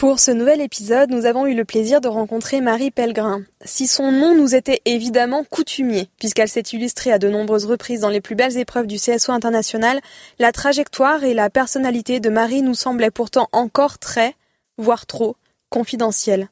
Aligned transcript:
Pour 0.00 0.18
ce 0.18 0.30
nouvel 0.30 0.62
épisode, 0.62 1.10
nous 1.10 1.26
avons 1.26 1.46
eu 1.46 1.54
le 1.54 1.66
plaisir 1.66 2.00
de 2.00 2.08
rencontrer 2.08 2.62
Marie 2.62 2.90
Pellegrin. 2.90 3.42
Si 3.66 3.86
son 3.86 4.10
nom 4.10 4.34
nous 4.34 4.54
était 4.54 4.80
évidemment 4.86 5.44
coutumier, 5.44 6.08
puisqu'elle 6.18 6.48
s'est 6.48 6.62
illustrée 6.72 7.12
à 7.12 7.18
de 7.18 7.28
nombreuses 7.28 7.66
reprises 7.66 8.00
dans 8.00 8.08
les 8.08 8.22
plus 8.22 8.34
belles 8.34 8.56
épreuves 8.56 8.86
du 8.86 8.96
CSO 8.96 9.30
international, 9.30 10.00
la 10.38 10.52
trajectoire 10.52 11.22
et 11.22 11.34
la 11.34 11.50
personnalité 11.50 12.18
de 12.18 12.30
Marie 12.30 12.62
nous 12.62 12.72
semblaient 12.72 13.10
pourtant 13.10 13.50
encore 13.52 13.98
très, 13.98 14.36
voire 14.78 15.04
trop, 15.04 15.36
confidentielles. 15.68 16.48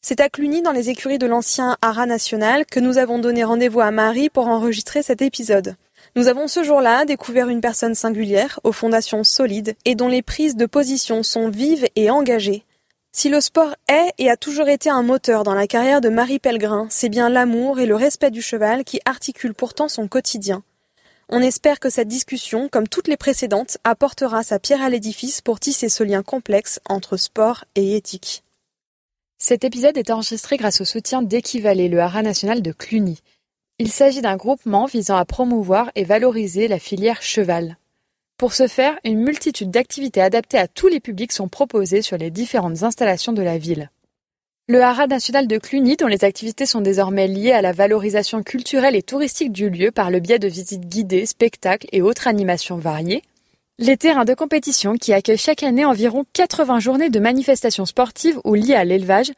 C'est 0.00 0.20
à 0.20 0.28
Cluny, 0.28 0.62
dans 0.62 0.70
les 0.70 0.88
écuries 0.88 1.18
de 1.18 1.26
l'ancien 1.26 1.76
Haras 1.82 2.06
national, 2.06 2.64
que 2.66 2.78
nous 2.78 2.98
avons 2.98 3.18
donné 3.18 3.42
rendez-vous 3.42 3.80
à 3.80 3.90
Marie 3.90 4.30
pour 4.30 4.46
enregistrer 4.46 5.02
cet 5.02 5.22
épisode. 5.22 5.74
Nous 6.14 6.28
avons 6.28 6.46
ce 6.46 6.62
jour-là 6.62 7.04
découvert 7.04 7.48
une 7.48 7.60
personne 7.60 7.96
singulière, 7.96 8.60
aux 8.62 8.70
fondations 8.70 9.24
solides, 9.24 9.74
et 9.84 9.96
dont 9.96 10.06
les 10.06 10.22
prises 10.22 10.54
de 10.54 10.66
position 10.66 11.24
sont 11.24 11.48
vives 11.48 11.88
et 11.96 12.08
engagées. 12.08 12.62
Si 13.14 13.28
le 13.28 13.42
sport 13.42 13.74
est 13.88 14.14
et 14.16 14.30
a 14.30 14.38
toujours 14.38 14.70
été 14.70 14.88
un 14.88 15.02
moteur 15.02 15.44
dans 15.44 15.54
la 15.54 15.66
carrière 15.66 16.00
de 16.00 16.08
Marie 16.08 16.38
Pellegrin, 16.38 16.86
c'est 16.88 17.10
bien 17.10 17.28
l'amour 17.28 17.78
et 17.78 17.84
le 17.84 17.94
respect 17.94 18.30
du 18.30 18.40
cheval 18.40 18.84
qui 18.84 19.00
articulent 19.04 19.52
pourtant 19.52 19.88
son 19.88 20.08
quotidien. 20.08 20.62
On 21.28 21.42
espère 21.42 21.78
que 21.78 21.90
cette 21.90 22.08
discussion, 22.08 22.70
comme 22.70 22.88
toutes 22.88 23.08
les 23.08 23.18
précédentes, 23.18 23.76
apportera 23.84 24.42
sa 24.42 24.58
pierre 24.58 24.82
à 24.82 24.88
l'édifice 24.88 25.42
pour 25.42 25.60
tisser 25.60 25.90
ce 25.90 26.02
lien 26.02 26.22
complexe 26.22 26.80
entre 26.88 27.18
sport 27.18 27.66
et 27.74 27.96
éthique. 27.96 28.44
Cet 29.36 29.62
épisode 29.64 29.98
est 29.98 30.10
enregistré 30.10 30.56
grâce 30.56 30.80
au 30.80 30.86
soutien 30.86 31.20
d'Equivalé, 31.20 31.88
le 31.88 32.00
haras 32.00 32.22
national 32.22 32.62
de 32.62 32.72
Cluny. 32.72 33.20
Il 33.78 33.90
s'agit 33.90 34.22
d'un 34.22 34.36
groupement 34.36 34.86
visant 34.86 35.16
à 35.16 35.26
promouvoir 35.26 35.90
et 35.96 36.04
valoriser 36.04 36.66
la 36.66 36.78
filière 36.78 37.22
cheval. 37.22 37.76
Pour 38.42 38.54
ce 38.54 38.66
faire, 38.66 38.98
une 39.04 39.20
multitude 39.20 39.70
d'activités 39.70 40.20
adaptées 40.20 40.58
à 40.58 40.66
tous 40.66 40.88
les 40.88 40.98
publics 40.98 41.30
sont 41.30 41.46
proposées 41.46 42.02
sur 42.02 42.18
les 42.18 42.32
différentes 42.32 42.82
installations 42.82 43.32
de 43.32 43.40
la 43.40 43.56
ville. 43.56 43.88
Le 44.66 44.82
Haras 44.82 45.06
national 45.06 45.46
de 45.46 45.58
Cluny, 45.58 45.94
dont 45.96 46.08
les 46.08 46.24
activités 46.24 46.66
sont 46.66 46.80
désormais 46.80 47.28
liées 47.28 47.52
à 47.52 47.62
la 47.62 47.70
valorisation 47.70 48.42
culturelle 48.42 48.96
et 48.96 49.02
touristique 49.04 49.52
du 49.52 49.70
lieu 49.70 49.92
par 49.92 50.10
le 50.10 50.18
biais 50.18 50.40
de 50.40 50.48
visites 50.48 50.88
guidées, 50.88 51.24
spectacles 51.24 51.86
et 51.92 52.02
autres 52.02 52.26
animations 52.26 52.78
variées, 52.78 53.22
les 53.78 53.96
terrains 53.96 54.24
de 54.24 54.34
compétition 54.34 54.96
qui 54.96 55.12
accueillent 55.12 55.38
chaque 55.38 55.62
année 55.62 55.84
environ 55.84 56.24
80 56.32 56.80
journées 56.80 57.10
de 57.10 57.20
manifestations 57.20 57.86
sportives 57.86 58.40
ou 58.42 58.54
liées 58.54 58.74
à 58.74 58.84
l'élevage, 58.84 59.30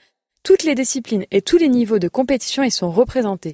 toutes 0.45 0.63
les 0.63 0.75
disciplines 0.75 1.27
et 1.31 1.43
tous 1.43 1.59
les 1.59 1.69
niveaux 1.69 1.99
de 1.99 2.09
compétition 2.09 2.63
y 2.63 2.71
sont 2.71 2.91
représentés. 2.91 3.53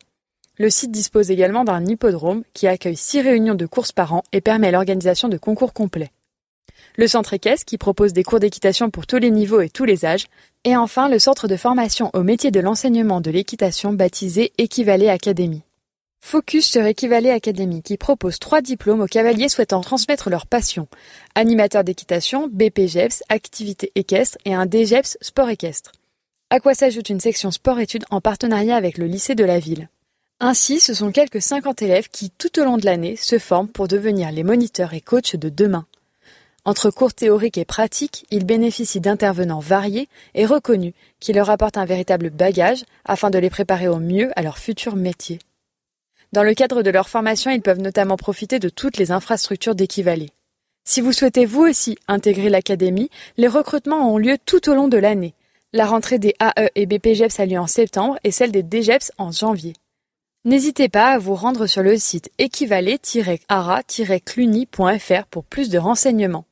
Le 0.61 0.69
site 0.69 0.91
dispose 0.91 1.31
également 1.31 1.65
d'un 1.65 1.87
hippodrome 1.87 2.43
qui 2.53 2.67
accueille 2.67 2.95
six 2.95 3.23
réunions 3.23 3.55
de 3.55 3.65
courses 3.65 3.93
par 3.93 4.13
an 4.13 4.23
et 4.31 4.43
permet 4.43 4.71
l'organisation 4.71 5.29
de 5.31 5.39
concours 5.39 5.73
complets. 5.73 6.11
Le 6.97 7.09
centre 7.09 7.33
équestre 7.33 7.65
qui 7.65 7.79
propose 7.79 8.13
des 8.13 8.25
cours 8.25 8.41
d'équitation 8.41 8.91
pour 8.91 9.07
tous 9.07 9.17
les 9.17 9.31
niveaux 9.31 9.63
et 9.63 9.71
tous 9.71 9.87
les 9.87 10.05
âges. 10.05 10.27
Et 10.65 10.77
enfin 10.77 11.09
le 11.09 11.19
centre 11.19 11.49
de 11.49 11.57
formation 11.57 12.11
au 12.13 12.23
métier 12.23 12.51
de 12.51 12.61
l'enseignement 12.61 13.23
de 13.23 13.31
l'équitation 13.31 13.95
baptisé 13.95 14.53
Équivalé 14.59 15.09
Académie. 15.09 15.63
Focus 16.21 16.67
sur 16.67 16.85
Équivalé 16.85 17.31
Académie 17.31 17.81
qui 17.81 17.97
propose 17.97 18.39
trois 18.39 18.61
diplômes 18.61 19.01
aux 19.01 19.07
cavaliers 19.07 19.49
souhaitant 19.49 19.81
transmettre 19.81 20.29
leur 20.29 20.47
passion. 20.47 20.89
Animateur 21.35 21.85
d'équitation, 21.85 22.51
BPGEPS, 22.53 23.23
activité 23.31 23.93
équestre 23.95 24.37
et 24.45 24.53
un 24.53 24.67
DGEPS 24.67 25.17
sport 25.23 25.49
équestre. 25.49 25.93
À 26.51 26.61
quoi 26.61 26.75
s'ajoute 26.75 27.09
une 27.09 27.21
section 27.21 27.51
sport-études 27.51 28.05
en 28.11 28.21
partenariat 28.21 28.77
avec 28.77 28.99
le 28.99 29.07
lycée 29.07 29.35
de 29.35 29.45
la 29.45 29.59
ville. 29.59 29.89
Ainsi, 30.43 30.81
ce 30.81 30.95
sont 30.95 31.13
quelques 31.13 31.43
50 31.43 31.83
élèves 31.83 32.09
qui, 32.09 32.31
tout 32.31 32.59
au 32.59 32.65
long 32.65 32.79
de 32.79 32.87
l'année, 32.87 33.15
se 33.15 33.39
forment 33.39 33.69
pour 33.69 33.89
devenir 33.89 34.33
les 34.33 34.43
moniteurs 34.43 34.95
et 34.95 35.03
coachs 35.03 35.37
de 35.37 35.51
demain. 35.51 35.85
Entre 36.65 36.91
cours 36.91 37.13
théoriques 37.13 37.59
et 37.59 37.67
pratiques, 37.67 38.25
ils 38.31 38.47
bénéficient 38.47 39.01
d'intervenants 39.01 39.61
variés 39.61 40.09
et 40.35 40.47
reconnus 40.47 40.95
qui 41.21 41.35
leur 41.35 41.51
apportent 41.51 41.77
un 41.77 41.85
véritable 41.85 42.31
bagage 42.31 42.85
afin 43.05 43.29
de 43.29 43.39
les 43.39 43.51
préparer 43.51 43.87
au 43.87 43.99
mieux 43.99 44.31
à 44.35 44.41
leur 44.41 44.57
futur 44.57 44.97
métier. 44.97 45.41
Dans 46.33 46.43
le 46.43 46.55
cadre 46.55 46.83
de 46.83 46.91
leur 46.91 47.11
formation, 47.11 47.51
ils 47.51 47.61
peuvent 47.61 47.81
notamment 47.81 48.17
profiter 48.17 48.59
de 48.59 48.71
toutes 48.71 48.97
les 48.97 49.11
infrastructures 49.11 49.75
d'équivalés. 49.75 50.31
Si 50.85 51.03
vous 51.03 51.13
souhaitez 51.13 51.45
vous 51.45 51.67
aussi 51.67 51.99
intégrer 52.09 52.49
l'académie, 52.49 53.11
les 53.37 53.49
recrutements 53.49 54.11
ont 54.11 54.17
lieu 54.17 54.39
tout 54.47 54.71
au 54.71 54.75
long 54.75 54.89
de 54.89 54.97
l'année. 54.97 55.35
La 55.75 55.85
rentrée 55.85 56.19
des 56.19 56.35
AE 56.41 56.71
et 56.77 56.87
BPGEPS 56.87 57.41
a 57.41 57.47
lieu 57.47 57.59
en 57.59 57.67
septembre 57.67 58.19
et 58.25 58.31
celle 58.31 58.53
des 58.53 58.63
DGEPS 58.63 59.13
en 59.19 59.33
janvier. 59.33 59.75
N'hésitez 60.47 60.89
pas 60.89 61.09
à 61.09 61.19
vous 61.19 61.35
rendre 61.35 61.67
sur 61.67 61.83
le 61.83 61.99
site 61.99 62.31
équivalé-ara-cluny.fr 62.39 65.27
pour 65.31 65.45
plus 65.45 65.69
de 65.69 65.77
renseignements. 65.77 66.47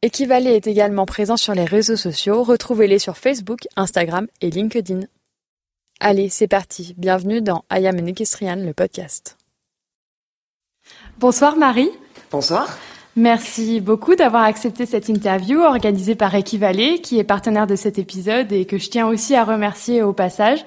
Équivalé 0.00 0.52
est 0.52 0.66
également 0.66 1.04
présent 1.04 1.36
sur 1.36 1.52
les 1.52 1.66
réseaux 1.66 1.96
sociaux, 1.96 2.42
retrouvez-les 2.42 2.98
sur 2.98 3.18
Facebook, 3.18 3.68
Instagram 3.76 4.28
et 4.40 4.48
LinkedIn. 4.48 5.00
Allez, 6.00 6.30
c'est 6.30 6.48
parti, 6.48 6.94
bienvenue 6.96 7.42
dans 7.42 7.66
I 7.70 7.86
Am 7.86 7.98
an 7.98 8.06
Equestrian, 8.06 8.56
le 8.56 8.72
podcast. 8.72 9.36
Bonsoir 11.18 11.56
Marie. 11.56 11.90
Bonsoir. 12.30 12.78
Merci 13.14 13.82
beaucoup 13.82 14.14
d'avoir 14.14 14.44
accepté 14.44 14.86
cette 14.86 15.10
interview 15.10 15.60
organisée 15.60 16.14
par 16.14 16.34
Équivalé, 16.34 17.02
qui 17.02 17.18
est 17.18 17.24
partenaire 17.24 17.66
de 17.66 17.76
cet 17.76 17.98
épisode 17.98 18.52
et 18.52 18.64
que 18.64 18.78
je 18.78 18.88
tiens 18.88 19.06
aussi 19.06 19.34
à 19.34 19.44
remercier 19.44 20.02
au 20.02 20.14
passage. 20.14 20.64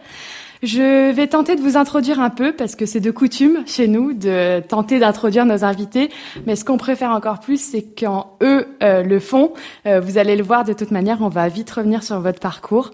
Je 0.63 1.11
vais 1.11 1.27
tenter 1.27 1.55
de 1.55 1.61
vous 1.61 1.77
introduire 1.77 2.19
un 2.19 2.31
peu 2.31 2.51
parce 2.51 2.75
que 2.75 2.85
c'est 2.85 2.99
de 2.99 3.11
coutume 3.11 3.63
chez 3.67 3.87
nous 3.87 4.13
de 4.13 4.59
tenter 4.67 4.97
d'introduire 4.99 5.45
nos 5.45 5.63
invités. 5.63 6.09
Mais 6.45 6.55
ce 6.55 6.65
qu'on 6.65 6.77
préfère 6.77 7.11
encore 7.11 7.39
plus, 7.39 7.61
c'est 7.61 7.83
quand 7.83 8.37
eux 8.41 8.65
euh, 8.81 9.03
le 9.03 9.19
font. 9.19 9.53
Euh, 9.85 9.99
vous 9.99 10.17
allez 10.17 10.35
le 10.35 10.43
voir 10.43 10.63
de 10.63 10.73
toute 10.73 10.91
manière. 10.91 11.21
On 11.21 11.29
va 11.29 11.47
vite 11.47 11.69
revenir 11.69 12.01
sur 12.01 12.19
votre 12.19 12.39
parcours. 12.39 12.91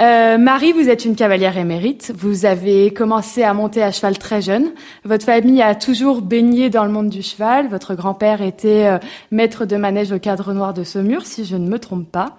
Euh, 0.00 0.38
Marie, 0.38 0.72
vous 0.72 0.88
êtes 0.88 1.04
une 1.04 1.16
cavalière 1.16 1.56
émérite. 1.56 2.12
Vous 2.16 2.46
avez 2.46 2.92
commencé 2.92 3.42
à 3.42 3.54
monter 3.54 3.82
à 3.82 3.90
cheval 3.92 4.18
très 4.18 4.42
jeune. 4.42 4.72
Votre 5.04 5.24
famille 5.24 5.62
a 5.62 5.74
toujours 5.74 6.22
baigné 6.22 6.70
dans 6.70 6.84
le 6.84 6.90
monde 6.90 7.08
du 7.08 7.22
cheval. 7.22 7.68
Votre 7.68 7.94
grand-père 7.94 8.40
était 8.40 8.98
maître 9.30 9.66
de 9.66 9.76
manège 9.76 10.10
au 10.10 10.18
cadre 10.18 10.54
noir 10.54 10.72
de 10.72 10.82
Saumur, 10.82 11.26
si 11.26 11.44
je 11.44 11.56
ne 11.56 11.68
me 11.68 11.78
trompe 11.78 12.10
pas. 12.10 12.38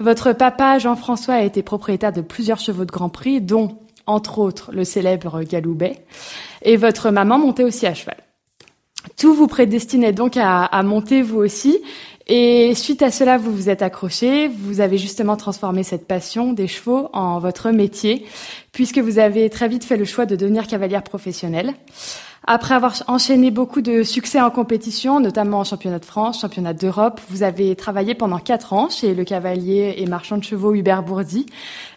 Votre 0.00 0.32
papa, 0.32 0.78
Jean-François, 0.78 1.34
a 1.34 1.42
été 1.42 1.62
propriétaire 1.62 2.12
de 2.12 2.22
plusieurs 2.22 2.58
chevaux 2.58 2.86
de 2.86 2.90
Grand 2.90 3.10
Prix, 3.10 3.42
dont 3.42 3.76
entre 4.06 4.38
autres 4.38 4.70
le 4.72 4.84
célèbre 4.84 5.42
Galoubet, 5.42 6.04
et 6.62 6.76
votre 6.76 7.10
maman 7.10 7.38
montait 7.38 7.64
aussi 7.64 7.86
à 7.86 7.94
cheval. 7.94 8.16
Tout 9.18 9.34
vous 9.34 9.46
prédestinait 9.46 10.12
donc 10.12 10.36
à, 10.36 10.64
à, 10.64 10.82
monter 10.82 11.22
vous 11.22 11.38
aussi, 11.38 11.78
et 12.26 12.74
suite 12.74 13.02
à 13.02 13.10
cela, 13.10 13.36
vous 13.36 13.52
vous 13.54 13.68
êtes 13.68 13.82
accroché, 13.82 14.48
vous 14.48 14.80
avez 14.80 14.96
justement 14.96 15.36
transformé 15.36 15.82
cette 15.82 16.06
passion 16.06 16.54
des 16.54 16.68
chevaux 16.68 17.10
en 17.12 17.38
votre 17.38 17.70
métier, 17.70 18.26
puisque 18.72 18.98
vous 18.98 19.18
avez 19.18 19.50
très 19.50 19.68
vite 19.68 19.84
fait 19.84 19.98
le 19.98 20.06
choix 20.06 20.24
de 20.24 20.34
devenir 20.34 20.66
cavalière 20.66 21.02
professionnelle. 21.02 21.74
Après 22.46 22.74
avoir 22.74 22.94
enchaîné 23.06 23.50
beaucoup 23.50 23.80
de 23.80 24.02
succès 24.02 24.38
en 24.38 24.50
compétition, 24.50 25.18
notamment 25.18 25.60
en 25.60 25.64
championnat 25.64 25.98
de 25.98 26.04
France, 26.04 26.42
championnat 26.42 26.74
d'Europe, 26.74 27.20
vous 27.30 27.42
avez 27.42 27.74
travaillé 27.74 28.14
pendant 28.14 28.38
quatre 28.38 28.74
ans 28.74 28.90
chez 28.90 29.14
le 29.14 29.24
cavalier 29.24 29.94
et 29.96 30.06
marchand 30.06 30.36
de 30.36 30.44
chevaux 30.44 30.74
Hubert 30.74 31.02
Bourdi, 31.02 31.46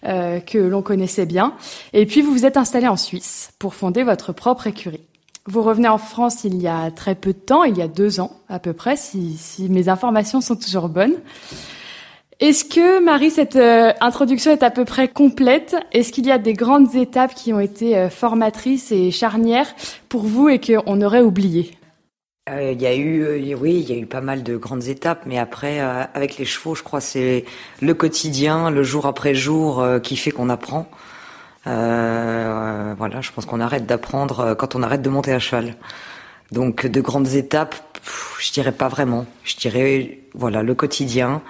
euh, 0.05 0.39
que 0.39 0.57
l'on 0.57 0.81
connaissait 0.81 1.25
bien. 1.25 1.53
Et 1.91 2.05
puis 2.05 2.21
vous 2.21 2.31
vous 2.31 2.45
êtes 2.45 2.55
installé 2.55 2.87
en 2.87 2.95
Suisse 2.95 3.51
pour 3.59 3.75
fonder 3.75 4.03
votre 4.03 4.31
propre 4.31 4.67
écurie. 4.67 5.01
Vous 5.47 5.61
revenez 5.61 5.89
en 5.89 5.97
France 5.97 6.45
il 6.45 6.61
y 6.61 6.67
a 6.67 6.91
très 6.91 7.15
peu 7.15 7.33
de 7.33 7.39
temps, 7.39 7.65
il 7.65 7.77
y 7.77 7.81
a 7.81 7.89
deux 7.89 8.21
ans 8.21 8.31
à 8.47 8.59
peu 8.59 8.71
près, 8.71 8.95
si, 8.95 9.35
si 9.37 9.67
mes 9.67 9.89
informations 9.89 10.39
sont 10.39 10.55
toujours 10.55 10.87
bonnes. 10.87 11.15
Est-ce 12.39 12.65
que, 12.65 13.03
Marie, 13.03 13.31
cette 13.31 13.55
euh, 13.55 13.93
introduction 13.99 14.51
est 14.51 14.61
à 14.61 14.69
peu 14.69 14.85
près 14.85 15.07
complète? 15.07 15.75
Est-ce 15.91 16.11
qu'il 16.11 16.27
y 16.27 16.31
a 16.31 16.37
des 16.37 16.53
grandes 16.53 16.93
étapes 16.93 17.33
qui 17.33 17.51
ont 17.51 17.59
été 17.59 17.97
euh, 17.97 18.11
formatrices 18.11 18.91
et 18.91 19.09
charnières 19.09 19.73
pour 20.07 20.21
vous 20.21 20.47
et 20.47 20.59
qu'on 20.59 21.01
aurait 21.01 21.21
oublié 21.21 21.71
euh, 22.47 22.73
Il 22.73 22.79
y 22.79 22.85
a 22.85 22.95
eu, 22.95 23.55
oui, 23.55 23.79
il 23.79 23.89
y 23.89 23.97
a 23.97 23.99
eu 23.99 24.05
pas 24.05 24.21
mal 24.21 24.43
de 24.43 24.55
grandes 24.55 24.87
étapes, 24.87 25.23
mais 25.25 25.39
après, 25.39 25.79
avec 25.79 26.37
les 26.37 26.45
chevaux, 26.45 26.75
je 26.75 26.83
crois, 26.83 27.01
c'est 27.01 27.43
le 27.81 27.95
quotidien, 27.95 28.69
le 28.69 28.83
jour 28.83 29.07
après 29.07 29.33
jour, 29.33 29.83
qui 30.03 30.15
fait 30.15 30.29
qu'on 30.29 30.49
apprend. 30.49 30.87
voilà, 31.65 33.21
je 33.21 33.31
pense 33.31 33.47
qu'on 33.47 33.61
arrête 33.61 33.87
d'apprendre 33.87 34.53
quand 34.53 34.75
on 34.75 34.83
arrête 34.83 35.01
de 35.01 35.09
monter 35.09 35.33
à 35.33 35.39
cheval. 35.39 35.73
Donc, 36.51 36.85
de 36.85 37.01
grandes 37.01 37.33
étapes, 37.33 37.75
je 38.39 38.51
dirais 38.51 38.71
pas 38.71 38.89
vraiment. 38.89 39.25
Je 39.43 39.55
dirais, 39.55 40.19
voilà, 40.35 40.61
le 40.61 40.75
quotidien 40.75 41.41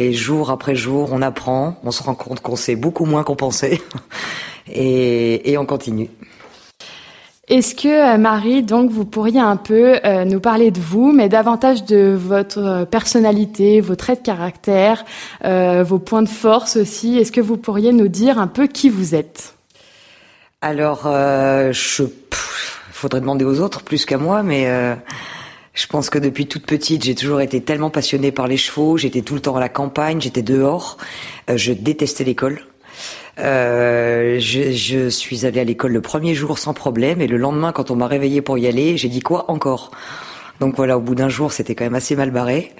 Et 0.00 0.12
jour 0.12 0.50
après 0.50 0.76
jour, 0.76 1.10
on 1.12 1.20
apprend, 1.22 1.76
on 1.82 1.90
se 1.90 2.04
rend 2.04 2.14
compte 2.14 2.38
qu'on 2.40 2.54
sait 2.54 2.76
beaucoup 2.76 3.04
moins 3.04 3.24
qu'on 3.24 3.34
pensait, 3.34 3.82
et, 4.72 5.50
et 5.50 5.58
on 5.58 5.66
continue. 5.66 6.08
Est-ce 7.48 7.74
que 7.74 7.88
euh, 7.88 8.18
Marie, 8.18 8.62
donc, 8.62 8.90
vous 8.90 9.06
pourriez 9.06 9.40
un 9.40 9.56
peu 9.56 9.98
euh, 10.04 10.24
nous 10.24 10.38
parler 10.38 10.70
de 10.70 10.80
vous, 10.80 11.12
mais 11.12 11.28
davantage 11.28 11.84
de 11.84 12.14
votre 12.14 12.58
euh, 12.58 12.84
personnalité, 12.84 13.80
vos 13.80 13.96
traits 13.96 14.20
de 14.20 14.26
caractère, 14.26 15.04
vos 15.42 15.98
points 15.98 16.22
de 16.22 16.28
force 16.28 16.76
aussi? 16.76 17.18
Est-ce 17.18 17.32
que 17.32 17.40
vous 17.40 17.56
pourriez 17.56 17.92
nous 17.92 18.08
dire 18.08 18.38
un 18.38 18.46
peu 18.46 18.66
qui 18.66 18.90
vous 18.90 19.14
êtes? 19.14 19.54
Alors, 20.60 21.02
je 21.72 22.04
faudrait 22.92 23.20
demander 23.20 23.44
aux 23.44 23.60
autres 23.60 23.82
plus 23.82 24.04
qu'à 24.04 24.18
moi, 24.18 24.42
mais 24.42 24.68
je 25.78 25.86
pense 25.86 26.10
que 26.10 26.18
depuis 26.18 26.48
toute 26.48 26.66
petite, 26.66 27.04
j'ai 27.04 27.14
toujours 27.14 27.40
été 27.40 27.60
tellement 27.60 27.88
passionnée 27.88 28.32
par 28.32 28.48
les 28.48 28.56
chevaux. 28.56 28.96
J'étais 28.96 29.22
tout 29.22 29.34
le 29.34 29.40
temps 29.40 29.54
à 29.54 29.60
la 29.60 29.68
campagne, 29.68 30.20
j'étais 30.20 30.42
dehors. 30.42 30.98
je 31.54 31.72
détestais 31.72 32.24
l'école. 32.24 32.62
Euh, 33.38 34.40
je, 34.40 34.72
je, 34.72 35.08
suis 35.08 35.46
allée 35.46 35.60
à 35.60 35.64
l'école 35.64 35.92
le 35.92 36.00
premier 36.00 36.34
jour 36.34 36.58
sans 36.58 36.74
problème 36.74 37.20
et 37.20 37.28
le 37.28 37.36
lendemain, 37.36 37.70
quand 37.70 37.92
on 37.92 37.94
m'a 37.94 38.08
réveillée 38.08 38.42
pour 38.42 38.58
y 38.58 38.66
aller, 38.66 38.96
j'ai 38.96 39.08
dit 39.08 39.20
quoi 39.20 39.48
encore? 39.52 39.92
Donc 40.58 40.74
voilà, 40.74 40.98
au 40.98 41.00
bout 41.00 41.14
d'un 41.14 41.28
jour, 41.28 41.52
c'était 41.52 41.76
quand 41.76 41.84
même 41.84 41.94
assez 41.94 42.16
mal 42.16 42.32
barré. 42.32 42.72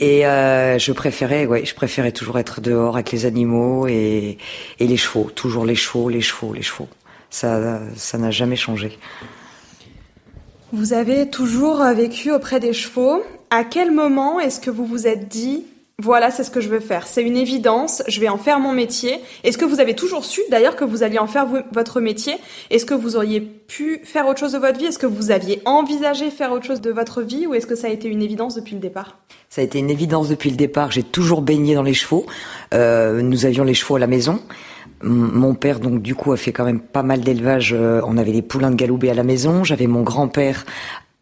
Et 0.00 0.26
euh, 0.26 0.76
je 0.80 0.90
préférais, 0.90 1.46
ouais, 1.46 1.64
je 1.64 1.76
préférais 1.76 2.10
toujours 2.10 2.40
être 2.40 2.60
dehors 2.60 2.96
avec 2.96 3.12
les 3.12 3.26
animaux 3.26 3.86
et, 3.86 4.38
et 4.80 4.86
les 4.88 4.96
chevaux, 4.96 5.30
toujours 5.32 5.64
les 5.64 5.76
chevaux, 5.76 6.08
les 6.08 6.20
chevaux, 6.20 6.52
les 6.52 6.62
chevaux. 6.62 6.88
Ça, 7.30 7.80
ça 7.94 8.18
n'a 8.18 8.32
jamais 8.32 8.56
changé. 8.56 8.98
Vous 10.74 10.92
avez 10.92 11.28
toujours 11.28 11.84
vécu 11.94 12.32
auprès 12.32 12.58
des 12.58 12.72
chevaux. 12.72 13.22
À 13.50 13.62
quel 13.62 13.92
moment 13.92 14.40
est-ce 14.40 14.58
que 14.58 14.72
vous 14.72 14.84
vous 14.84 15.06
êtes 15.06 15.28
dit 15.28 15.62
voilà, 16.02 16.32
c'est 16.32 16.42
ce 16.42 16.50
que 16.50 16.60
je 16.60 16.68
veux 16.68 16.80
faire? 16.80 17.06
C'est 17.06 17.22
une 17.22 17.36
évidence, 17.36 18.02
je 18.08 18.18
vais 18.18 18.28
en 18.28 18.36
faire 18.36 18.58
mon 18.58 18.72
métier. 18.72 19.20
Est-ce 19.44 19.56
que 19.56 19.64
vous 19.64 19.78
avez 19.78 19.94
toujours 19.94 20.24
su 20.24 20.40
d'ailleurs 20.50 20.74
que 20.74 20.84
vous 20.84 21.04
alliez 21.04 21.20
en 21.20 21.28
faire 21.28 21.46
votre 21.70 22.00
métier? 22.00 22.34
Est-ce 22.70 22.84
que 22.84 22.94
vous 22.94 23.14
auriez 23.14 23.40
pu 23.40 24.00
faire 24.02 24.26
autre 24.26 24.40
chose 24.40 24.50
de 24.50 24.58
votre 24.58 24.76
vie? 24.76 24.86
Est-ce 24.86 24.98
que 24.98 25.06
vous 25.06 25.30
aviez 25.30 25.62
envisagé 25.64 26.30
faire 26.30 26.50
autre 26.50 26.66
chose 26.66 26.80
de 26.80 26.90
votre 26.90 27.22
vie 27.22 27.46
ou 27.46 27.54
est-ce 27.54 27.68
que 27.68 27.76
ça 27.76 27.86
a 27.86 27.90
été 27.90 28.08
une 28.08 28.22
évidence 28.22 28.56
depuis 28.56 28.74
le 28.74 28.80
départ? 28.80 29.18
Ça 29.48 29.60
a 29.60 29.64
été 29.64 29.78
une 29.78 29.90
évidence 29.90 30.28
depuis 30.28 30.50
le 30.50 30.56
départ. 30.56 30.90
J'ai 30.90 31.04
toujours 31.04 31.42
baigné 31.42 31.76
dans 31.76 31.84
les 31.84 31.94
chevaux. 31.94 32.26
Euh, 32.74 33.22
nous 33.22 33.46
avions 33.46 33.62
les 33.62 33.74
chevaux 33.74 33.94
à 33.94 34.00
la 34.00 34.08
maison. 34.08 34.40
Mon 35.04 35.54
père, 35.54 35.80
donc, 35.80 36.00
du 36.00 36.14
coup, 36.14 36.32
a 36.32 36.36
fait 36.36 36.52
quand 36.52 36.64
même 36.64 36.80
pas 36.80 37.02
mal 37.02 37.20
d'élevage. 37.20 37.74
Euh, 37.74 38.00
on 38.06 38.16
avait 38.16 38.32
les 38.32 38.42
poulains 38.42 38.70
de 38.70 38.76
Galoubet 38.76 39.10
à 39.10 39.14
la 39.14 39.22
maison. 39.22 39.62
J'avais 39.62 39.86
mon 39.86 40.02
grand-père 40.02 40.64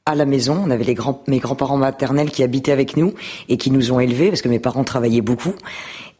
à 0.06 0.14
la 0.14 0.24
maison. 0.24 0.62
On 0.64 0.70
avait 0.70 0.84
les 0.84 0.94
grands, 0.94 1.22
mes 1.26 1.38
grands-parents 1.38 1.76
maternels 1.76 2.30
qui 2.30 2.42
habitaient 2.42 2.72
avec 2.72 2.96
nous 2.96 3.12
et 3.48 3.56
qui 3.56 3.70
nous 3.70 3.92
ont 3.92 3.98
élevés 3.98 4.28
parce 4.28 4.42
que 4.42 4.48
mes 4.48 4.60
parents 4.60 4.84
travaillaient 4.84 5.20
beaucoup. 5.20 5.54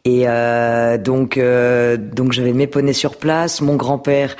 Et 0.05 0.23
euh, 0.27 0.97
donc, 0.97 1.37
euh, 1.37 1.95
donc 1.95 2.33
j'avais 2.33 2.51
mes 2.51 2.67
poneys 2.67 2.93
sur 2.93 3.15
place. 3.15 3.61
Mon 3.61 3.75
grand-père 3.75 4.35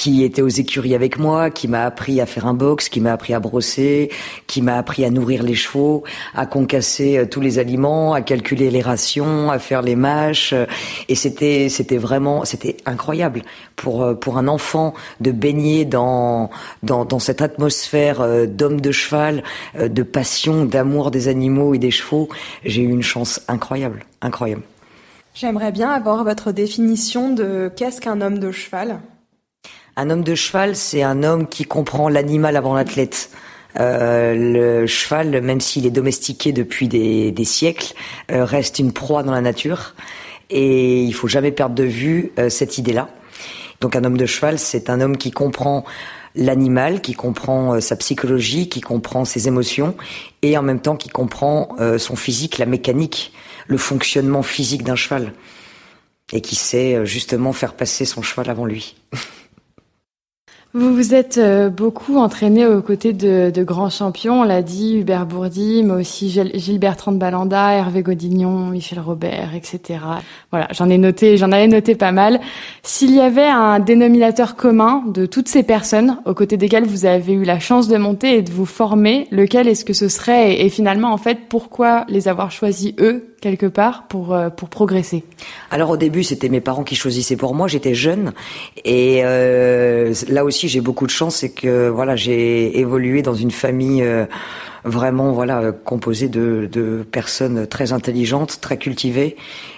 qui 0.00 0.24
était 0.24 0.40
aux 0.40 0.48
écuries 0.48 0.94
avec 0.94 1.18
moi, 1.18 1.50
qui 1.50 1.68
m'a 1.68 1.84
appris 1.84 2.22
à 2.22 2.26
faire 2.26 2.46
un 2.46 2.54
box, 2.54 2.88
qui 2.88 3.00
m'a 3.00 3.12
appris 3.12 3.34
à 3.34 3.38
brosser, 3.38 4.10
qui 4.46 4.62
m'a 4.62 4.78
appris 4.78 5.04
à 5.04 5.10
nourrir 5.10 5.42
les 5.42 5.54
chevaux, 5.54 6.04
à 6.34 6.46
concasser 6.46 7.18
euh, 7.18 7.26
tous 7.26 7.42
les 7.42 7.58
aliments, 7.58 8.14
à 8.14 8.22
calculer 8.22 8.70
les 8.70 8.80
rations, 8.80 9.50
à 9.50 9.58
faire 9.58 9.82
les 9.82 9.96
mâches. 9.96 10.54
Et 11.10 11.14
c'était, 11.14 11.68
c'était 11.68 11.98
vraiment, 11.98 12.46
c'était 12.46 12.78
incroyable 12.86 13.42
pour 13.76 14.02
euh, 14.02 14.14
pour 14.14 14.38
un 14.38 14.48
enfant 14.48 14.94
de 15.20 15.32
baigner 15.32 15.84
dans 15.84 16.48
dans, 16.82 17.04
dans 17.04 17.18
cette 17.18 17.42
atmosphère 17.42 18.22
euh, 18.22 18.46
d'homme 18.46 18.80
de 18.80 18.92
cheval, 18.92 19.42
de 19.78 20.02
passion, 20.02 20.64
d'amour 20.64 21.10
des 21.10 21.28
animaux 21.28 21.74
et 21.74 21.78
des 21.78 21.90
chevaux. 21.90 22.30
J'ai 22.64 22.80
eu 22.80 22.88
une 22.88 23.02
chance 23.02 23.42
incroyable, 23.48 24.06
incroyable. 24.22 24.62
J'aimerais 25.34 25.72
bien 25.72 25.90
avoir 25.90 26.24
votre 26.24 26.52
définition 26.52 27.34
de 27.34 27.70
qu'est-ce 27.76 28.00
qu'un 28.00 28.22
homme 28.22 28.38
de 28.38 28.50
cheval? 28.50 28.98
Un 29.96 30.10
homme 30.10 30.24
de 30.24 30.34
cheval, 30.34 30.76
c'est 30.76 31.02
un 31.02 31.22
homme 31.22 31.48
qui 31.48 31.64
comprend 31.64 32.08
l'animal 32.08 32.56
avant 32.56 32.74
l'athlète. 32.74 33.30
Euh, 33.78 34.34
le 34.34 34.86
cheval, 34.86 35.40
même 35.42 35.60
s'il 35.60 35.86
est 35.86 35.90
domestiqué 35.90 36.52
depuis 36.52 36.88
des, 36.88 37.44
siècles, 37.44 37.94
euh, 38.30 38.44
reste 38.44 38.78
une 38.78 38.92
proie 38.92 39.22
dans 39.22 39.32
la 39.32 39.40
nature. 39.40 39.94
Et 40.50 41.02
il 41.02 41.12
faut 41.12 41.28
jamais 41.28 41.52
perdre 41.52 41.74
de 41.74 41.84
vue 41.84 42.32
euh, 42.38 42.48
cette 42.48 42.78
idée-là. 42.78 43.08
Donc 43.80 43.96
un 43.96 44.04
homme 44.04 44.16
de 44.16 44.26
cheval, 44.26 44.58
c'est 44.58 44.90
un 44.90 45.00
homme 45.00 45.16
qui 45.16 45.30
comprend 45.30 45.84
l'animal, 46.34 47.00
qui 47.00 47.14
comprend 47.14 47.80
sa 47.80 47.96
psychologie, 47.96 48.68
qui 48.68 48.80
comprend 48.80 49.24
ses 49.24 49.48
émotions, 49.48 49.96
et 50.42 50.56
en 50.56 50.62
même 50.62 50.80
temps 50.80 50.96
qui 50.96 51.08
comprend 51.08 51.76
son 51.98 52.14
physique, 52.14 52.58
la 52.58 52.66
mécanique, 52.66 53.32
le 53.66 53.78
fonctionnement 53.78 54.42
physique 54.44 54.84
d'un 54.84 54.94
cheval, 54.94 55.32
et 56.32 56.40
qui 56.40 56.54
sait 56.54 57.04
justement 57.04 57.52
faire 57.52 57.74
passer 57.74 58.04
son 58.04 58.22
cheval 58.22 58.48
avant 58.48 58.66
lui. 58.66 58.94
Vous 60.72 60.94
vous 60.94 61.14
êtes 61.14 61.38
euh, 61.38 61.68
beaucoup 61.68 62.18
entraîné 62.18 62.64
aux 62.64 62.80
côtés 62.80 63.12
de, 63.12 63.64
grands 63.64 63.90
champions, 63.90 64.42
on 64.42 64.44
l'a 64.44 64.62
dit, 64.62 64.98
Hubert 64.98 65.26
Bourdi, 65.26 65.82
mais 65.82 65.94
aussi 65.94 66.30
Gilles 66.30 66.78
Bertrand 66.78 67.10
de 67.10 67.16
Balanda, 67.16 67.72
Hervé 67.72 68.02
Godignon, 68.02 68.66
Michel 68.66 69.00
Robert, 69.00 69.56
etc. 69.56 69.98
Voilà, 70.52 70.68
j'en 70.70 70.88
ai 70.88 70.96
noté, 70.96 71.36
j'en 71.36 71.50
avais 71.50 71.66
noté 71.66 71.96
pas 71.96 72.12
mal. 72.12 72.38
S'il 72.84 73.12
y 73.12 73.18
avait 73.18 73.48
un 73.48 73.80
dénominateur 73.80 74.54
commun 74.54 75.02
de 75.08 75.26
toutes 75.26 75.48
ces 75.48 75.64
personnes 75.64 76.18
aux 76.24 76.34
côtés 76.34 76.56
desquelles 76.56 76.86
vous 76.86 77.04
avez 77.04 77.32
eu 77.32 77.42
la 77.42 77.58
chance 77.58 77.88
de 77.88 77.96
monter 77.96 78.36
et 78.36 78.42
de 78.42 78.52
vous 78.52 78.64
former, 78.64 79.26
lequel 79.32 79.66
est-ce 79.66 79.84
que 79.84 79.92
ce 79.92 80.08
serait? 80.08 80.60
Et 80.64 80.68
finalement, 80.68 81.12
en 81.12 81.18
fait, 81.18 81.48
pourquoi 81.48 82.04
les 82.08 82.28
avoir 82.28 82.52
choisis 82.52 82.92
eux 83.00 83.34
quelque 83.40 83.66
part 83.66 84.06
pour 84.06 84.34
euh, 84.34 84.50
pour 84.50 84.68
progresser 84.68 85.24
Alors 85.70 85.90
au 85.90 85.96
début, 85.96 86.22
c'était 86.22 86.48
mes 86.48 86.60
parents 86.60 86.84
qui 86.84 86.96
choisissaient 86.96 87.36
pour 87.36 87.54
moi. 87.54 87.68
J'étais 87.68 87.94
jeune 87.94 88.32
et 88.84 89.20
euh, 89.24 90.14
là 90.28 90.44
aussi 90.44 90.68
j'ai 90.68 90.80
beaucoup 90.80 91.06
de 91.06 91.10
chance, 91.10 91.36
c'est 91.36 91.50
que 91.50 91.88
voilà 91.88 92.16
j'ai 92.16 92.78
évolué 92.78 93.22
dans 93.22 93.34
une 93.34 93.50
famille 93.50 94.02
euh, 94.02 94.26
vraiment 94.84 95.32
voilà 95.32 95.72
composée 95.72 96.28
de, 96.28 96.68
de 96.70 97.04
personnes 97.10 97.66
très 97.66 97.92
intelligentes, 97.92 98.60
très 98.60 98.76
cultivées 98.76 99.36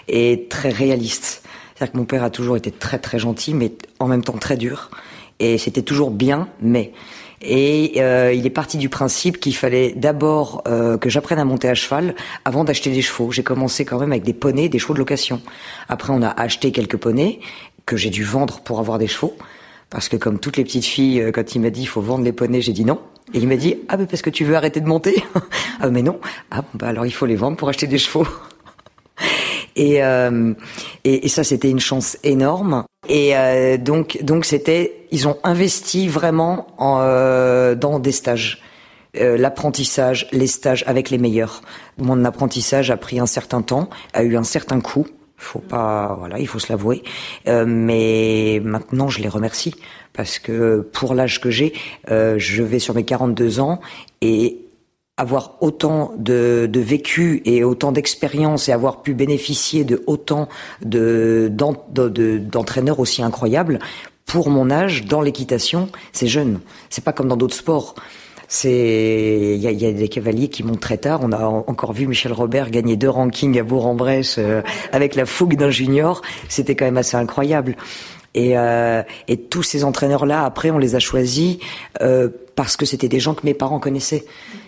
et 0.09 0.47
très 0.49 0.71
réalistes. 0.71 1.43
C'est-à-dire 1.75 1.93
que 1.93 1.99
mon 1.99 2.05
père 2.05 2.23
a 2.23 2.31
toujours 2.31 2.57
été 2.57 2.71
très 2.71 2.99
très 2.99 3.19
gentil, 3.19 3.55
mais 3.55 3.73
en 3.99 4.07
même 4.07 4.23
temps 4.23 4.39
très 4.39 4.57
dur. 4.57 4.91
Et 5.41 5.59
c'était 5.59 5.83
toujours 5.83 6.11
bien, 6.11 6.49
mais 6.61 6.93
et 7.43 7.95
euh, 7.97 8.33
il 8.33 8.47
est 8.47 8.51
parti 8.51 8.79
du 8.79 8.89
principe 8.89 9.41
qu'il 9.41 9.55
fallait 9.55 9.93
d'abord 9.97 10.63
euh, 10.69 10.97
que 10.97 11.09
j'apprenne 11.09 11.39
à 11.39 11.45
monter 11.45 11.69
à 11.69 11.75
cheval 11.75 12.15
avant 12.45 12.65
d'acheter 12.65 12.91
des 12.91 13.03
chevaux. 13.03 13.33
J'ai 13.33 13.43
commencé 13.43 13.85
quand 13.85 13.99
même 13.99 14.13
avec 14.13 14.23
des 14.23 14.33
poneys, 14.33 14.69
des 14.69 14.79
chevaux 14.79 14.95
de 14.95 15.01
location. 15.01 15.41
Après, 15.89 16.13
on 16.13 16.23
a 16.23 16.29
acheté 16.29 16.71
quelques 16.71 16.97
poneys 16.97 17.41
que 17.85 17.97
j'ai 17.97 18.11
dû 18.11 18.23
vendre 18.23 18.61
pour 18.61 18.79
avoir 18.79 18.99
des 18.99 19.09
chevaux. 19.09 19.37
Parce 19.91 20.09
que 20.09 20.17
comme 20.17 20.39
toutes 20.39 20.57
les 20.57 20.65
petites 20.65 20.85
filles, 20.85 21.21
euh, 21.21 21.33
quand 21.33 21.55
il 21.55 21.61
m'a 21.61 21.71
dit 21.71 21.83
il 21.83 21.89
faut 21.89 22.01
vendre 22.01 22.25
les 22.25 22.33
poneys, 22.33 22.63
j'ai 22.63 22.73
dit 22.73 22.85
non. 22.85 23.01
Et 23.35 23.39
il 23.39 23.49
m'a 23.49 23.57
dit 23.57 23.77
ah 23.89 23.97
mais 23.97 24.07
parce 24.07 24.23
que 24.23 24.31
tu 24.31 24.45
veux 24.45 24.55
arrêter 24.55 24.81
de 24.81 24.87
monter? 24.87 25.23
Ah 25.85 25.91
mais 25.91 26.03
non. 26.03 26.21
Ah 26.53 26.63
bah 26.75 26.87
alors 26.89 27.07
il 27.07 27.13
faut 27.13 27.27
les 27.27 27.35
vendre 27.35 27.57
pour 27.57 27.69
acheter 27.69 27.89
des 27.89 27.99
chevaux. 27.99 28.27
Et, 29.77 30.03
euh, 30.05 30.55
et, 31.05 31.27
et, 31.27 31.29
ça, 31.29 31.45
c'était 31.45 31.71
une 31.71 31.81
chance 31.81 32.17
énorme. 32.23 32.85
Et 33.09 33.37
euh, 33.37 33.77
donc, 33.77 34.19
donc 34.23 34.45
c'était, 34.45 35.07
ils 35.11 35.27
ont 35.27 35.37
investi 35.43 36.09
vraiment 36.09 36.69
en, 36.79 37.01
euh, 37.01 37.75
dans 37.75 37.99
des 37.99 38.13
stages. 38.13 38.63
Euh, 39.17 39.37
l'apprentissage, 39.37 40.29
les 40.33 40.47
stages 40.47 40.85
avec 40.87 41.11
les 41.11 41.19
meilleurs. 41.19 41.61
Mon 41.99 42.25
apprentissage 42.25 42.91
a 42.91 42.97
pris 42.97 43.21
un 43.21 43.27
certain 43.27 43.61
temps, 43.61 43.91
a 44.15 44.23
eu 44.23 44.37
un 44.37 44.45
certain 44.45 44.81
coût. 44.81 45.07
Faut 45.37 45.59
pas, 45.59 46.15
voilà, 46.19 46.39
il 46.39 46.47
faut 46.47 46.61
se 46.61 46.73
l'avouer. 46.73 47.03
Euh, 47.49 47.65
mais 47.67 48.63
maintenant, 48.65 49.09
je 49.09 49.21
les 49.21 49.29
remercie 49.29 49.75
parce 50.13 50.39
que 50.39 50.89
pour 50.93 51.15
l'âge 51.15 51.41
que 51.41 51.51
j'ai, 51.51 51.73
je 52.09 52.63
vais 52.63 52.79
sur 52.79 52.95
mes 52.95 53.05
42 53.05 53.61
ans 53.61 53.81
et 54.21 54.59
avoir 55.17 55.59
autant 55.61 56.13
de, 56.17 56.67
de 56.71 56.81
vécu 56.81 57.43
et 57.45 57.65
autant 57.65 57.93
d'expérience 57.93 58.69
et 58.69 58.73
avoir 58.73 59.03
pu 59.03 59.15
bénéficier 59.15 59.85
de 59.85 60.03
autant 60.07 60.49
de, 60.81 61.51
d'entraîneurs 62.39 62.99
aussi 62.99 63.23
incroyables 63.23 63.79
pour 64.25 64.49
mon 64.49 64.71
âge 64.71 65.05
dans 65.05 65.21
l'équitation, 65.21 65.91
c'est 66.13 66.27
jeune. 66.27 66.61
C'est 66.89 67.05
pas 67.05 67.13
comme 67.13 67.29
dans 67.29 67.37
d'autres 67.37 67.55
sports. 67.55 67.95
C'est 68.49 69.55
il 69.55 69.61
y 69.61 69.67
a, 69.67 69.71
y 69.71 69.87
a, 69.87 69.93
des 69.93 70.09
cavaliers 70.09 70.49
qui 70.49 70.63
montent 70.63 70.81
très 70.81 70.99
tard. 70.99 71.21
On 71.23 71.33
a 71.33 71.45
encore 71.45 71.93
vu 71.93 72.07
Michel 72.07 72.33
Robert 72.33 72.71
gagner 72.71 72.97
deux 72.97 73.09
rankings 73.09 73.59
à 73.59 73.63
Bourg-en-Bresse 73.63 74.37
euh, 74.39 74.63
avec 74.93 75.15
la 75.15 75.27
fougue 75.27 75.57
d'un 75.57 75.71
junior. 75.71 76.23
C'était 76.49 76.75
quand 76.75 76.85
même 76.85 76.99
assez 76.99 77.17
incroyable. 77.17 77.77
Et, 78.35 78.57
euh, 78.57 79.03
et 79.29 79.37
tous 79.37 79.63
ces 79.63 79.85
entraîneurs-là, 79.85 80.45
après, 80.45 80.71
on 80.71 80.79
les 80.79 80.95
a 80.95 80.99
choisis 80.99 81.59
euh, 82.01 82.29
parce 82.57 82.77
que 82.77 82.87
c'était 82.87 83.09
des 83.09 83.21
gens 83.21 83.35
que 83.35 83.45
mes 83.45 83.55
parents 83.55 83.81
connaissaient. 83.81 84.25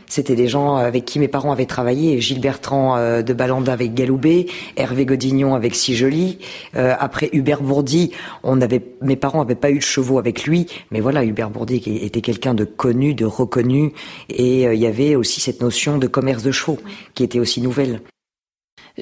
C'était 0.09 0.37
des 0.37 0.49
gens 0.49 0.77
avec 0.77 1.05
qui 1.05 1.19
mes 1.19 1.29
parents 1.29 1.53
avaient 1.53 1.67
travaillé. 1.67 2.21
Gilles 2.21 2.41
Bertrand 2.41 2.97
euh, 2.97 3.23
de 3.23 3.33
Balanda 3.33 3.73
avec 3.73 3.95
Galoubet, 3.95 4.47
Hervé 4.77 5.07
Godignon 5.07 5.55
avec 5.55 5.75
Si 5.75 5.95
Joli. 5.95 6.39
Euh, 6.77 6.95
après 6.99 7.31
Hubert 7.33 7.63
Bourdi, 7.63 8.13
on 8.43 8.61
avait, 8.61 8.83
mes 9.03 9.17
parents 9.17 9.41
n'avaient 9.41 9.55
pas 9.55 9.71
eu 9.71 9.79
de 9.79 9.83
chevaux 9.83 10.19
avec 10.19 10.45
lui, 10.45 10.67
mais 10.91 11.01
voilà, 11.01 11.25
Hubert 11.25 11.51
Bourdi 11.51 11.77
était 12.03 12.21
quelqu'un 12.21 12.55
de 12.55 12.65
connu, 12.65 13.15
de 13.15 13.25
reconnu, 13.25 13.93
et 14.29 14.67
euh, 14.67 14.75
il 14.75 14.81
y 14.81 14.87
avait 14.87 15.17
aussi 15.17 15.41
cette 15.41 15.61
notion 15.61 15.99
de 15.99 16.07
commerce 16.07 16.43
de 16.43 16.53
chevaux 16.53 16.79
qui 17.15 17.25
était 17.25 17.41
aussi 17.41 17.61
nouvelle. 17.61 18.01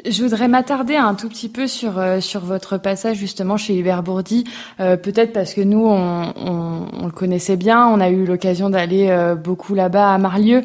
Je 0.07 0.23
voudrais 0.23 0.49
m'attarder 0.49 0.97
un 0.97 1.15
tout 1.15 1.29
petit 1.29 1.51
peu 1.51 1.67
sur 1.67 1.99
euh, 1.99 2.21
sur 2.21 2.41
votre 2.41 2.79
passage 2.79 3.19
justement 3.19 3.59
chez 3.59 3.79
Hubert 3.79 4.03
Bourdi, 4.03 4.45
euh, 4.81 4.97
peut-être 4.97 5.35
parce 5.35 5.53
que 5.53 5.61
nous 5.61 5.85
on, 5.85 6.33
on, 6.35 6.87
on, 6.99 7.07
le 7.07 7.13
connaissait 7.13 7.57
bien, 7.57 7.87
on 7.87 8.01
a 8.01 8.09
eu 8.09 8.25
l'occasion 8.25 8.71
d'aller 8.71 9.09
euh, 9.11 9.35
beaucoup 9.35 9.75
là-bas 9.75 10.15
à 10.15 10.17
Marlieu. 10.17 10.63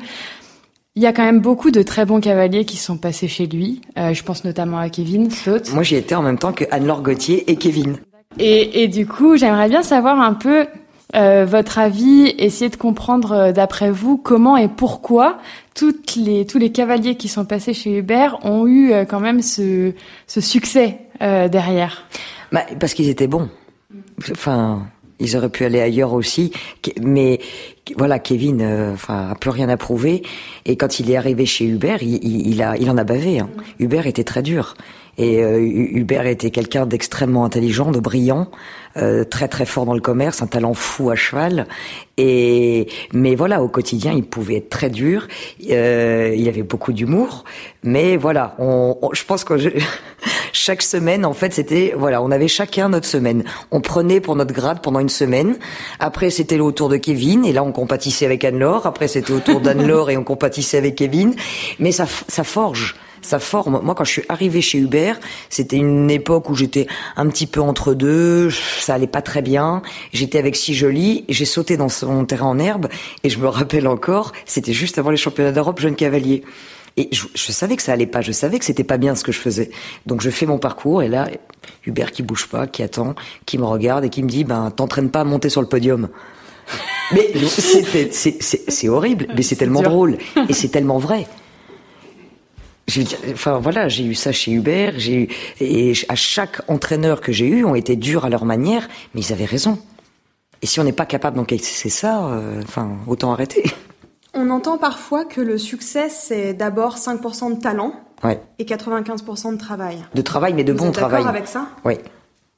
Il 0.95 1.03
y 1.03 1.05
a 1.07 1.11
quand 1.11 1.25
même 1.25 1.41
beaucoup 1.41 1.71
de 1.71 1.81
très 1.83 2.05
bons 2.05 2.21
cavaliers 2.21 2.63
qui 2.63 2.77
sont 2.77 2.97
passés 2.97 3.27
chez 3.27 3.45
lui. 3.45 3.81
je 3.95 4.23
pense 4.23 4.43
notamment 4.43 4.79
à 4.79 4.89
Kevin 4.89 5.29
Slot. 5.29 5.71
Moi, 5.71 5.83
j'y 5.83 5.93
étais 5.93 6.15
en 6.15 6.23
même 6.23 6.39
temps 6.39 6.53
que 6.53 6.65
Anne-Laure 6.71 7.03
Gauthier 7.03 7.51
et 7.51 7.55
Kevin. 7.55 7.97
Et, 8.39 8.81
et 8.81 8.87
du 8.87 9.05
coup, 9.05 9.37
j'aimerais 9.37 9.69
bien 9.69 9.83
savoir 9.83 10.19
un 10.19 10.33
peu 10.33 10.65
euh, 11.15 11.45
votre 11.45 11.79
avis, 11.79 12.33
essayer 12.37 12.69
de 12.69 12.75
comprendre 12.75 13.31
euh, 13.31 13.51
d'après 13.53 13.91
vous 13.91 14.17
comment 14.17 14.57
et 14.57 14.67
pourquoi 14.67 15.37
toutes 15.77 16.15
les, 16.15 16.45
tous 16.45 16.57
les 16.57 16.71
cavaliers 16.71 17.15
qui 17.15 17.27
sont 17.27 17.45
passés 17.45 17.73
chez 17.73 17.97
Hubert 17.97 18.43
ont 18.43 18.65
eu 18.65 18.91
euh, 18.91 19.05
quand 19.05 19.19
même 19.19 19.41
ce, 19.41 19.93
ce 20.25 20.41
succès 20.41 20.97
derrière. 21.19 22.07
Bah, 22.51 22.63
parce 22.79 22.93
qu'ils 22.93 23.09
étaient 23.09 23.27
bons. 23.27 23.49
Enfin, 24.29 24.85
ils 25.19 25.35
auraient 25.35 25.49
pu 25.49 25.65
aller 25.65 25.81
ailleurs 25.81 26.13
aussi, 26.13 26.51
mais 27.01 27.39
voilà, 27.95 28.19
Kevin, 28.19 28.61
enfin, 28.93 29.29
a 29.31 29.35
plus 29.35 29.49
rien 29.49 29.67
à 29.67 29.77
prouver. 29.77 30.21
Et 30.65 30.75
quand 30.75 30.99
il 30.99 31.09
est 31.09 31.15
arrivé 31.15 31.47
chez 31.47 31.65
Hubert, 31.65 32.03
il, 32.03 32.23
il, 32.23 32.61
a, 32.61 32.77
il 32.77 32.91
en 32.91 32.97
a 32.97 33.03
bavé. 33.03 33.39
Hein. 33.39 33.49
Hubert 33.79 34.05
était 34.05 34.23
très 34.23 34.43
dur. 34.43 34.75
Et 35.17 35.43
euh, 35.43 35.59
Hubert 35.59 36.27
était 36.27 36.51
quelqu'un 36.51 36.85
d'extrêmement 36.85 37.43
intelligent, 37.43 37.91
de 37.91 37.99
brillant, 37.99 38.47
euh, 38.97 39.23
très 39.23 39.47
très 39.47 39.65
fort 39.65 39.85
dans 39.85 39.95
le 39.95 40.01
commerce, 40.01 40.43
un 40.43 40.47
talent 40.47 40.75
fou 40.75 41.09
à 41.09 41.15
cheval. 41.15 41.67
Et 42.17 42.87
mais 43.13 43.33
voilà, 43.33 43.63
au 43.63 43.67
quotidien, 43.67 44.13
il 44.13 44.23
pouvait 44.23 44.57
être 44.57 44.69
très 44.69 44.91
dur. 44.91 45.27
Euh, 45.71 46.35
il 46.37 46.47
avait 46.47 46.61
beaucoup 46.61 46.93
d'humour, 46.93 47.45
mais 47.83 48.15
voilà, 48.15 48.55
on, 48.59 48.95
je 49.11 49.23
pense 49.23 49.43
que 49.43 49.55
chaque 50.53 50.83
semaine, 50.83 51.25
en 51.25 51.33
fait, 51.33 51.51
c'était 51.51 51.95
voilà, 51.97 52.21
on 52.21 52.29
avait 52.29 52.47
chacun 52.47 52.89
notre 52.89 53.07
semaine. 53.07 53.43
On 53.71 53.81
prenait 53.81 54.19
pour 54.21 54.35
notre 54.35 54.53
grade 54.53 54.81
pendant 54.83 54.99
une 54.99 55.09
semaine. 55.09 55.57
Après, 55.99 56.29
c'était 56.29 56.57
le 56.57 56.71
tour 56.71 56.89
de 56.89 56.97
Kevin, 56.97 57.43
et 57.43 57.53
là, 57.53 57.63
on 57.63 57.71
compatissait 57.71 58.25
avec 58.25 58.43
Anne-Laure. 58.43 58.85
Après, 58.85 59.07
c'était 59.07 59.33
au 59.33 59.39
tour 59.39 59.61
d'Anne-Laure 59.61 60.11
et 60.11 60.17
on 60.17 60.23
compatissait 60.23 60.77
avec 60.77 60.95
Kevin. 60.95 61.33
Mais 61.79 61.91
ça, 61.91 62.05
ça 62.27 62.43
forge 62.43 62.95
ça 63.21 63.39
forme. 63.39 63.81
Moi, 63.83 63.95
quand 63.95 64.03
je 64.03 64.11
suis 64.11 64.23
arrivée 64.29 64.61
chez 64.61 64.77
Hubert, 64.79 65.19
c'était 65.49 65.77
une 65.77 66.09
époque 66.09 66.49
où 66.49 66.55
j'étais 66.55 66.87
un 67.15 67.27
petit 67.27 67.47
peu 67.47 67.61
entre 67.61 67.93
deux, 67.93 68.49
ça 68.79 68.93
allait 68.93 69.07
pas 69.07 69.21
très 69.21 69.41
bien. 69.41 69.81
J'étais 70.13 70.39
avec 70.39 70.55
Si 70.55 70.73
Jolie, 70.73 71.25
j'ai 71.29 71.45
sauté 71.45 71.77
dans 71.77 71.89
son 71.89 72.25
terrain 72.25 72.47
en 72.47 72.59
herbe, 72.59 72.87
et 73.23 73.29
je 73.29 73.39
me 73.39 73.47
rappelle 73.47 73.87
encore, 73.87 74.31
c'était 74.45 74.73
juste 74.73 74.97
avant 74.97 75.11
les 75.11 75.17
championnats 75.17 75.51
d'Europe 75.51 75.79
jeune 75.79 75.95
cavalier. 75.95 76.43
Et 76.99 77.09
je, 77.11 77.51
savais 77.51 77.75
que 77.75 77.83
ça 77.83 77.93
allait 77.93 78.07
pas, 78.07 78.21
je 78.21 78.31
savais 78.31 78.57
que 78.57 78.65
c'était 78.65 78.83
pas 78.83 78.97
bien 78.97 79.13
ce 79.13 79.23
que 79.23 79.31
je 79.31 79.37
faisais. 79.37 79.69
Donc 80.07 80.21
je 80.21 80.31
fais 80.31 80.47
mon 80.47 80.57
parcours 80.57 81.03
et 81.03 81.07
là, 81.07 81.29
Hubert 81.85 82.11
qui 82.11 82.23
bouge 82.23 82.47
pas, 82.47 82.65
qui 82.65 82.81
attend, 82.81 83.13
qui 83.45 83.59
me 83.59 83.65
regarde 83.65 84.03
et 84.03 84.09
qui 84.09 84.23
me 84.23 84.29
dit, 84.29 84.43
ben 84.43 84.71
t'entraînes 84.71 85.11
pas 85.11 85.21
à 85.21 85.23
monter 85.23 85.49
sur 85.49 85.61
le 85.61 85.67
podium. 85.67 86.09
Mais 87.11 87.31
c'est 88.11 88.89
horrible, 88.89 89.27
mais 89.35 89.43
c'est 89.43 89.55
tellement 89.55 89.83
drôle 89.83 90.17
et 90.49 90.53
c'est 90.53 90.69
tellement 90.69 90.97
vrai 90.97 91.27
enfin 93.33 93.59
voilà, 93.59 93.87
j'ai 93.89 94.05
eu 94.05 94.15
ça 94.15 94.31
chez 94.31 94.51
Hubert, 94.51 94.93
j'ai 94.97 95.13
eu, 95.13 95.27
et 95.59 95.93
à 96.09 96.15
chaque 96.15 96.61
entraîneur 96.69 97.21
que 97.21 97.31
j'ai 97.31 97.47
eu 97.47 97.65
ont 97.65 97.75
été 97.75 97.95
durs 97.95 98.25
à 98.25 98.29
leur 98.29 98.45
manière, 98.45 98.87
mais 99.13 99.21
ils 99.21 99.33
avaient 99.33 99.45
raison. 99.45 99.79
Et 100.61 100.65
si 100.65 100.79
on 100.79 100.83
n'est 100.83 100.93
pas 100.93 101.05
capable 101.05 101.37
d'encaisser 101.37 101.89
ça, 101.89 102.27
euh, 102.27 102.61
enfin 102.63 102.89
autant 103.05 103.31
arrêter. 103.31 103.63
On 104.33 104.49
entend 104.49 104.77
parfois 104.77 105.25
que 105.25 105.41
le 105.41 105.57
succès 105.57 106.09
c'est 106.09 106.53
d'abord 106.53 106.97
5% 106.97 107.55
de 107.55 107.61
talent 107.61 107.93
ouais. 108.23 108.39
et 108.59 108.65
95% 108.65 109.53
de 109.53 109.57
travail. 109.57 109.97
De 110.13 110.21
travail, 110.21 110.53
mais 110.53 110.63
de 110.63 110.73
bon 110.73 110.91
travail. 110.91 111.23
D'accord 111.23 111.35
avec 111.35 111.47
ça? 111.47 111.67
Oui, 111.85 111.95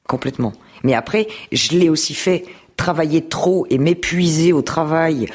complètement. 0.06 0.52
Mais 0.82 0.94
après, 0.94 1.28
je 1.52 1.72
l'ai 1.72 1.88
aussi 1.88 2.14
fait 2.14 2.44
travailler 2.76 3.26
trop 3.26 3.66
et 3.68 3.78
m'épuiser 3.78 4.52
au 4.52 4.62
travail 4.62 5.26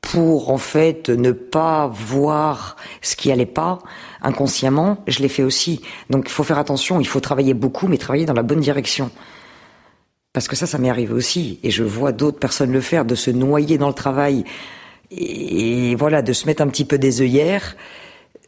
pour 0.00 0.50
en 0.50 0.58
fait 0.58 1.08
ne 1.08 1.32
pas 1.32 1.88
voir 1.88 2.76
ce 3.02 3.16
qui 3.16 3.32
allait 3.32 3.44
pas 3.44 3.80
inconsciemment, 4.26 5.02
je 5.06 5.20
l'ai 5.20 5.28
fait 5.28 5.44
aussi. 5.44 5.80
Donc 6.10 6.24
il 6.26 6.32
faut 6.32 6.42
faire 6.42 6.58
attention, 6.58 7.00
il 7.00 7.06
faut 7.06 7.20
travailler 7.20 7.54
beaucoup, 7.54 7.86
mais 7.86 7.96
travailler 7.96 8.26
dans 8.26 8.34
la 8.34 8.42
bonne 8.42 8.60
direction. 8.60 9.10
Parce 10.32 10.48
que 10.48 10.56
ça, 10.56 10.66
ça 10.66 10.78
m'est 10.78 10.90
arrivé 10.90 11.14
aussi, 11.14 11.58
et 11.62 11.70
je 11.70 11.82
vois 11.82 12.12
d'autres 12.12 12.38
personnes 12.38 12.72
le 12.72 12.82
faire, 12.82 13.06
de 13.06 13.14
se 13.14 13.30
noyer 13.30 13.78
dans 13.78 13.88
le 13.88 13.94
travail, 13.94 14.44
et, 15.10 15.94
voilà, 15.94 16.20
de 16.20 16.32
se 16.32 16.46
mettre 16.46 16.60
un 16.60 16.66
petit 16.66 16.84
peu 16.84 16.98
des 16.98 17.22
œillères, 17.22 17.76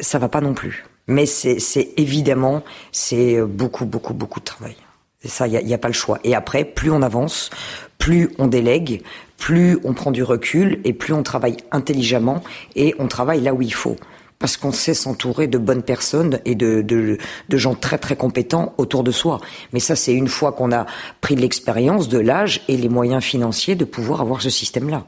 ça 0.00 0.18
va 0.18 0.28
pas 0.28 0.40
non 0.40 0.52
plus. 0.52 0.84
Mais 1.06 1.24
c'est 1.24 1.88
évidemment, 1.96 2.62
c'est 2.92 3.40
beaucoup, 3.40 3.86
beaucoup, 3.86 4.12
beaucoup 4.12 4.40
de 4.40 4.44
travail. 4.44 4.76
Et 5.22 5.28
ça, 5.28 5.46
il 5.46 5.64
n'y 5.64 5.72
a, 5.72 5.76
a, 5.76 5.78
pas 5.78 5.88
le 5.88 5.94
choix. 5.94 6.18
Et 6.24 6.34
après, 6.34 6.64
plus 6.64 6.90
on 6.90 7.00
avance, 7.00 7.48
plus 7.96 8.30
on 8.38 8.48
délègue, 8.48 9.02
plus 9.38 9.78
on 9.84 9.94
prend 9.94 10.10
du 10.10 10.22
recul 10.22 10.80
et 10.84 10.92
plus 10.92 11.14
on 11.14 11.22
travaille 11.22 11.56
intelligemment 11.70 12.42
et 12.76 12.94
on 12.98 13.08
travaille 13.08 13.40
là 13.40 13.54
où 13.54 13.62
il 13.62 13.72
faut 13.72 13.96
parce 14.38 14.56
qu'on 14.56 14.72
sait 14.72 14.94
s'entourer 14.94 15.46
de 15.46 15.58
bonnes 15.58 15.82
personnes 15.82 16.40
et 16.44 16.54
de, 16.54 16.82
de, 16.82 17.18
de, 17.48 17.56
gens 17.56 17.74
très 17.74 17.98
très 17.98 18.16
compétents 18.16 18.74
autour 18.78 19.02
de 19.02 19.10
soi. 19.10 19.40
Mais 19.72 19.80
ça, 19.80 19.96
c'est 19.96 20.14
une 20.14 20.28
fois 20.28 20.52
qu'on 20.52 20.72
a 20.72 20.86
pris 21.20 21.34
l'expérience, 21.34 22.08
de 22.08 22.18
l'âge 22.18 22.62
et 22.68 22.76
les 22.76 22.88
moyens 22.88 23.22
financiers 23.22 23.74
de 23.74 23.84
pouvoir 23.84 24.20
avoir 24.20 24.40
ce 24.40 24.50
système-là. 24.50 25.04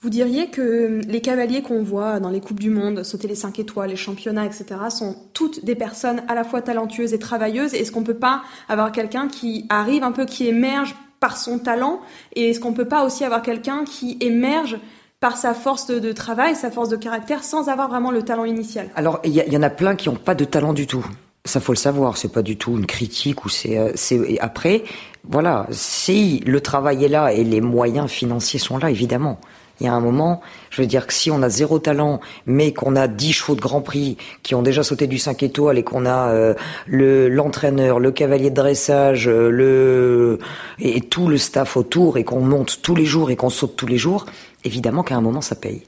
Vous 0.00 0.10
diriez 0.10 0.48
que 0.48 1.00
les 1.08 1.20
cavaliers 1.20 1.60
qu'on 1.60 1.82
voit 1.82 2.20
dans 2.20 2.30
les 2.30 2.40
Coupes 2.40 2.60
du 2.60 2.70
Monde, 2.70 3.02
sauter 3.02 3.26
les 3.26 3.34
5 3.34 3.58
étoiles, 3.58 3.90
les 3.90 3.96
championnats, 3.96 4.46
etc., 4.46 4.66
sont 4.90 5.16
toutes 5.34 5.64
des 5.64 5.74
personnes 5.74 6.22
à 6.28 6.36
la 6.36 6.44
fois 6.44 6.62
talentueuses 6.62 7.14
et 7.14 7.18
travailleuses. 7.18 7.74
Est-ce 7.74 7.90
qu'on 7.90 8.04
peut 8.04 8.14
pas 8.14 8.42
avoir 8.68 8.92
quelqu'un 8.92 9.26
qui 9.26 9.66
arrive 9.70 10.04
un 10.04 10.12
peu, 10.12 10.24
qui 10.24 10.46
émerge 10.46 10.94
par 11.18 11.36
son 11.36 11.58
talent? 11.58 12.00
Et 12.36 12.50
est-ce 12.50 12.60
qu'on 12.60 12.74
peut 12.74 12.86
pas 12.86 13.04
aussi 13.04 13.24
avoir 13.24 13.42
quelqu'un 13.42 13.84
qui 13.84 14.16
émerge 14.20 14.78
par 15.20 15.36
sa 15.36 15.52
force 15.52 15.86
de, 15.86 16.12
travail, 16.12 16.54
sa 16.54 16.70
force 16.70 16.88
de 16.88 16.96
caractère, 16.96 17.42
sans 17.42 17.68
avoir 17.68 17.88
vraiment 17.88 18.10
le 18.10 18.22
talent 18.22 18.44
initial. 18.44 18.88
Alors, 18.94 19.20
il 19.24 19.34
y, 19.34 19.56
en 19.56 19.62
a 19.62 19.70
plein 19.70 19.96
qui 19.96 20.08
n'ont 20.08 20.14
pas 20.14 20.34
de 20.34 20.44
talent 20.44 20.72
du 20.72 20.86
tout. 20.86 21.04
Ça 21.44 21.60
faut 21.60 21.72
le 21.72 21.78
savoir, 21.78 22.16
c'est 22.16 22.32
pas 22.32 22.42
du 22.42 22.56
tout 22.56 22.76
une 22.76 22.86
critique 22.86 23.44
ou 23.44 23.48
c'est 23.48 23.78
euh, 23.78 23.92
c'est 23.94 24.38
après 24.40 24.84
voilà, 25.24 25.66
si 25.70 26.40
le 26.40 26.60
travail 26.60 27.04
est 27.04 27.08
là 27.08 27.32
et 27.32 27.42
les 27.42 27.60
moyens 27.60 28.10
financiers 28.10 28.58
sont 28.58 28.76
là 28.76 28.90
évidemment. 28.90 29.40
Il 29.80 29.84
y 29.84 29.86
a 29.88 29.92
un 29.92 30.00
moment, 30.00 30.40
je 30.70 30.82
veux 30.82 30.88
dire 30.88 31.06
que 31.06 31.12
si 31.12 31.30
on 31.30 31.40
a 31.40 31.48
zéro 31.48 31.78
talent, 31.78 32.20
mais 32.46 32.72
qu'on 32.72 32.96
a 32.96 33.06
dix 33.06 33.32
chevaux 33.32 33.54
de 33.54 33.60
Grand 33.60 33.80
Prix 33.80 34.16
qui 34.42 34.56
ont 34.56 34.62
déjà 34.62 34.82
sauté 34.82 35.06
du 35.06 35.18
5 35.18 35.40
étoiles 35.44 35.78
et 35.78 35.84
qu'on 35.84 36.04
a 36.04 36.30
euh, 36.30 36.54
le 36.86 37.28
l'entraîneur, 37.28 38.00
le 38.00 38.10
cavalier 38.10 38.50
de 38.50 38.56
dressage, 38.56 39.28
euh, 39.28 39.50
le 39.50 40.38
et 40.80 41.00
tout 41.00 41.28
le 41.28 41.38
staff 41.38 41.76
autour 41.76 42.18
et 42.18 42.24
qu'on 42.24 42.40
monte 42.40 42.80
tous 42.82 42.96
les 42.96 43.04
jours 43.04 43.30
et 43.30 43.36
qu'on 43.36 43.50
saute 43.50 43.76
tous 43.76 43.86
les 43.86 43.98
jours, 43.98 44.26
évidemment 44.64 45.02
qu'à 45.02 45.16
un 45.16 45.20
moment 45.20 45.40
ça 45.40 45.54
paye. 45.54 45.82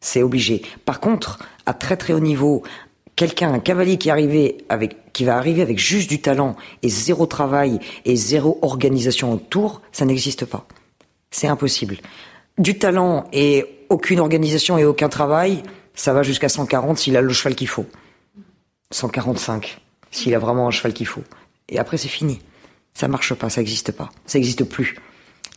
C'est 0.00 0.22
obligé. 0.22 0.62
Par 0.84 1.00
contre, 1.00 1.38
à 1.66 1.74
très 1.74 1.96
très 1.96 2.12
haut 2.12 2.20
niveau, 2.20 2.62
quelqu'un, 3.16 3.52
un 3.52 3.58
cavalier 3.58 3.98
qui 3.98 4.10
est 4.10 4.64
avec, 4.68 5.12
qui 5.12 5.24
va 5.24 5.36
arriver 5.36 5.60
avec 5.60 5.78
juste 5.78 6.08
du 6.08 6.20
talent 6.20 6.54
et 6.82 6.88
zéro 6.88 7.26
travail 7.26 7.80
et 8.04 8.14
zéro 8.14 8.58
organisation 8.62 9.32
autour, 9.32 9.82
ça 9.90 10.04
n'existe 10.04 10.44
pas. 10.44 10.66
C'est 11.32 11.48
impossible. 11.48 11.98
Du 12.58 12.78
talent 12.78 13.24
et 13.32 13.66
aucune 13.88 14.20
organisation 14.20 14.78
et 14.78 14.84
aucun 14.84 15.08
travail, 15.08 15.62
ça 15.94 16.12
va 16.12 16.22
jusqu'à 16.22 16.48
140 16.48 16.96
s'il 16.96 17.16
a 17.16 17.20
le 17.20 17.32
cheval 17.32 17.56
qu'il 17.56 17.68
faut. 17.68 17.86
145 18.92 19.80
s'il 20.10 20.34
a 20.34 20.38
vraiment 20.38 20.68
un 20.68 20.70
cheval 20.70 20.92
qu'il 20.92 21.06
faut. 21.06 21.24
Et 21.68 21.78
après 21.78 21.96
c'est 21.96 22.08
fini. 22.08 22.40
Ça 22.94 23.08
marche 23.08 23.34
pas, 23.34 23.50
ça 23.50 23.60
n'existe 23.60 23.92
pas. 23.92 24.10
Ça 24.26 24.38
n'existe 24.38 24.64
plus. 24.64 24.96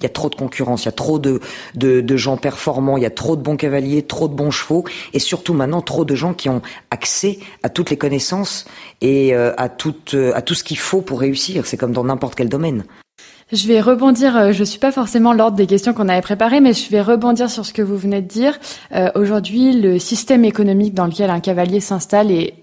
Il 0.02 0.06
y 0.06 0.08
a 0.08 0.10
trop 0.10 0.30
de 0.30 0.36
concurrence, 0.36 0.84
il 0.84 0.86
y 0.86 0.90
a 0.90 0.94
trop 0.94 1.20
de, 1.20 1.42
de, 1.76 2.18
gens 2.18 2.38
performants, 2.38 2.98
il 2.98 3.04
y 3.04 3.06
a 3.06 3.12
trop 3.12 3.36
de 3.36 3.42
bons 3.42 3.56
cavaliers, 3.56 4.02
trop 4.02 4.28
de 4.28 4.34
bons 4.34 4.50
chevaux, 4.50 4.84
et 5.14 5.20
surtout 5.20 5.54
maintenant 5.54 5.82
trop 5.82 6.06
de 6.06 6.16
gens 6.16 6.34
qui 6.34 6.50
ont 6.50 6.62
accès 6.90 7.38
à 7.62 7.70
toutes 7.70 7.92
les 7.92 7.98
connaissances 7.98 8.66
et 9.02 9.36
euh, 9.36 9.54
à, 9.58 9.70
tout, 9.70 9.96
euh, 10.16 10.32
à 10.34 10.42
tout 10.42 10.56
ce 10.56 10.64
qu'il 10.64 10.80
faut 10.80 11.02
pour 11.02 11.20
réussir. 11.20 11.66
C'est 11.68 11.78
comme 11.78 11.94
dans 11.94 12.04
n'importe 12.04 12.36
quel 12.36 12.50
domaine. 12.50 12.84
Je 13.52 13.68
vais 13.68 13.82
rebondir, 13.82 14.36
euh, 14.36 14.52
je 14.54 14.64
suis 14.64 14.80
pas 14.80 14.92
forcément 14.92 15.34
l'ordre 15.34 15.58
des 15.58 15.68
questions 15.68 15.94
qu'on 15.94 16.10
avait 16.10 16.22
préparées, 16.22 16.62
mais 16.62 16.74
je 16.74 16.90
vais 16.90 17.02
rebondir 17.02 17.50
sur 17.50 17.66
ce 17.66 17.74
que 17.74 17.82
vous 17.84 17.98
venez 17.98 18.22
de 18.22 18.28
dire. 18.28 18.60
Aujourd'hui, 19.14 19.80
le 19.80 20.00
système 20.00 20.46
économique 20.46 20.96
dans 20.96 21.06
lequel 21.06 21.30
un 21.30 21.42
cavalier 21.42 21.80
s'installe 21.80 22.32
est 22.32 22.56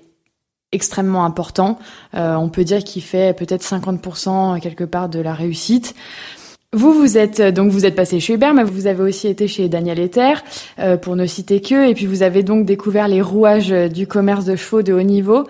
extrêmement 0.73 1.25
important. 1.25 1.79
on 2.13 2.49
peut 2.49 2.65
dire 2.65 2.85
qu'il 2.85 3.03
fait 3.03 3.37
peut-être 3.37 3.63
50% 3.63 4.61
quelque 4.61 4.85
part 4.85 5.09
de 5.09 5.21
la 5.21 5.35
réussite. 5.35 5.95
Vous, 6.75 6.93
vous 6.93 7.17
êtes 7.17 7.41
donc 7.41 7.71
vous 7.71 7.87
êtes 7.87 7.95
passé 7.95 8.21
chez 8.21 8.35
Hubert, 8.35 8.53
mais 8.53 8.63
vous 8.63 8.87
avez 8.87 9.03
aussi 9.03 9.27
été 9.27 9.49
chez 9.49 9.71
Daniel 9.71 9.99
Ether, 9.99 10.35
euh, 10.79 10.99
pour 10.99 11.17
ne 11.17 11.25
citer 11.25 11.63
que, 11.63 11.89
et 11.89 11.95
puis 11.95 12.05
vous 12.05 12.23
avez 12.23 12.43
donc 12.43 12.67
découvert 12.67 13.09
les 13.09 13.23
rouages 13.23 13.71
du 13.71 14.07
commerce 14.07 14.45
de 14.45 14.55
chevaux 14.55 14.83
de 14.83 14.93
haut 14.93 15.03
niveau. 15.03 15.45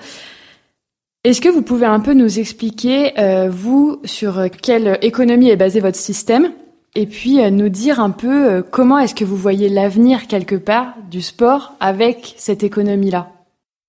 Est-ce 1.25 1.41
que 1.41 1.49
vous 1.49 1.63
pouvez 1.63 1.87
un 1.87 1.99
peu 1.99 2.15
nous 2.15 2.39
expliquer, 2.39 3.19
euh, 3.19 3.51
vous, 3.51 4.01
sur 4.05 4.45
quelle 4.63 4.97
économie 5.03 5.51
est 5.51 5.57
basé 5.57 5.81
votre 5.81 5.97
système, 5.97 6.53
et 6.95 7.07
puis 7.07 7.41
euh, 7.41 7.51
nous 7.51 7.69
dire 7.69 7.99
un 7.99 8.11
peu 8.11 8.63
comment 8.71 9.01
est-ce 9.01 9.17
que 9.17 9.25
vous 9.25 9.37
voyez 9.37 9.69
l'avenir 9.69 10.29
quelque 10.29 10.55
part 10.55 10.95
du 11.11 11.21
sport 11.21 11.75
avec 11.81 12.37
cette 12.37 12.63
économie-là? 12.63 13.29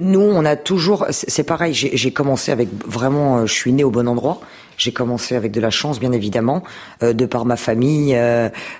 Nous, 0.01 0.19
on 0.19 0.45
a 0.45 0.55
toujours, 0.55 1.05
c'est 1.11 1.43
pareil. 1.43 1.73
J'ai 1.73 2.11
commencé 2.11 2.51
avec 2.51 2.69
vraiment, 2.87 3.45
je 3.45 3.53
suis 3.53 3.73
né 3.73 3.83
au 3.83 3.91
bon 3.91 4.07
endroit. 4.07 4.41
J'ai 4.79 4.91
commencé 4.91 5.35
avec 5.35 5.51
de 5.51 5.61
la 5.61 5.69
chance, 5.69 5.99
bien 5.99 6.11
évidemment, 6.11 6.63
de 7.01 7.25
par 7.27 7.45
ma 7.45 7.55
famille, 7.55 8.17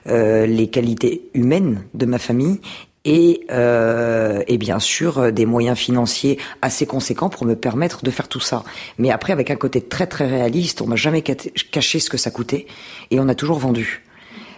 les 0.08 0.68
qualités 0.72 1.30
humaines 1.36 1.84
de 1.94 2.06
ma 2.08 2.18
famille, 2.18 2.60
et, 3.06 3.46
euh, 3.52 4.44
et 4.48 4.58
bien 4.58 4.80
sûr 4.80 5.20
euh, 5.20 5.32
des 5.32 5.46
moyens 5.46 5.78
financiers 5.78 6.38
assez 6.62 6.86
conséquents 6.86 7.30
pour 7.30 7.46
me 7.46 7.56
permettre 7.56 8.04
de 8.04 8.12
faire 8.12 8.28
tout 8.28 8.40
ça. 8.40 8.64
Mais 8.98 9.10
après, 9.12 9.34
avec 9.34 9.52
un 9.52 9.56
côté 9.56 9.82
très 9.82 10.08
très 10.08 10.28
réaliste, 10.28 10.82
on 10.82 10.88
m'a 10.88 10.96
jamais 10.96 11.22
caché 11.22 12.00
ce 12.00 12.10
que 12.10 12.18
ça 12.18 12.32
coûtait 12.32 12.68
et 13.12 13.20
on 13.20 13.30
a 13.30 13.36
toujours 13.36 13.60
vendu. 13.60 14.04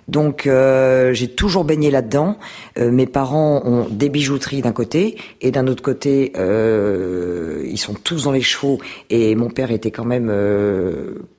Donc 0.07 0.45
euh, 0.47 1.13
j'ai 1.13 1.27
toujours 1.29 1.63
baigné 1.63 1.91
là-dedans. 1.91 2.37
Euh, 2.77 2.91
mes 2.91 3.05
parents 3.05 3.61
ont 3.65 3.87
des 3.89 4.09
bijouteries 4.09 4.61
d'un 4.61 4.71
côté 4.71 5.17
et 5.41 5.51
d'un 5.51 5.67
autre 5.67 5.83
côté, 5.83 6.33
euh, 6.37 7.63
ils 7.65 7.77
sont 7.77 7.93
tous 7.93 8.23
dans 8.23 8.31
les 8.31 8.41
chevaux. 8.41 8.79
Et 9.09 9.35
mon 9.35 9.49
père 9.49 9.71
était 9.71 9.91
quand 9.91 10.05
même 10.05 10.31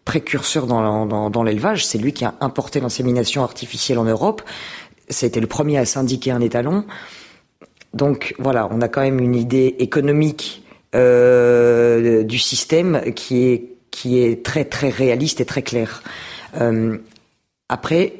précurseur 0.04 0.66
dans, 0.66 1.42
l'élevage. 1.44 1.86
C'est 1.86 1.98
lui 1.98 2.12
qui 2.12 2.24
a 2.24 2.34
importé 2.40 2.80
l'insémination 2.80 3.42
artificielle 3.42 3.98
en 3.98 4.04
Europe. 4.04 4.42
C'était 5.08 5.40
le 5.40 5.46
premier 5.46 5.78
à 5.78 5.84
syndiquer 5.84 6.30
un 6.30 6.40
étalon. 6.40 6.84
Donc 7.92 8.34
voilà, 8.38 8.68
on 8.70 8.80
a 8.80 8.88
quand 8.88 9.02
même 9.02 9.20
une 9.20 9.34
idée 9.34 9.76
économique 9.78 10.64
du 10.94 12.38
système 12.38 13.02
qui 13.14 13.44
est 13.44 13.68
qui 13.90 14.20
est 14.20 14.42
très 14.42 14.64
très 14.64 14.88
réaliste 14.88 15.42
et 15.42 15.44
très 15.44 15.62
claire. 15.62 16.02
Après, 17.68 18.12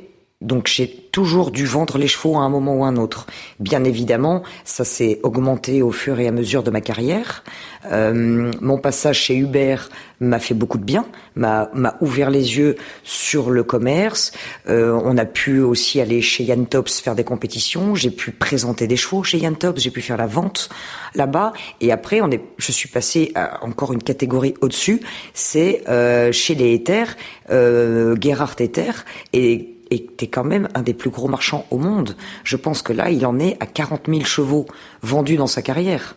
donc 0.42 0.66
j'ai 0.66 0.88
toujours 1.12 1.50
dû 1.50 1.66
vendre 1.66 1.98
les 1.98 2.08
chevaux 2.08 2.36
à 2.36 2.40
un 2.40 2.48
moment 2.48 2.74
ou 2.74 2.84
à 2.84 2.88
un 2.88 2.96
autre. 2.96 3.26
Bien 3.60 3.84
évidemment, 3.84 4.42
ça 4.64 4.84
s'est 4.84 5.20
augmenté 5.22 5.82
au 5.82 5.92
fur 5.92 6.18
et 6.18 6.26
à 6.26 6.32
mesure 6.32 6.62
de 6.62 6.70
ma 6.70 6.80
carrière. 6.80 7.44
Euh, 7.90 8.50
mon 8.60 8.78
passage 8.78 9.18
chez 9.18 9.36
Hubert 9.36 9.90
m'a 10.20 10.38
fait 10.38 10.54
beaucoup 10.54 10.78
de 10.78 10.84
bien, 10.84 11.04
m'a 11.34 11.70
ouvert 12.00 12.30
les 12.30 12.56
yeux 12.56 12.76
sur 13.02 13.50
le 13.50 13.62
commerce. 13.62 14.32
Euh, 14.68 14.98
on 15.04 15.18
a 15.18 15.24
pu 15.24 15.60
aussi 15.60 16.00
aller 16.00 16.22
chez 16.22 16.44
Yann 16.44 16.66
Tops 16.66 17.00
faire 17.00 17.14
des 17.14 17.24
compétitions. 17.24 17.94
J'ai 17.94 18.10
pu 18.10 18.30
présenter 18.30 18.86
des 18.86 18.96
chevaux 18.96 19.22
chez 19.22 19.38
Yann 19.38 19.56
Tops. 19.56 19.82
J'ai 19.82 19.90
pu 19.90 20.00
faire 20.00 20.16
la 20.16 20.26
vente 20.26 20.70
là-bas. 21.14 21.52
Et 21.80 21.92
après, 21.92 22.20
on 22.20 22.30
est, 22.30 22.40
je 22.56 22.72
suis 22.72 22.88
passé 22.88 23.34
encore 23.60 23.92
une 23.92 24.02
catégorie 24.02 24.54
au-dessus. 24.60 25.00
C'est 25.34 25.82
euh, 25.88 26.32
chez 26.32 26.54
les 26.54 26.74
Éthers, 26.74 27.16
euh, 27.50 28.16
Gerhard 28.20 28.54
Ether 28.58 28.92
et 29.32 29.71
était 29.92 30.26
quand 30.26 30.44
même 30.44 30.68
un 30.74 30.82
des 30.82 30.94
plus 30.94 31.10
gros 31.10 31.28
marchands 31.28 31.66
au 31.70 31.78
monde. 31.78 32.16
Je 32.44 32.56
pense 32.56 32.82
que 32.82 32.92
là, 32.92 33.10
il 33.10 33.24
en 33.26 33.38
est 33.38 33.56
à 33.60 33.66
40 33.66 34.02
000 34.08 34.24
chevaux 34.24 34.66
vendus 35.02 35.36
dans 35.36 35.46
sa 35.46 35.62
carrière. 35.62 36.16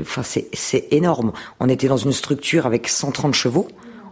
enfin, 0.00 0.22
c'est 0.22 0.88
énorme. 0.92 1.32
On 1.60 1.68
était 1.68 1.88
dans 1.88 1.96
une 1.96 2.12
structure 2.12 2.66
avec 2.66 2.88
130 2.88 3.34
chevaux 3.34 3.68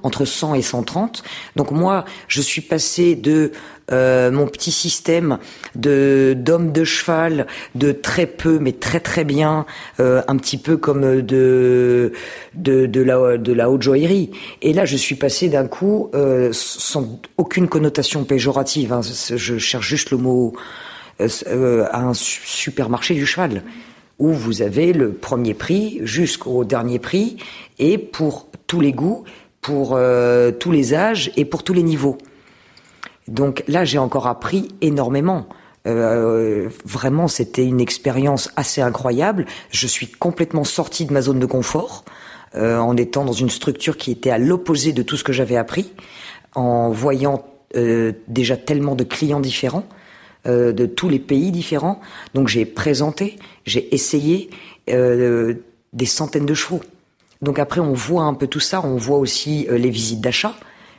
entre 0.07 0.25
100 0.25 0.55
et 0.55 0.63
130. 0.63 1.23
Donc 1.57 1.73
moi, 1.73 2.05
je 2.29 2.41
suis 2.41 2.61
passé 2.61 3.17
de 3.17 3.51
euh, 3.93 4.31
mon 4.31 4.47
petit 4.47 4.73
système 4.73 5.39
de 5.75 6.35
d'homme 6.37 6.73
de 6.73 6.85
cheval, 6.85 7.47
de 7.75 7.93
très 7.93 8.27
peu 8.27 8.59
mais 8.59 8.73
très 8.73 9.01
très 9.01 9.25
bien, 9.25 9.67
euh, 10.01 10.23
un 10.29 10.37
petit 10.37 10.59
peu 10.59 10.77
comme 10.77 11.23
de 11.23 12.13
la 12.55 13.71
haute 13.71 13.83
joaillerie. 13.83 14.31
Et 14.63 14.73
là, 14.73 14.85
je 14.85 14.97
suis 14.97 15.17
passé 15.17 15.49
d'un 15.49 15.67
coup 15.67 16.11
euh, 16.15 16.51
sans 16.53 17.21
aucune 17.37 17.69
connotation 17.69 18.25
péjorative. 18.25 18.93
Hein, 18.93 19.01
je 19.03 19.59
cherche 19.59 19.87
juste 19.87 20.11
le 20.11 20.19
mot 20.19 20.55
à 21.19 22.01
un 22.01 22.13
supermarché 22.15 23.15
du 23.15 23.25
cheval 23.25 23.63
où 24.19 24.33
vous 24.33 24.63
avez 24.63 24.93
le 24.93 25.13
premier 25.13 25.55
prix 25.55 26.01
jusqu'au 26.03 26.65
dernier 26.65 26.99
prix 26.99 27.37
et 27.79 27.99
pour 27.99 28.49
tous 28.67 28.81
les 28.81 28.93
goûts 28.93 29.25
pour 29.67 29.97
euh, 29.97 30.53
tous 30.53 30.71
les 30.71 30.95
âges 30.95 31.33
et 31.37 31.45
pour 31.45 31.65
tous 31.65 31.73
les 31.73 31.83
niveaux. 31.83 32.19
Donc 33.27 33.65
là, 33.67 33.85
j'ai 33.85 33.99
encore 33.99 34.29
appris 34.29 34.69
énormément. 34.81 35.49
Euh, 35.89 36.69
vraiment, 36.85 37.27
c'était 37.27 37.65
une 37.65 37.81
expérience 37.81 38.53
assez 38.55 38.81
incroyable. 38.81 39.45
Je 39.71 39.89
suis 39.89 40.07
complètement 40.07 40.63
sorti 40.63 41.05
de 41.05 41.13
ma 41.13 41.21
zone 41.21 41.41
de 41.41 41.47
confort 41.47 42.05
euh, 42.55 42.79
en 42.79 42.97
étant 42.97 43.25
dans 43.25 43.33
une 43.33 43.51
structure 43.51 43.97
qui 43.97 44.13
était 44.13 44.31
à 44.31 44.39
l'opposé 44.39 44.93
de 44.93 45.03
tout 45.03 45.17
ce 45.17 45.25
que 45.25 45.33
j'avais 45.33 45.57
appris, 45.57 45.93
en 46.55 46.91
voyant 46.91 47.45
déjà 48.29 48.57
tellement 48.57 48.95
de 48.95 49.05
clients 49.05 49.41
différents, 49.41 49.87
de 50.47 50.87
tous 50.87 51.11
les 51.11 51.19
pays 51.19 51.51
différents. 51.51 52.01
Donc 52.33 52.49
j'ai 52.49 52.65
présenté, 52.65 53.37
j'ai 53.67 53.95
essayé 53.95 54.49
des 54.87 56.07
centaines 56.07 56.47
de 56.47 56.55
chevaux. 56.55 56.81
Donc 57.43 57.59
après, 57.59 57.81
on 57.81 57.93
voit 57.93 58.23
un 58.23 58.35
peu 58.35 58.47
tout 58.47 58.61
ça. 58.61 58.81
On 58.85 58.97
voit 58.97 59.19
aussi 59.19 59.67
euh, 59.71 59.79
les 59.79 59.91
visites 59.91 60.21
d'achat, 60.21 60.55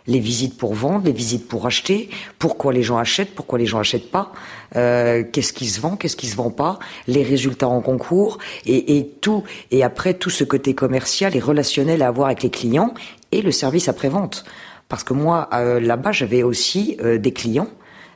les 0.06 0.19
visites 0.19 0.58
pour 0.58 0.73
vendre, 0.73 1.06
les 1.06 1.12
visites 1.12 1.47
pour 1.47 1.65
acheter. 1.65 2.10
Pourquoi 2.39 2.73
les 2.73 2.84
gens 2.84 2.97
achètent, 2.97 3.34
pourquoi 3.36 3.60
les 3.60 3.65
gens 3.65 3.80
achètent 3.80 4.12
pas. 4.12 4.32
Euh, 4.76 5.23
qu'est-ce 5.32 5.54
qui 5.54 5.67
se 5.67 5.82
vend, 5.82 5.95
qu'est-ce 5.95 6.15
qui 6.15 6.28
se 6.28 6.36
vend 6.36 6.52
pas. 6.52 6.80
Les 7.08 7.23
résultats 7.23 7.67
en 7.67 7.82
concours 7.82 8.38
et, 8.65 8.97
et, 8.97 9.08
tout. 9.08 9.43
Et 9.71 9.84
après, 9.84 10.13
tout 10.13 10.30
ce 10.30 10.43
côté 10.43 10.76
commercial 10.76 11.36
et 11.36 11.39
relationnel 11.39 12.02
à 12.02 12.08
avoir 12.08 12.28
avec 12.28 12.43
les 12.43 12.52
clients 12.52 12.93
et 13.32 13.41
le 13.41 13.52
service 13.52 13.89
après-vente. 13.89 14.45
Parce 14.89 15.04
que 15.04 15.13
moi, 15.13 15.50
euh, 15.54 15.80
là-bas, 15.80 16.12
j'avais 16.12 16.43
aussi 16.43 16.97
des 17.04 17.34
clients 17.34 17.69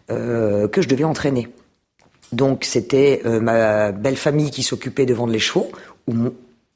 que 0.10 0.82
je 0.82 0.90
devais 0.90 1.06
entraîner. 1.06 1.48
Donc 2.34 2.66
c'était 2.66 3.22
ma 3.24 3.94
belle 3.94 4.18
famille 4.18 4.52
qui 4.52 4.62
s'occupait 4.62 5.06
de 5.06 5.14
vendre 5.14 5.32
les 5.32 5.40
chevaux, 5.40 5.72
ou 6.06 6.32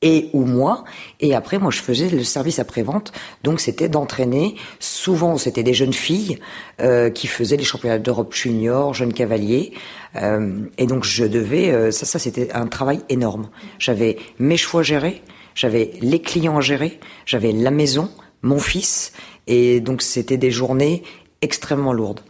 et 0.05 0.29
ou 0.33 0.45
moi. 0.45 0.85
Et 1.19 1.33
après, 1.33 1.57
moi, 1.57 1.71
je 1.71 1.81
faisais 1.81 2.09
le 2.09 2.23
service 2.23 2.59
après-vente. 2.59 3.11
Donc, 3.43 3.59
c'était 3.59 3.89
d'entraîner. 3.89 4.55
Souvent, 4.79 5.37
c'était 5.37 5.63
des 5.63 5.73
jeunes 5.73 5.93
filles 5.93 6.37
euh, 6.79 7.09
qui 7.09 7.25
faisaient 7.25 7.57
les 7.57 7.63
championnats 7.63 7.97
d'Europe 7.97 8.33
junior, 8.33 8.93
jeunes 8.93 9.13
cavaliers. 9.13 9.73
Euh, 10.15 10.59
et 10.77 10.85
donc, 10.85 11.03
je 11.03 11.25
devais... 11.25 11.71
Euh, 11.71 11.89
ça, 11.89 12.05
ça 12.05 12.19
c'était 12.19 12.53
un 12.53 12.67
travail 12.67 12.99
énorme. 13.09 13.49
J'avais 13.79 14.17
mes 14.37 14.57
chevaux 14.57 14.79
à 14.79 14.83
gérer, 14.83 15.23
j'avais 15.55 15.91
les 16.01 16.21
clients 16.21 16.57
à 16.57 16.61
gérer, 16.61 16.99
j'avais 17.25 17.51
la 17.51 17.71
maison, 17.71 18.11
mon 18.43 18.59
fils. 18.59 19.11
Et 19.47 19.79
donc, 19.79 20.03
c'était 20.03 20.37
des 20.37 20.51
journées 20.51 21.01
extrêmement 21.41 21.93
lourdes 21.93 22.21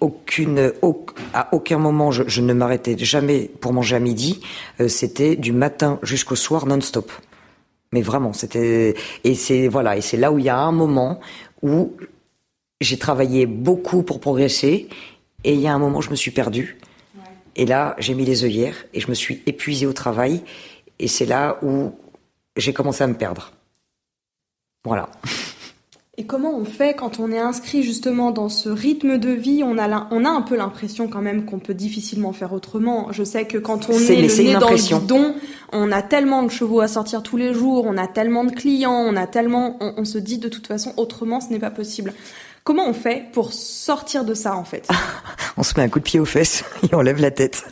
aucune, 0.00 0.72
à 1.34 1.54
aucun 1.54 1.78
moment, 1.78 2.10
je, 2.10 2.40
ne 2.40 2.52
m'arrêtais 2.52 2.96
jamais 2.98 3.50
pour 3.60 3.72
manger 3.72 3.96
à 3.96 3.98
midi. 3.98 4.40
Euh, 4.80 4.88
c'était 4.88 5.36
du 5.36 5.52
matin 5.52 5.98
jusqu'au 6.02 6.36
soir 6.36 6.66
non-stop. 6.66 7.12
Mais 7.92 8.02
vraiment, 8.02 8.32
c'était 8.32 8.94
et 9.22 9.34
c'est 9.34 9.68
voilà 9.68 9.96
et 9.96 10.00
c'est 10.00 10.16
là 10.16 10.32
où 10.32 10.38
il 10.38 10.44
y 10.44 10.48
a 10.48 10.58
un 10.58 10.72
moment 10.72 11.20
où 11.62 11.92
j'ai 12.80 12.98
travaillé 12.98 13.46
beaucoup 13.46 14.02
pour 14.02 14.20
progresser 14.20 14.88
et 15.44 15.54
il 15.54 15.60
y 15.60 15.68
a 15.68 15.72
un 15.72 15.78
moment 15.78 15.98
où 15.98 16.02
je 16.02 16.10
me 16.10 16.16
suis 16.16 16.32
perdue. 16.32 16.78
Et 17.54 17.64
là, 17.64 17.94
j'ai 17.98 18.14
mis 18.14 18.24
les 18.24 18.44
œillères 18.44 18.76
et 18.92 19.00
je 19.00 19.08
me 19.08 19.14
suis 19.14 19.42
épuisée 19.46 19.86
au 19.86 19.92
travail 19.92 20.42
et 20.98 21.08
c'est 21.08 21.26
là 21.26 21.58
où 21.62 21.92
j'ai 22.56 22.72
commencé 22.72 23.04
à 23.04 23.06
me 23.06 23.14
perdre. 23.14 23.52
Voilà. 24.84 25.08
Et 26.18 26.24
comment 26.24 26.56
on 26.56 26.64
fait 26.64 26.94
quand 26.94 27.20
on 27.20 27.30
est 27.30 27.38
inscrit 27.38 27.82
justement 27.82 28.30
dans 28.30 28.48
ce 28.48 28.70
rythme 28.70 29.18
de 29.18 29.28
vie? 29.28 29.62
On 29.62 29.76
a, 29.78 30.08
on 30.10 30.24
a 30.24 30.30
un 30.30 30.40
peu 30.40 30.56
l'impression 30.56 31.08
quand 31.08 31.20
même 31.20 31.44
qu'on 31.44 31.58
peut 31.58 31.74
difficilement 31.74 32.32
faire 32.32 32.54
autrement. 32.54 33.08
Je 33.12 33.22
sais 33.22 33.44
que 33.44 33.58
quand 33.58 33.90
on 33.90 33.92
est, 33.92 34.12
est 34.12 34.22
le 34.22 34.42
nez 34.42 34.54
dans 34.54 34.70
le 34.70 34.76
guidon, 34.76 35.34
on 35.72 35.92
a 35.92 36.00
tellement 36.00 36.42
de 36.42 36.50
chevaux 36.50 36.80
à 36.80 36.88
sortir 36.88 37.22
tous 37.22 37.36
les 37.36 37.52
jours, 37.52 37.84
on 37.86 37.98
a 37.98 38.06
tellement 38.06 38.44
de 38.44 38.52
clients, 38.52 39.04
on 39.06 39.14
a 39.14 39.26
tellement, 39.26 39.76
on, 39.80 39.92
on 39.98 40.04
se 40.06 40.16
dit 40.16 40.38
de 40.38 40.48
toute 40.48 40.66
façon 40.66 40.94
autrement 40.96 41.40
ce 41.42 41.50
n'est 41.50 41.58
pas 41.58 41.70
possible. 41.70 42.14
Comment 42.64 42.88
on 42.88 42.94
fait 42.94 43.26
pour 43.32 43.52
sortir 43.52 44.24
de 44.24 44.32
ça 44.32 44.56
en 44.56 44.64
fait? 44.64 44.88
On 45.58 45.62
se 45.62 45.72
met 45.76 45.84
un 45.84 45.88
coup 45.88 46.00
de 46.00 46.04
pied 46.04 46.20
aux 46.20 46.26
fesses 46.26 46.64
et 46.82 46.94
on 46.94 47.00
lève 47.00 47.18
la 47.18 47.30
tête. 47.30 47.64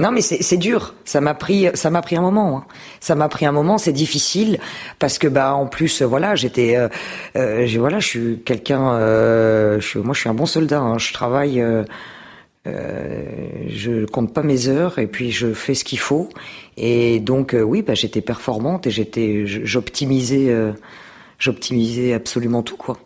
Non, 0.00 0.10
mais 0.10 0.20
c'est 0.20 0.56
dur. 0.56 0.94
Ça 1.04 1.20
m'a 1.20 1.34
pris, 1.34 1.68
ça 1.74 1.90
m'a 1.90 2.02
pris 2.02 2.16
un 2.16 2.22
moment. 2.22 2.58
Hein. 2.58 2.64
Ça 3.00 3.14
m'a 3.14 3.28
pris 3.28 3.46
un 3.46 3.52
moment. 3.52 3.78
C'est 3.78 3.92
difficile 3.92 4.58
parce 4.98 5.18
que 5.18 5.28
bah 5.28 5.54
en 5.54 5.66
plus, 5.66 6.02
voilà, 6.02 6.34
j'étais, 6.34 6.76
euh, 6.76 6.88
euh 7.36 7.66
voilà, 7.78 7.98
je 7.98 8.06
suis 8.06 8.42
quelqu'un. 8.44 8.94
Euh, 8.94 9.80
moi, 9.96 10.14
je 10.14 10.20
suis 10.20 10.28
un 10.28 10.34
bon 10.34 10.46
soldat. 10.46 10.80
Hein. 10.80 10.98
Je 10.98 11.12
travaille. 11.12 11.60
Euh, 11.60 11.84
euh, 12.66 13.24
je 13.68 14.04
compte 14.04 14.34
pas 14.34 14.42
mes 14.42 14.68
heures 14.68 14.98
et 14.98 15.06
puis 15.06 15.30
je 15.30 15.52
fais 15.54 15.74
ce 15.74 15.84
qu'il 15.84 15.98
faut. 15.98 16.28
Et 16.76 17.18
donc 17.20 17.56
oui, 17.58 17.80
bah 17.82 17.94
j'étais 17.94 18.20
performante 18.20 18.86
et 18.86 18.90
j'étais, 18.90 19.46
j'optimisais, 19.46 20.54
j'optimisais 21.38 22.12
absolument 22.12 22.62
tout 22.62 22.76
quoi. 22.76 22.98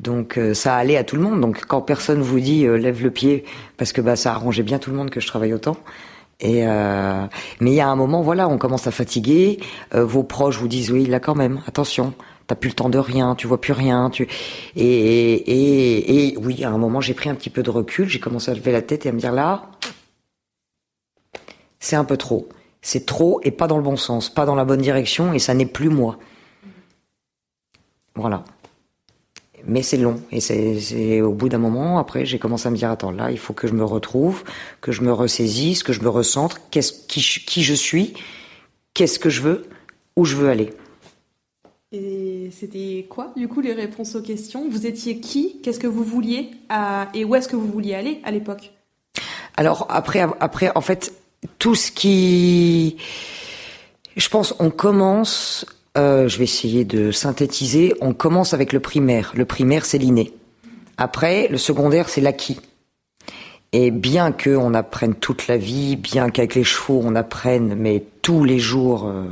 Donc 0.00 0.38
ça 0.52 0.76
allait 0.76 0.96
à 0.96 1.04
tout 1.04 1.16
le 1.16 1.22
monde. 1.22 1.40
Donc 1.40 1.64
quand 1.66 1.80
personne 1.80 2.20
vous 2.20 2.40
dit 2.40 2.66
lève 2.66 3.02
le 3.02 3.10
pied 3.10 3.44
parce 3.76 3.92
que 3.92 4.00
bah 4.00 4.16
ça 4.16 4.32
arrangeait 4.32 4.62
bien 4.62 4.78
tout 4.78 4.90
le 4.90 4.96
monde 4.96 5.10
que 5.10 5.20
je 5.20 5.26
travaille 5.26 5.54
autant. 5.54 5.76
Et 6.40 6.66
euh, 6.66 7.26
mais 7.60 7.70
il 7.70 7.74
y 7.74 7.80
a 7.80 7.88
un 7.88 7.96
moment, 7.96 8.22
voilà, 8.22 8.48
on 8.48 8.58
commence 8.58 8.86
à 8.86 8.90
fatiguer. 8.90 9.58
Euh, 9.94 10.04
vos 10.04 10.22
proches 10.22 10.58
vous 10.58 10.68
disent 10.68 10.90
oui, 10.90 11.06
là 11.06 11.18
quand 11.20 11.34
même, 11.34 11.62
attention, 11.66 12.12
t'as 12.46 12.54
plus 12.54 12.68
le 12.68 12.74
temps 12.74 12.88
de 12.90 12.98
rien, 12.98 13.34
tu 13.34 13.46
vois 13.46 13.60
plus 13.60 13.72
rien, 13.72 14.10
tu 14.10 14.28
et 14.76 15.34
et, 15.34 16.28
et 16.28 16.36
oui, 16.38 16.64
à 16.64 16.70
un 16.70 16.78
moment, 16.78 17.00
j'ai 17.00 17.14
pris 17.14 17.30
un 17.30 17.34
petit 17.34 17.50
peu 17.50 17.62
de 17.62 17.70
recul, 17.70 18.08
j'ai 18.08 18.20
commencé 18.20 18.50
à 18.50 18.54
lever 18.54 18.72
la 18.72 18.82
tête 18.82 19.06
et 19.06 19.08
à 19.08 19.12
me 19.12 19.18
dire 19.18 19.32
là, 19.32 19.70
c'est 21.80 21.96
un 21.96 22.04
peu 22.04 22.16
trop, 22.16 22.48
C'est 22.82 23.06
trop 23.06 23.40
et 23.42 23.50
pas 23.50 23.66
dans 23.66 23.76
le 23.78 23.82
bon 23.82 23.96
sens, 23.96 24.28
pas 24.28 24.44
dans 24.46 24.54
la 24.54 24.64
bonne 24.64 24.80
direction 24.82 25.32
et 25.32 25.38
ça 25.38 25.54
n'est 25.54 25.66
plus 25.66 25.88
moi. 25.88 26.18
Voilà. 28.14 28.44
Mais 29.68 29.82
c'est 29.82 29.96
long 29.96 30.22
et 30.30 30.40
c'est 30.40 31.20
au 31.20 31.32
bout 31.32 31.48
d'un 31.48 31.58
moment. 31.58 31.98
Après, 31.98 32.24
j'ai 32.24 32.38
commencé 32.38 32.68
à 32.68 32.70
me 32.70 32.76
dire 32.76 32.90
attends 32.90 33.10
là, 33.10 33.32
il 33.32 33.38
faut 33.38 33.52
que 33.52 33.66
je 33.66 33.72
me 33.72 33.84
retrouve, 33.84 34.44
que 34.80 34.92
je 34.92 35.02
me 35.02 35.12
ressaisisse, 35.12 35.82
que 35.82 35.92
je 35.92 36.02
me 36.02 36.08
recentre. 36.08 36.60
Qu'est-ce 36.70 36.92
qui, 36.92 37.20
qui 37.20 37.64
je 37.64 37.74
suis, 37.74 38.14
qu'est-ce 38.94 39.18
que 39.18 39.28
je 39.28 39.42
veux, 39.42 39.66
où 40.14 40.24
je 40.24 40.36
veux 40.36 40.48
aller? 40.48 40.72
Et 41.92 42.50
c'était 42.52 43.06
quoi, 43.08 43.32
du 43.36 43.48
coup, 43.48 43.60
les 43.60 43.72
réponses 43.72 44.14
aux 44.14 44.22
questions? 44.22 44.68
Vous 44.68 44.86
étiez 44.86 45.18
qui? 45.18 45.60
Qu'est-ce 45.62 45.80
que 45.80 45.86
vous 45.86 46.04
vouliez 46.04 46.50
Et 47.14 47.24
où 47.24 47.34
est-ce 47.34 47.48
que 47.48 47.56
vous 47.56 47.70
vouliez 47.70 47.94
aller 47.94 48.20
à 48.24 48.30
l'époque? 48.30 48.72
Alors, 49.56 49.86
après, 49.88 50.26
après, 50.40 50.70
en 50.74 50.80
fait, 50.80 51.12
tout 51.58 51.74
ce 51.74 51.90
qui... 51.90 52.98
Je 54.16 54.28
pense, 54.28 54.54
on 54.58 54.70
commence... 54.70 55.66
Euh, 55.96 56.28
je 56.28 56.38
vais 56.38 56.44
essayer 56.44 56.84
de 56.84 57.10
synthétiser. 57.10 57.94
On 58.00 58.12
commence 58.12 58.52
avec 58.54 58.72
le 58.72 58.80
primaire. 58.80 59.32
Le 59.34 59.44
primaire, 59.44 59.84
c'est 59.84 59.98
l'inné. 59.98 60.32
Après, 60.98 61.48
le 61.48 61.58
secondaire, 61.58 62.08
c'est 62.08 62.20
l'acquis. 62.20 62.60
Et 63.72 63.90
bien 63.90 64.32
qu'on 64.32 64.74
apprenne 64.74 65.14
toute 65.14 65.48
la 65.48 65.56
vie, 65.56 65.96
bien 65.96 66.30
qu'avec 66.30 66.54
les 66.54 66.64
chevaux, 66.64 67.00
on 67.02 67.14
apprenne, 67.14 67.74
mais 67.76 68.04
tous 68.22 68.44
les 68.44 68.58
jours... 68.58 69.06
Euh, 69.06 69.24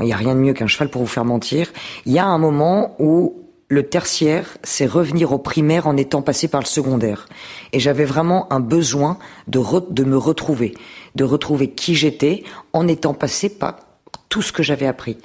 il 0.00 0.06
n'y 0.06 0.12
a 0.12 0.16
rien 0.16 0.34
de 0.34 0.40
mieux 0.40 0.52
qu'un 0.52 0.68
cheval 0.68 0.90
pour 0.90 1.02
vous 1.02 1.08
faire 1.08 1.24
mentir. 1.24 1.72
Il 2.06 2.12
y 2.12 2.20
a 2.20 2.24
un 2.24 2.38
moment 2.38 2.94
où 3.00 3.34
le 3.68 3.82
tertiaire, 3.82 4.56
c'est 4.62 4.86
revenir 4.86 5.32
au 5.32 5.38
primaire 5.38 5.86
en 5.86 5.96
étant 5.96 6.22
passé 6.22 6.46
par 6.46 6.60
le 6.60 6.66
secondaire. 6.66 7.26
Et 7.72 7.80
j'avais 7.80 8.04
vraiment 8.04 8.50
un 8.52 8.60
besoin 8.60 9.18
de, 9.48 9.60
de 9.90 10.04
me 10.04 10.16
retrouver, 10.16 10.74
de 11.16 11.24
retrouver 11.24 11.70
qui 11.70 11.96
j'étais 11.96 12.44
en 12.72 12.86
étant 12.86 13.12
passé 13.12 13.48
par 13.48 13.76
tout 14.28 14.40
ce 14.40 14.52
que 14.52 14.62
j'avais 14.62 14.86
appris. 14.86 15.18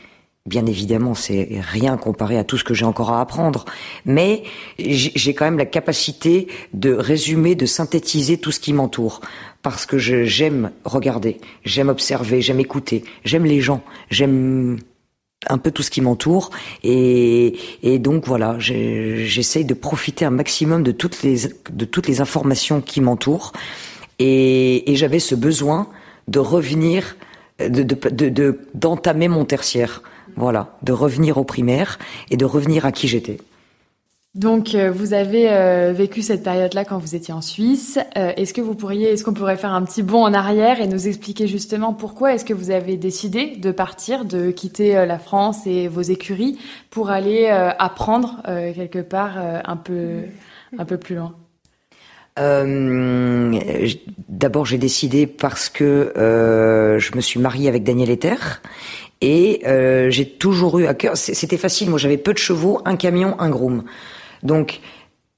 Bien 0.46 0.66
évidemment, 0.66 1.16
c'est 1.16 1.62
rien 1.62 1.96
comparé 1.96 2.38
à 2.38 2.44
tout 2.44 2.58
ce 2.58 2.66
que 2.66 2.74
j'ai 2.74 2.84
encore 2.84 3.12
à 3.12 3.22
apprendre, 3.22 3.64
mais 4.06 4.44
j'ai 4.78 5.34
quand 5.34 5.46
même 5.46 5.58
la 5.58 5.66
capacité 5.66 6.50
de 6.74 6.92
résumer, 6.92 7.56
de 7.56 7.66
synthétiser 7.66 8.38
tout 8.38 8.52
ce 8.52 8.60
qui 8.60 8.74
m'entoure 8.74 9.22
parce 9.62 9.86
que 9.86 9.98
j'aime 9.98 10.72
regarder, 10.84 11.38
j'aime 11.64 11.88
observer, 11.88 12.42
j'aime 12.42 12.60
écouter, 12.60 13.06
j'aime 13.24 13.46
les 13.46 13.62
gens, 13.62 13.84
j'aime 14.10 14.80
un 15.48 15.58
peu 15.58 15.72
tout 15.72 15.82
ce 15.82 15.90
qui 15.90 16.02
m'entoure 16.02 16.50
et, 16.84 17.58
donc 18.00 18.28
voilà, 18.28 18.58
j'essaye 18.60 19.64
de 19.64 19.74
profiter 19.74 20.26
un 20.26 20.30
maximum 20.30 20.84
de 20.84 20.92
toutes 20.92 21.24
les 21.24 22.20
informations 22.22 22.82
qui 22.82 23.00
m'entourent 23.00 23.54
et, 24.20 24.84
j'avais 24.90 25.20
ce 25.20 25.36
besoin 25.36 25.88
de 26.28 26.40
revenir, 26.40 27.16
de 27.60 28.60
d'entamer 28.74 29.28
de, 29.28 29.32
mon 29.32 29.46
tertiaire, 29.46 30.02
voilà, 30.36 30.78
de 30.82 30.92
revenir 30.92 31.38
au 31.38 31.44
primaire 31.44 32.00
et 32.30 32.38
de 32.38 32.46
revenir 32.46 32.86
à 32.86 32.92
qui 32.92 33.08
j'étais. 33.08 33.38
Donc, 34.36 34.74
euh, 34.74 34.92
vous 34.92 35.14
avez 35.14 35.52
euh, 35.52 35.94
vécu 35.96 36.24
cette 36.24 36.42
période-là 36.42 36.86
quand 36.86 36.98
vous 36.98 37.14
étiez 37.14 37.36
en 37.36 37.42
Suisse. 37.42 38.00
Euh, 38.18 38.32
est-ce 38.36 38.56
que 38.56 38.62
vous 38.62 38.74
pourriez, 38.74 39.12
est-ce 39.12 39.24
qu'on 39.24 39.36
pourrait 39.36 39.58
faire 39.58 39.74
un 39.74 39.84
petit 39.84 40.02
bond 40.02 40.24
en 40.24 40.34
arrière 40.34 40.82
et 40.82 40.88
nous 40.88 41.08
expliquer 41.08 41.46
justement 41.46 41.94
pourquoi 41.94 42.34
est-ce 42.34 42.44
que 42.44 42.56
vous 42.56 42.72
avez 42.72 42.98
décidé 42.98 43.56
de 43.58 43.72
partir, 43.72 44.26
de 44.26 44.50
quitter 44.50 45.06
la 45.06 45.20
France 45.20 45.68
et 45.68 45.88
vos 45.88 46.02
écuries 46.02 46.58
pour 46.90 47.12
aller 47.12 47.48
apprendre 47.48 48.42
quelque 48.46 49.00
part 49.00 49.38
un 49.38 49.78
peu, 49.78 50.22
un 50.78 50.86
peu 50.86 50.98
plus 50.98 51.16
loin? 51.16 51.36
D'abord, 54.30 54.66
j'ai 54.66 54.80
décidé 54.80 55.28
parce 55.28 55.70
que 55.70 56.12
je 56.16 57.16
me 57.16 57.22
suis 57.22 57.40
mariée 57.40 57.70
avec 57.70 57.84
Daniel 57.84 58.10
Ether 58.10 58.36
et 59.24 59.62
j'ai 60.12 60.30
toujours 60.30 60.80
eu 60.80 60.86
à 60.86 60.94
cœur. 60.94 61.16
C'était 61.16 61.58
facile. 61.58 61.90
Moi, 61.90 61.98
j'avais 61.98 62.18
peu 62.18 62.34
de 62.34 62.38
chevaux, 62.38 62.82
un 62.86 62.98
camion, 62.98 63.40
un 63.40 63.50
groom. 63.50 63.84
Donc 64.44 64.82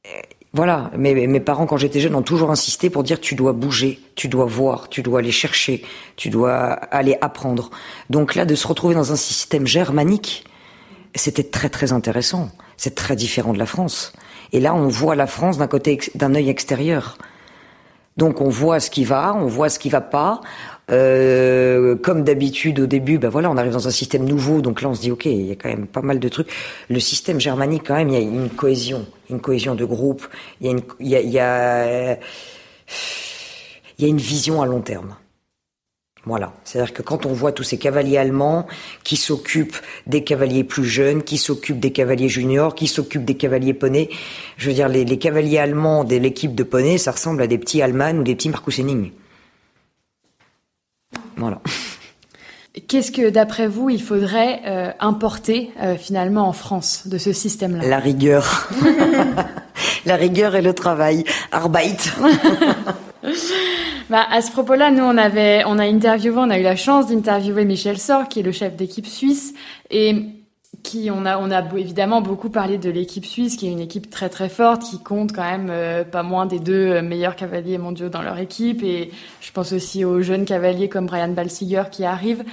euh, 0.06 0.10
voilà, 0.54 0.90
mes, 0.98 1.28
mes 1.28 1.40
parents 1.40 1.68
quand 1.68 1.78
j'étais 1.78 2.00
jeune 2.00 2.16
ont 2.16 2.24
toujours 2.24 2.50
insisté 2.50 2.90
pour 2.90 3.04
dire 3.04 3.22
tu 3.22 3.36
dois 3.36 3.54
bouger, 3.54 4.00
tu 4.16 4.28
dois 4.28 4.46
voir, 4.46 4.90
tu 4.90 5.04
dois 5.04 5.20
aller 5.20 5.32
chercher, 5.32 5.84
tu 6.16 6.30
dois 6.30 6.56
aller 6.56 7.18
apprendre. 7.22 7.70
Donc 8.10 8.36
là, 8.36 8.46
de 8.46 8.56
se 8.56 8.68
retrouver 8.68 8.96
dans 8.96 9.12
un 9.12 9.16
système 9.16 9.68
germanique, 9.68 10.46
c'était 11.14 11.44
très 11.44 11.70
très 11.70 11.94
intéressant. 11.94 12.50
C'est 12.78 12.96
très 12.96 13.16
différent 13.16 13.54
de 13.54 13.60
la 13.60 13.66
France. 13.66 14.14
Et 14.52 14.60
là, 14.60 14.74
on 14.74 14.88
voit 14.88 15.16
la 15.16 15.28
France 15.28 15.58
d'un 15.58 15.68
côté, 15.68 16.00
d'un 16.16 16.34
œil 16.34 16.50
extérieur. 16.50 17.18
Donc 18.18 18.42
on 18.42 18.50
voit 18.50 18.80
ce 18.80 18.90
qui 18.90 19.04
va, 19.04 19.36
on 19.36 19.48
voit 19.48 19.70
ce 19.70 19.78
qui 19.78 19.90
va 19.90 20.02
pas. 20.02 20.42
Euh, 20.92 21.96
comme 21.96 22.24
d'habitude 22.24 22.80
au 22.80 22.86
début, 22.86 23.18
ben 23.18 23.30
voilà, 23.30 23.50
on 23.50 23.58
arrive 23.58 23.72
dans 23.72 23.88
un 23.88 23.92
système 23.92 24.24
nouveau, 24.24 24.62
donc 24.62 24.82
là 24.82 24.90
on 24.90 24.94
se 24.94 25.02
dit 25.02 25.12
ok, 25.12 25.26
il 25.26 25.48
y 25.48 25.52
a 25.52 25.56
quand 25.56 25.70
même 25.70 25.88
pas 25.88 26.02
mal 26.02 26.20
de 26.20 26.30
trucs. 26.30 26.52
Le 26.90 27.00
système 27.00 27.40
germanique 27.40 27.84
quand 27.88 27.96
même, 27.96 28.10
il 28.10 28.14
y 28.14 28.18
a 28.18 28.22
une 28.22 28.50
cohésion, 28.50 29.06
une 29.30 29.40
cohésion 29.40 29.76
de 29.76 29.86
groupe, 29.86 30.28
il 30.62 30.68
y 30.68 30.70
a 30.70 30.74
une, 30.74 30.82
il 31.00 31.08
y 31.08 31.16
a, 31.16 31.22
il 31.22 31.32
y 31.32 31.40
a, 34.06 34.08
une 34.08 34.18
vision 34.18 34.62
à 34.62 34.68
long 34.68 34.82
terme. 34.82 35.16
Voilà. 36.26 36.54
C'est-à-dire 36.64 36.94
que 36.94 37.02
quand 37.04 37.28
on 37.28 37.34
voit 37.34 37.52
tous 37.52 37.64
ces 37.64 37.78
cavaliers 37.78 38.18
allemands 38.18 38.66
qui 39.04 39.16
s'occupent 39.16 39.78
des 40.08 40.24
cavaliers 40.24 40.64
plus 40.64 40.86
jeunes, 40.86 41.22
qui 41.22 41.38
s'occupent 41.38 41.80
des 41.80 41.92
cavaliers 41.92 42.30
juniors, 42.30 42.74
qui 42.74 42.88
s'occupent 42.88 43.26
des 43.26 43.36
cavaliers 43.36 43.76
poneys, 43.76 44.10
je 44.58 44.70
veux 44.70 44.74
dire, 44.74 44.90
les, 44.90 45.20
cavaliers 45.20 45.60
allemands 45.60 46.04
de 46.04 46.16
l'équipe 46.16 46.56
de 46.56 46.64
poneys, 46.64 46.98
ça 46.98 47.12
ressemble 47.12 47.44
à 47.44 47.48
des 47.48 47.60
petits 47.60 47.82
Allemands 47.82 48.18
ou 48.18 48.24
des 48.24 48.36
petits 48.36 48.50
Marcus 48.50 48.80
Henning. 48.80 49.12
Voilà. 51.38 51.62
Qu'est-ce 52.88 53.12
que, 53.12 53.30
d'après 53.30 53.68
vous, 53.68 53.90
il 53.90 54.02
faudrait 54.02 54.62
euh, 54.66 54.92
importer 55.00 55.72
euh, 55.82 55.96
finalement 55.96 56.48
en 56.48 56.54
France 56.54 57.08
de 57.08 57.18
ce 57.18 57.32
système-là? 57.32 57.88
La 57.88 58.00
rigueur. 58.00 58.70
La 60.06 60.18
rigueur 60.18 60.56
et 60.56 60.62
le 60.62 60.74
travail. 60.74 61.24
Arbeit. 61.52 61.98
bah, 64.10 64.26
à 64.30 64.42
ce 64.42 64.52
propos-là, 64.52 64.92
nous, 64.92 65.04
on 65.04 65.18
avait, 65.18 65.64
on 65.66 65.80
a 65.80 65.86
interviewé, 65.86 66.38
on 66.38 66.50
a 66.50 66.60
eu 66.60 66.64
la 66.64 66.76
chance 66.76 67.08
d'interviewer 67.08 67.66
Michel 67.66 67.98
Sor, 67.98 68.28
qui 68.28 68.42
est 68.42 68.44
le 68.44 68.52
chef 68.52 68.76
d'équipe 68.76 69.08
suisse. 69.08 69.54
Et 69.90 70.26
on 71.12 71.26
a 71.26 71.38
on 71.38 71.78
évidemment 71.78 72.22
beaucoup 72.22 72.50
parlé 72.50 72.78
de 72.78 72.90
l'équipe 72.90 73.26
suisse 73.26 73.56
qui 73.56 73.68
est 73.68 73.72
une 73.72 73.80
équipe 73.80 74.10
très 74.10 74.30
très 74.30 74.50
forte 74.50 74.84
qui 74.84 75.00
compte 75.02 75.34
quand 75.34 75.44
même 75.44 75.70
euh, 75.70 76.04
pas 76.04 76.24
moins 76.24 76.46
des 76.46 76.60
deux 76.60 76.92
euh, 76.92 77.02
meilleurs 77.02 77.36
cavaliers 77.36 77.78
mondiaux 77.78 78.10
dans 78.10 78.22
leur 78.22 78.38
équipe 78.38 78.84
et 78.84 79.12
je 79.42 79.52
pense 79.52 79.74
aussi 79.74 80.06
aux 80.06 80.22
jeunes 80.22 80.46
cavaliers 80.46 80.90
comme 80.90 81.06
Brian 81.06 81.30
Balsiger 81.30 81.84
qui 81.92 82.06
arrivent. 82.06 82.44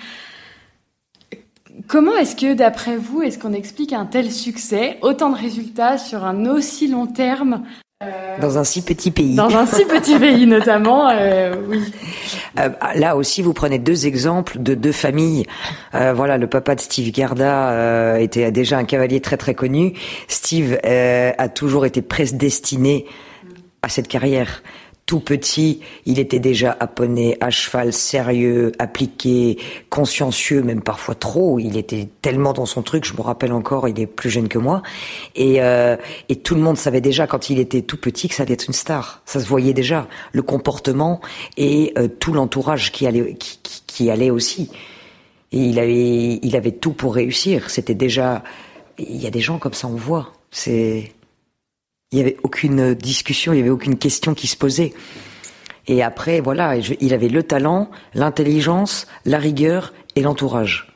Comment 1.89 2.15
est-ce 2.17 2.37
que 2.37 2.55
d'après 2.55 2.97
vous 2.97 3.23
est-ce 3.23 3.39
qu'on 3.39 3.53
explique 3.53 3.93
un 3.93 4.07
tel 4.07 4.31
succès, 4.31 4.99
autant 5.03 5.31
de 5.31 5.37
résultats 5.37 5.99
sur 5.99 6.25
un 6.25 6.47
aussi 6.47 6.89
long 6.89 7.07
terme 7.07 7.63
dans 8.41 8.59
un 8.59 8.65
si 8.65 8.83
petit 8.83 9.11
pays. 9.11 9.35
Dans 9.35 9.57
un 9.57 9.67
si 9.67 9.85
petit 9.85 10.19
pays 10.19 10.47
notamment, 10.47 11.09
euh, 11.11 11.55
oui. 11.69 11.83
Euh, 12.59 12.69
là 12.95 13.17
aussi, 13.17 13.43
vous 13.43 13.53
prenez 13.53 13.79
deux 13.79 14.07
exemples 14.07 14.59
de 14.59 14.75
deux 14.75 14.93
familles. 14.93 15.47
Euh, 15.95 16.13
voilà, 16.13 16.39
le 16.39 16.47
papa 16.47 16.75
de 16.75 16.81
Steve 16.81 17.11
Garda 17.11 17.71
euh, 17.71 18.17
était 18.17 18.51
déjà 18.51 18.79
un 18.79 18.85
cavalier 18.85 19.21
très 19.21 19.37
très 19.37 19.55
connu. 19.55 19.95
Steve 20.29 20.79
a 20.85 21.49
toujours 21.49 21.87
été 21.87 22.03
prédestiné 22.03 23.07
à 23.83 23.89
cette 23.89 24.09
carrière 24.09 24.63
tout 25.07 25.21
petit, 25.21 25.81
il 26.07 26.19
était 26.19 26.39
déjà 26.39 26.73
poney, 26.73 27.37
à 27.41 27.51
cheval, 27.51 27.93
sérieux, 27.93 28.73
appliqué, 28.79 29.59
consciencieux, 29.91 30.63
même 30.63 30.81
parfois 30.81 31.15
trop. 31.15 31.59
Il 31.59 31.77
était 31.77 32.09
tellement 32.23 32.53
dans 32.53 32.67
son 32.67 32.83
truc, 32.83 33.05
je 33.05 33.15
me 33.15 33.21
rappelle 33.21 33.53
encore, 33.53 33.89
il 33.89 33.99
est 34.01 34.07
plus 34.07 34.31
jeune 34.31 34.49
que 34.49 34.59
moi. 34.59 34.83
Et, 35.35 35.63
euh, 35.63 35.97
et 36.29 36.37
tout 36.37 36.55
le 36.55 36.61
monde 36.61 36.77
savait 36.77 37.01
déjà 37.01 37.27
quand 37.27 37.51
il 37.51 37.59
était 37.59 37.83
tout 37.83 37.97
petit 37.97 38.29
que 38.29 38.35
ça 38.35 38.45
allait 38.45 38.55
être 38.55 38.67
une 38.67 38.75
star. 38.75 39.23
Ça 39.27 39.41
se 39.41 39.47
voyait 39.47 39.75
déjà, 39.75 40.09
le 40.33 40.43
comportement 40.43 41.21
et 41.57 41.93
euh, 41.99 42.09
tout 42.09 42.33
l'entourage 42.33 42.93
qui 42.93 43.07
allait, 43.07 43.35
qui, 43.35 43.59
qui, 43.87 44.11
allait 44.11 44.31
aussi. 44.31 44.71
Et 45.51 45.59
il 45.59 45.79
avait, 45.79 46.39
il 46.43 46.57
avait 46.57 46.73
tout 46.73 46.93
pour 46.93 47.15
réussir. 47.15 47.71
C'était 47.71 47.95
déjà, 47.95 48.43
il 48.99 49.17
y 49.17 49.27
a 49.27 49.31
des 49.31 49.41
gens 49.41 49.59
comme 49.59 49.75
ça, 49.75 49.89
on 49.89 49.97
voit. 49.97 50.33
C'est 50.51 51.13
il 52.13 52.19
y 52.19 52.21
avait 52.21 52.37
aucune 52.43 52.95
discussion, 52.95 53.53
il 53.53 53.59
y 53.59 53.61
avait 53.61 53.71
aucune 53.71 53.97
question 53.97 54.35
qui 54.35 54.47
se 54.47 54.57
posait. 54.57 54.93
Et 55.89 56.03
après, 56.03 56.41
voilà, 56.41 56.77
il 56.77 57.15
avait 57.15 57.29
le 57.29 57.43
talent, 57.43 57.91
l'intelligence, 58.15 59.07
la 59.25 59.39
rigueur 59.39 59.93
et 60.15 60.21
l'entourage. 60.21 60.95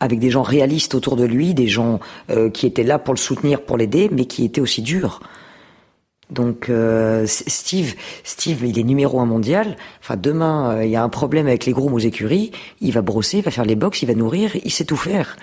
Avec 0.00 0.18
des 0.18 0.30
gens 0.30 0.42
réalistes 0.42 0.96
autour 0.96 1.14
de 1.14 1.24
lui, 1.24 1.54
des 1.54 1.68
gens 1.68 2.00
euh, 2.30 2.50
qui 2.50 2.66
étaient 2.66 2.82
là 2.82 2.98
pour 2.98 3.14
le 3.14 3.18
soutenir, 3.18 3.62
pour 3.62 3.76
l'aider, 3.76 4.08
mais 4.10 4.24
qui 4.24 4.44
étaient 4.44 4.60
aussi 4.60 4.82
durs. 4.82 5.20
Donc 6.30 6.70
euh, 6.70 7.24
Steve, 7.26 7.94
Steve, 8.24 8.64
il 8.64 8.78
est 8.78 8.84
numéro 8.84 9.20
un 9.20 9.26
mondial. 9.26 9.76
Enfin, 10.00 10.16
demain, 10.16 10.76
euh, 10.76 10.84
il 10.84 10.90
y 10.90 10.96
a 10.96 11.04
un 11.04 11.08
problème 11.08 11.46
avec 11.46 11.66
les 11.66 11.72
grooms 11.72 11.92
aux 11.92 11.98
écuries. 11.98 12.50
Il 12.80 12.92
va 12.92 13.02
brosser, 13.02 13.38
il 13.38 13.44
va 13.44 13.50
faire 13.50 13.66
les 13.66 13.76
box, 13.76 14.02
il 14.02 14.06
va 14.06 14.14
nourrir, 14.14 14.56
il 14.64 14.70
sait 14.72 14.86
tout 14.86 14.96
faire. 14.96 15.36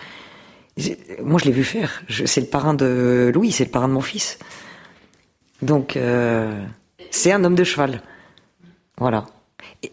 Moi, 1.23 1.39
je 1.39 1.45
l'ai 1.45 1.51
vu 1.51 1.63
faire. 1.63 2.03
C'est 2.25 2.41
le 2.41 2.47
parrain 2.47 2.73
de 2.73 3.31
Louis, 3.33 3.51
c'est 3.51 3.65
le 3.65 3.71
parrain 3.71 3.87
de 3.87 3.93
mon 3.93 4.01
fils. 4.01 4.39
Donc, 5.61 5.97
euh, 5.97 6.63
c'est 7.11 7.31
un 7.31 7.43
homme 7.43 7.55
de 7.55 7.63
cheval. 7.63 8.01
Voilà. 8.97 9.25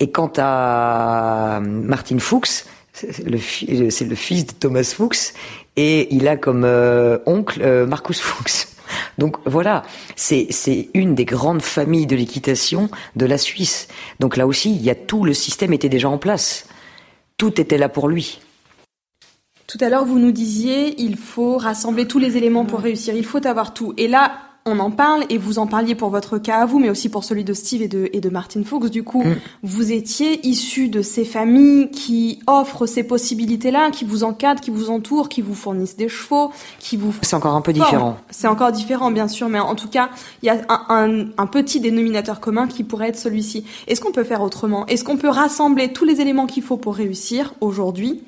Et 0.01 0.11
quant 0.11 0.33
à 0.37 1.61
Martin 1.63 2.19
Fuchs, 2.19 2.65
c'est 2.93 3.29
le, 3.29 3.37
fils 3.39 4.47
de 4.47 4.53
Thomas 4.53 4.85
Fuchs, 4.85 5.35
et 5.77 6.15
il 6.15 6.27
a 6.29 6.37
comme 6.37 6.65
euh, 6.65 7.19
oncle 7.27 7.61
euh, 7.63 7.87
Marcus 7.87 8.21
Fuchs. 8.21 8.69
Donc 9.19 9.37
voilà, 9.45 9.83
c'est 10.15 10.49
une 10.95 11.15
des 11.15 11.25
grandes 11.25 11.63
familles 11.63 12.07
de 12.07 12.17
l'équitation 12.17 12.89
de 13.17 13.27
la 13.27 13.37
Suisse. 13.37 13.89
Donc 14.21 14.37
là 14.37 14.47
aussi, 14.47 14.75
il 14.75 14.83
y 14.83 14.91
a 14.91 14.95
tout 14.95 15.25
le 15.25 15.35
système 15.35 15.73
était 15.73 15.89
déjà 15.89 16.09
en 16.09 16.19
place. 16.19 16.69
Tout 17.37 17.61
était 17.61 17.79
là 17.79 17.89
pour 17.89 18.09
lui. 18.09 18.41
Tout 19.67 19.79
à 19.81 19.89
l'heure, 19.89 20.05
vous 20.05 20.21
nous 20.21 20.31
disiez, 20.31 21.01
il 21.03 21.17
faut 21.17 21.57
rassembler 21.57 22.07
tous 22.07 22.21
les 22.21 22.37
éléments 22.37 22.65
pour 22.65 22.79
réussir. 22.79 23.15
Il 23.17 23.25
faut 23.25 23.45
avoir 23.47 23.75
tout. 23.75 23.95
Et 23.97 24.07
là, 24.07 24.33
on 24.65 24.79
en 24.79 24.93
parle 24.93 25.25
et 25.29 25.39
vous 25.39 25.59
en 25.59 25.67
parliez 25.67 25.95
pour 25.95 26.11
votre 26.11 26.39
cas 26.39 26.59
à 26.59 26.67
vous, 26.67 26.79
mais 26.79 26.89
aussi 26.89 27.09
pour 27.09 27.25
celui 27.25 27.43
de 27.43 27.53
Steve 27.53 27.83
et 27.83 27.89
de, 27.89 28.09
et 28.13 28.21
de 28.21 28.29
Martin 28.31 28.63
Fuchs. 28.65 28.91
Du 28.91 29.03
coup, 29.03 29.25
mm. 29.25 29.37
vous 29.65 29.91
étiez 29.93 30.47
issu 30.47 30.89
de 30.89 31.03
ces 31.03 31.25
familles 31.25 31.91
qui 31.91 32.41
offrent 32.47 32.87
ces 32.87 33.03
possibilités-là, 33.03 33.91
qui 33.91 34.05
vous 34.05 34.23
encadrent, 34.23 34.61
qui 34.61 34.71
vous 34.71 34.91
entourent, 34.91 35.29
qui 35.29 35.41
vous 35.41 35.55
fournissent 35.55 35.97
des 35.97 36.09
chevaux, 36.09 36.53
qui 36.79 36.97
vous... 36.97 37.13
C'est 37.23 37.37
encore 37.37 37.55
un 37.55 37.61
peu 37.61 37.73
différent. 37.73 38.19
C'est 38.31 38.49
encore 38.49 38.71
différent, 38.71 39.11
bien 39.11 39.27
sûr, 39.27 39.49
mais 39.49 39.61
en 39.61 39.75
tout 39.75 39.89
cas, 39.89 40.11
il 40.43 40.47
y 40.47 40.51
a 40.51 40.61
un, 40.69 41.27
un 41.39 41.47
petit 41.47 41.81
dénominateur 41.81 42.39
commun 42.39 42.69
qui 42.69 42.85
pourrait 42.85 43.09
être 43.09 43.19
celui-ci. 43.19 43.65
Est-ce 43.89 44.01
qu'on 44.01 44.13
peut 44.13 44.25
faire 44.25 44.43
autrement? 44.43 44.87
Est-ce 44.87 45.03
qu'on 45.03 45.17
peut 45.17 45.29
rassembler 45.29 45.93
tous 45.93 46.05
les 46.05 46.21
éléments 46.21 46.47
qu'il 46.47 46.63
faut 46.63 46.77
pour 46.77 46.95
réussir 46.95 47.55
aujourd'hui 47.61 48.23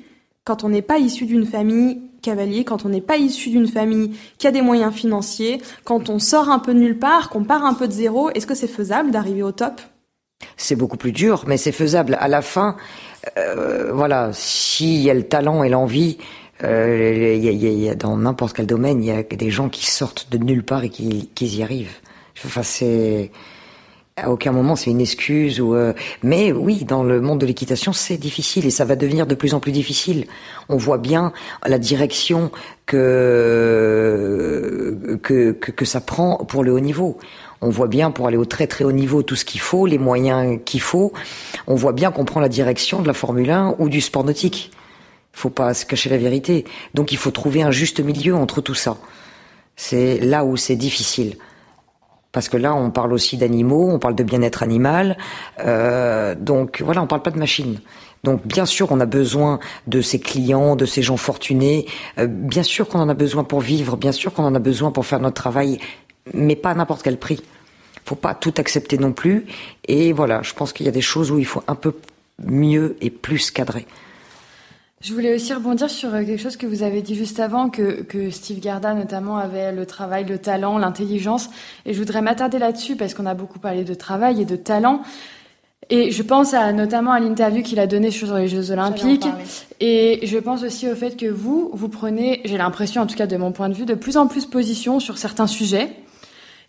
quand 0.45 0.63
on 0.63 0.69
n'est 0.69 0.81
pas 0.81 0.97
issu 0.97 1.25
d'une 1.25 1.45
famille 1.45 2.01
cavalier, 2.21 2.63
quand 2.63 2.85
on 2.85 2.89
n'est 2.89 3.01
pas 3.01 3.17
issu 3.17 3.49
d'une 3.49 3.67
famille 3.67 4.15
qui 4.37 4.47
a 4.47 4.51
des 4.51 4.61
moyens 4.61 4.93
financiers, 4.93 5.61
quand 5.83 6.09
on 6.09 6.19
sort 6.19 6.49
un 6.49 6.59
peu 6.59 6.73
de 6.73 6.79
nulle 6.79 6.99
part, 6.99 7.29
qu'on 7.29 7.43
part 7.43 7.65
un 7.65 7.73
peu 7.73 7.87
de 7.87 7.93
zéro, 7.93 8.29
est-ce 8.31 8.47
que 8.47 8.55
c'est 8.55 8.67
faisable 8.67 9.11
d'arriver 9.11 9.43
au 9.43 9.51
top? 9.51 9.81
C'est 10.57 10.75
beaucoup 10.75 10.97
plus 10.97 11.11
dur, 11.11 11.43
mais 11.47 11.57
c'est 11.57 11.71
faisable. 11.71 12.17
À 12.19 12.27
la 12.27 12.41
fin, 12.41 12.77
euh, 13.37 13.91
voilà, 13.93 14.31
s'il 14.33 15.01
y 15.01 15.09
a 15.09 15.13
le 15.13 15.23
talent 15.23 15.63
et 15.63 15.69
l'envie, 15.69 16.17
euh, 16.63 17.35
y, 17.35 17.89
a, 17.89 17.95
dans 17.95 18.17
n'importe 18.17 18.55
quel 18.55 18.65
domaine, 18.65 19.01
il 19.03 19.07
y 19.07 19.11
a 19.11 19.23
des 19.23 19.49
gens 19.49 19.69
qui 19.69 19.85
sortent 19.85 20.29
de 20.31 20.37
nulle 20.37 20.63
part 20.63 20.83
et 20.83 20.89
qui, 20.89 21.29
qui 21.35 21.47
y 21.47 21.63
arrivent. 21.63 21.97
Enfin, 22.45 22.63
c'est 22.63 23.31
à 24.23 24.29
aucun 24.29 24.51
moment 24.51 24.75
c'est 24.75 24.91
une 24.91 25.01
excuse 25.01 25.59
ou 25.61 25.75
euh, 25.75 25.93
mais 26.23 26.51
oui 26.51 26.83
dans 26.85 27.03
le 27.03 27.21
monde 27.21 27.39
de 27.39 27.45
l'équitation 27.45 27.93
c'est 27.93 28.17
difficile 28.17 28.65
et 28.65 28.69
ça 28.69 28.85
va 28.85 28.95
devenir 28.95 29.25
de 29.27 29.35
plus 29.35 29.53
en 29.53 29.59
plus 29.59 29.71
difficile. 29.71 30.25
On 30.67 30.77
voit 30.77 30.97
bien 30.97 31.31
la 31.65 31.77
direction 31.79 32.51
que 32.85 33.87
que, 35.23 35.51
que, 35.51 35.71
que 35.71 35.85
ça 35.85 36.01
prend 36.01 36.37
pour 36.37 36.63
le 36.63 36.71
haut 36.73 36.79
niveau. 36.79 37.17
On 37.61 37.69
voit 37.69 37.87
bien 37.87 38.11
pour 38.11 38.27
aller 38.27 38.37
au 38.37 38.45
très 38.45 38.67
très 38.67 38.83
haut 38.85 38.91
niveau 38.91 39.23
tout 39.23 39.35
ce 39.35 39.45
qu'il 39.45 39.61
faut 39.61 39.85
les 39.85 39.97
moyens 39.97 40.59
qu'il 40.65 40.81
faut. 40.81 41.11
On 41.67 41.75
voit 41.75 41.93
bien 41.93 42.11
qu'on 42.11 42.25
prend 42.25 42.39
la 42.39 42.49
direction 42.49 43.01
de 43.01 43.07
la 43.07 43.13
Formule 43.13 43.51
1 43.51 43.75
ou 43.79 43.89
du 43.89 44.01
sport 44.01 44.23
nautique. 44.23 44.71
Faut 45.33 45.49
pas 45.49 45.73
se 45.73 45.85
cacher 45.85 46.09
la 46.09 46.17
vérité. 46.17 46.65
Donc 46.93 47.11
il 47.11 47.17
faut 47.17 47.31
trouver 47.31 47.61
un 47.61 47.71
juste 47.71 47.99
milieu 47.99 48.35
entre 48.35 48.61
tout 48.61 48.75
ça. 48.75 48.97
C'est 49.75 50.19
là 50.19 50.43
où 50.45 50.57
c'est 50.57 50.75
difficile 50.75 51.37
parce 52.31 52.49
que 52.49 52.57
là, 52.57 52.75
on 52.75 52.91
parle 52.91 53.13
aussi 53.13 53.37
d'animaux, 53.37 53.89
on 53.89 53.99
parle 53.99 54.15
de 54.15 54.23
bien-être 54.23 54.61
animal. 54.61 55.17
Euh, 55.59 56.35
donc 56.35 56.81
voilà, 56.81 57.01
on 57.01 57.07
parle 57.07 57.21
pas 57.21 57.31
de 57.31 57.39
machines. 57.39 57.79
Donc 58.23 58.45
bien 58.45 58.65
sûr, 58.65 58.91
on 58.91 58.99
a 58.99 59.05
besoin 59.05 59.59
de 59.87 60.01
ces 60.01 60.19
clients, 60.19 60.75
de 60.75 60.85
ces 60.85 61.01
gens 61.01 61.17
fortunés. 61.17 61.87
Euh, 62.17 62.27
bien 62.27 62.63
sûr 62.63 62.87
qu'on 62.87 62.99
en 62.99 63.09
a 63.09 63.13
besoin 63.13 63.43
pour 63.43 63.61
vivre. 63.61 63.97
Bien 63.97 64.11
sûr 64.11 64.33
qu'on 64.33 64.43
en 64.43 64.55
a 64.55 64.59
besoin 64.59 64.91
pour 64.91 65.05
faire 65.05 65.19
notre 65.19 65.41
travail, 65.41 65.79
mais 66.33 66.55
pas 66.55 66.71
à 66.71 66.75
n'importe 66.75 67.01
quel 67.01 67.17
prix. 67.17 67.41
Faut 68.05 68.15
pas 68.15 68.33
tout 68.33 68.53
accepter 68.57 68.97
non 68.97 69.11
plus. 69.11 69.45
Et 69.87 70.13
voilà, 70.13 70.41
je 70.43 70.53
pense 70.53 70.73
qu'il 70.73 70.85
y 70.85 70.89
a 70.89 70.91
des 70.91 71.01
choses 71.01 71.31
où 71.31 71.39
il 71.39 71.45
faut 71.45 71.63
un 71.67 71.75
peu 71.75 71.93
mieux 72.43 72.95
et 73.01 73.09
plus 73.09 73.51
cadrer. 73.51 73.87
Je 75.01 75.13
voulais 75.13 75.33
aussi 75.33 75.53
rebondir 75.53 75.89
sur 75.89 76.13
euh, 76.13 76.25
quelque 76.25 76.41
chose 76.41 76.57
que 76.57 76.67
vous 76.67 76.83
avez 76.83 77.01
dit 77.01 77.15
juste 77.15 77.39
avant, 77.39 77.69
que, 77.69 78.01
que 78.01 78.29
Steve 78.31 78.59
Garda 78.59 78.93
notamment 78.93 79.37
avait 79.37 79.71
le 79.71 79.85
travail, 79.85 80.25
le 80.25 80.37
talent, 80.37 80.77
l'intelligence. 80.77 81.49
Et 81.85 81.93
je 81.93 81.99
voudrais 81.99 82.21
m'attarder 82.21 82.59
là-dessus 82.59 82.97
parce 82.97 83.13
qu'on 83.13 83.25
a 83.25 83.33
beaucoup 83.33 83.59
parlé 83.59 83.85
de 83.85 83.93
travail 83.93 84.41
et 84.41 84.45
de 84.45 84.57
talent. 84.57 85.01
Et 85.89 86.11
je 86.11 86.21
pense 86.21 86.53
à, 86.53 86.73
notamment 86.73 87.11
à 87.11 87.19
l'interview 87.21 87.63
qu'il 87.63 87.79
a 87.79 87.87
donnée 87.87 88.11
sur 88.11 88.35
les 88.35 88.49
Jeux 88.49 88.71
Olympiques. 88.71 89.25
Et 89.79 90.19
je 90.23 90.37
pense 90.37 90.63
aussi 90.63 90.89
au 90.89 90.95
fait 90.95 91.15
que 91.15 91.27
vous, 91.27 91.71
vous 91.73 91.87
prenez, 91.87 92.41
j'ai 92.43 92.57
l'impression 92.57 93.01
en 93.01 93.07
tout 93.07 93.15
cas 93.15 93.25
de 93.25 93.37
mon 93.37 93.53
point 93.53 93.69
de 93.69 93.73
vue, 93.73 93.85
de 93.85 93.95
plus 93.95 94.17
en 94.17 94.27
plus 94.27 94.45
position 94.45 94.99
sur 94.99 95.17
certains 95.17 95.47
sujets. 95.47 95.89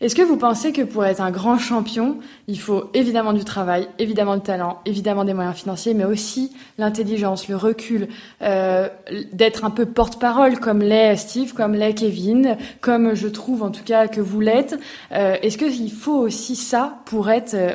Est-ce 0.00 0.14
que 0.14 0.22
vous 0.22 0.38
pensez 0.38 0.72
que 0.72 0.80
pour 0.80 1.04
être 1.04 1.20
un 1.20 1.30
grand 1.30 1.58
champion, 1.58 2.16
il 2.48 2.58
faut 2.58 2.84
évidemment 2.94 3.34
du 3.34 3.44
travail, 3.44 3.86
évidemment 3.98 4.36
du 4.36 4.42
talent, 4.42 4.80
évidemment 4.86 5.24
des 5.24 5.34
moyens 5.34 5.54
financiers, 5.56 5.92
mais 5.92 6.04
aussi 6.04 6.52
l'intelligence, 6.78 7.48
le 7.48 7.56
recul, 7.56 8.08
euh, 8.40 8.88
d'être 9.34 9.62
un 9.62 9.70
peu 9.70 9.84
porte-parole 9.84 10.58
comme 10.58 10.80
l'est 10.80 11.16
Steve, 11.16 11.52
comme 11.52 11.74
l'est 11.74 11.92
Kevin, 11.92 12.56
comme 12.80 13.14
je 13.14 13.28
trouve 13.28 13.62
en 13.62 13.70
tout 13.70 13.84
cas 13.84 14.08
que 14.08 14.22
vous 14.22 14.40
l'êtes. 14.40 14.78
Euh, 15.12 15.36
Est-ce 15.42 15.58
qu'il 15.58 15.92
faut 15.92 16.16
aussi 16.16 16.56
ça 16.56 17.00
pour 17.04 17.28
être 17.28 17.52
euh, 17.52 17.74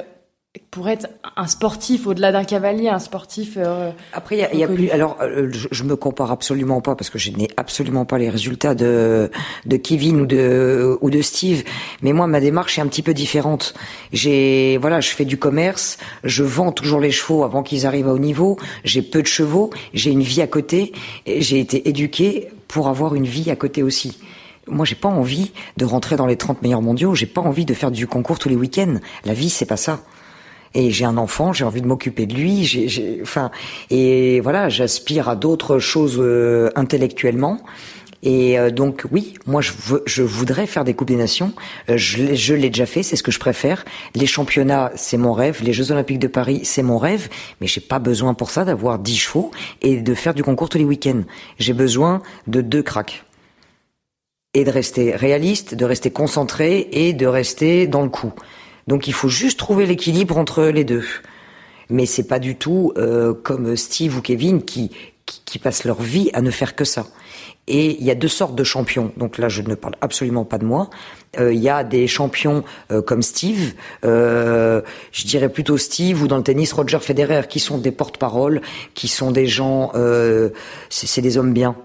pour 0.71 0.89
être 0.89 1.07
un 1.35 1.47
sportif 1.47 2.07
au-delà 2.07 2.31
d'un 2.31 2.43
cavalier, 2.43 2.89
un 2.89 2.99
sportif. 2.99 3.55
Euh, 3.57 3.91
Après, 4.13 4.35
il 4.53 4.59
y 4.59 4.63
a, 4.63 4.67
plus. 4.67 4.89
Alors, 4.89 5.17
euh, 5.21 5.49
je, 5.51 5.83
me 5.83 5.95
compare 5.95 6.31
absolument 6.31 6.81
pas 6.81 6.95
parce 6.95 7.09
que 7.09 7.17
je 7.17 7.31
n'ai 7.31 7.49
absolument 7.57 8.05
pas 8.05 8.17
les 8.17 8.29
résultats 8.29 8.75
de 8.75 9.29
de 9.65 9.77
Kevin 9.77 10.21
ou 10.21 10.25
de 10.25 10.97
ou 11.01 11.09
de 11.09 11.21
Steve. 11.21 11.63
Mais 12.01 12.13
moi, 12.13 12.27
ma 12.27 12.39
démarche 12.39 12.77
est 12.77 12.81
un 12.81 12.87
petit 12.87 13.03
peu 13.03 13.13
différente. 13.13 13.73
J'ai 14.13 14.77
voilà, 14.77 15.01
je 15.01 15.09
fais 15.09 15.25
du 15.25 15.37
commerce, 15.37 15.97
je 16.23 16.43
vends 16.43 16.71
toujours 16.71 16.99
les 16.99 17.11
chevaux 17.11 17.43
avant 17.43 17.63
qu'ils 17.63 17.85
arrivent 17.85 18.07
à 18.07 18.13
haut 18.13 18.19
niveau. 18.19 18.57
J'ai 18.83 19.01
peu 19.01 19.21
de 19.21 19.27
chevaux, 19.27 19.71
j'ai 19.93 20.11
une 20.11 20.23
vie 20.23 20.41
à 20.41 20.47
côté. 20.47 20.93
J'ai 21.25 21.59
été 21.59 21.87
éduqué 21.89 22.49
pour 22.67 22.87
avoir 22.87 23.15
une 23.15 23.25
vie 23.25 23.51
à 23.51 23.55
côté 23.55 23.83
aussi. 23.83 24.17
Moi, 24.67 24.85
j'ai 24.85 24.95
pas 24.95 25.09
envie 25.09 25.51
de 25.77 25.85
rentrer 25.85 26.15
dans 26.15 26.25
les 26.25 26.37
30 26.37 26.63
meilleurs 26.63 26.81
mondiaux. 26.81 27.13
J'ai 27.13 27.27
pas 27.27 27.41
envie 27.41 27.65
de 27.65 27.73
faire 27.73 27.91
du 27.91 28.07
concours 28.07 28.39
tous 28.39 28.49
les 28.49 28.55
week-ends. 28.55 28.95
La 29.23 29.33
vie, 29.33 29.49
c'est 29.49 29.67
pas 29.67 29.77
ça 29.77 30.01
et 30.75 30.91
j'ai 30.91 31.05
un 31.05 31.17
enfant, 31.17 31.53
j'ai 31.53 31.63
envie 31.63 31.81
de 31.81 31.87
m'occuper 31.87 32.25
de 32.25 32.35
lui, 32.35 32.65
j'ai, 32.65 33.19
enfin, 33.21 33.49
et 33.89 34.41
voilà, 34.41 34.69
j'aspire 34.69 35.29
à 35.29 35.35
d'autres 35.35 35.79
choses 35.79 36.17
euh, 36.19 36.69
intellectuellement. 36.75 37.61
Et 38.23 38.57
euh, 38.57 38.71
donc 38.71 39.05
oui, 39.11 39.35
moi 39.45 39.61
je, 39.61 39.71
veux, 39.85 40.03
je 40.05 40.23
voudrais 40.23 40.65
faire 40.65 40.83
des 40.83 40.93
coupes 40.93 41.07
des 41.07 41.15
nations. 41.15 41.53
Euh, 41.89 41.95
je, 41.95 42.53
l'ai 42.53 42.69
déjà 42.69 42.85
fait, 42.85 43.03
c'est 43.03 43.15
ce 43.15 43.23
que 43.23 43.31
je 43.31 43.39
préfère. 43.39 43.85
Les 44.15 44.25
championnats, 44.25 44.91
c'est 44.95 45.17
mon 45.17 45.31
rêve. 45.31 45.61
Les 45.63 45.73
Jeux 45.73 45.91
Olympiques 45.91 46.19
de 46.19 46.27
Paris, 46.27 46.61
c'est 46.63 46.83
mon 46.83 46.97
rêve. 46.97 47.29
Mais 47.61 47.67
j'ai 47.67 47.81
pas 47.81 47.99
besoin 47.99 48.33
pour 48.33 48.49
ça 48.49 48.65
d'avoir 48.65 48.99
10 48.99 49.15
chevaux 49.15 49.51
et 49.81 49.97
de 49.97 50.13
faire 50.15 50.33
du 50.33 50.43
concours 50.43 50.69
tous 50.69 50.79
les 50.79 50.85
week-ends. 50.85 51.21
J'ai 51.59 51.73
besoin 51.73 52.21
de 52.47 52.61
deux 52.61 52.81
cracks 52.81 53.23
et 54.55 54.63
de 54.63 54.71
rester 54.71 55.15
réaliste, 55.15 55.75
de 55.75 55.85
rester 55.85 56.09
concentré 56.09 56.89
et 56.91 57.13
de 57.13 57.27
rester 57.27 57.87
dans 57.87 58.01
le 58.01 58.09
coup. 58.09 58.33
Donc 58.87 59.07
il 59.07 59.13
faut 59.13 59.29
juste 59.29 59.59
trouver 59.59 59.85
l'équilibre 59.85 60.37
entre 60.37 60.65
les 60.65 60.83
deux. 60.83 61.05
Mais 61.89 62.05
c'est 62.05 62.27
pas 62.27 62.39
du 62.39 62.55
tout 62.55 62.93
euh, 62.97 63.33
comme 63.33 63.75
Steve 63.75 64.17
ou 64.17 64.21
Kevin 64.21 64.63
qui, 64.63 64.91
qui, 65.25 65.59
passent 65.59 65.85
leur 65.85 66.01
vie 66.01 66.29
à 66.33 66.41
ne 66.41 66.51
faire 66.51 66.75
que 66.75 66.83
ça. 66.83 67.05
Et 67.67 67.97
il 67.99 68.03
y 68.03 68.11
a 68.11 68.15
deux 68.15 68.27
sortes 68.27 68.55
de 68.55 68.63
champions. 68.63 69.11
Donc 69.17 69.37
là, 69.37 69.49
je 69.49 69.61
ne 69.61 69.75
parle 69.75 69.95
absolument 70.01 70.45
pas 70.45 70.57
de 70.57 70.65
moi. 70.65 70.89
Euh, 71.39 71.53
il 71.53 71.59
y 71.59 71.69
a 71.69 71.83
des 71.83 72.07
champions 72.07 72.63
euh, 72.91 73.01
comme 73.01 73.23
Steve, 73.23 73.73
je 74.03 75.25
dirais 75.25 75.49
plutôt 75.49 75.77
Steve, 75.77 76.21
ou 76.21 76.27
dans 76.27 76.37
le 76.37 76.43
tennis 76.43 76.73
Roger 76.73 76.99
Federer, 76.99 77.43
qui 77.49 77.59
sont 77.59 77.77
des 77.77 77.91
porte-paroles, 77.91 78.61
qui 78.93 79.07
sont 79.07 79.31
des 79.31 79.47
gens, 79.47 79.91
c'est 80.89 81.21
des 81.21 81.37
hommes 81.37 81.53
bien. 81.53 81.75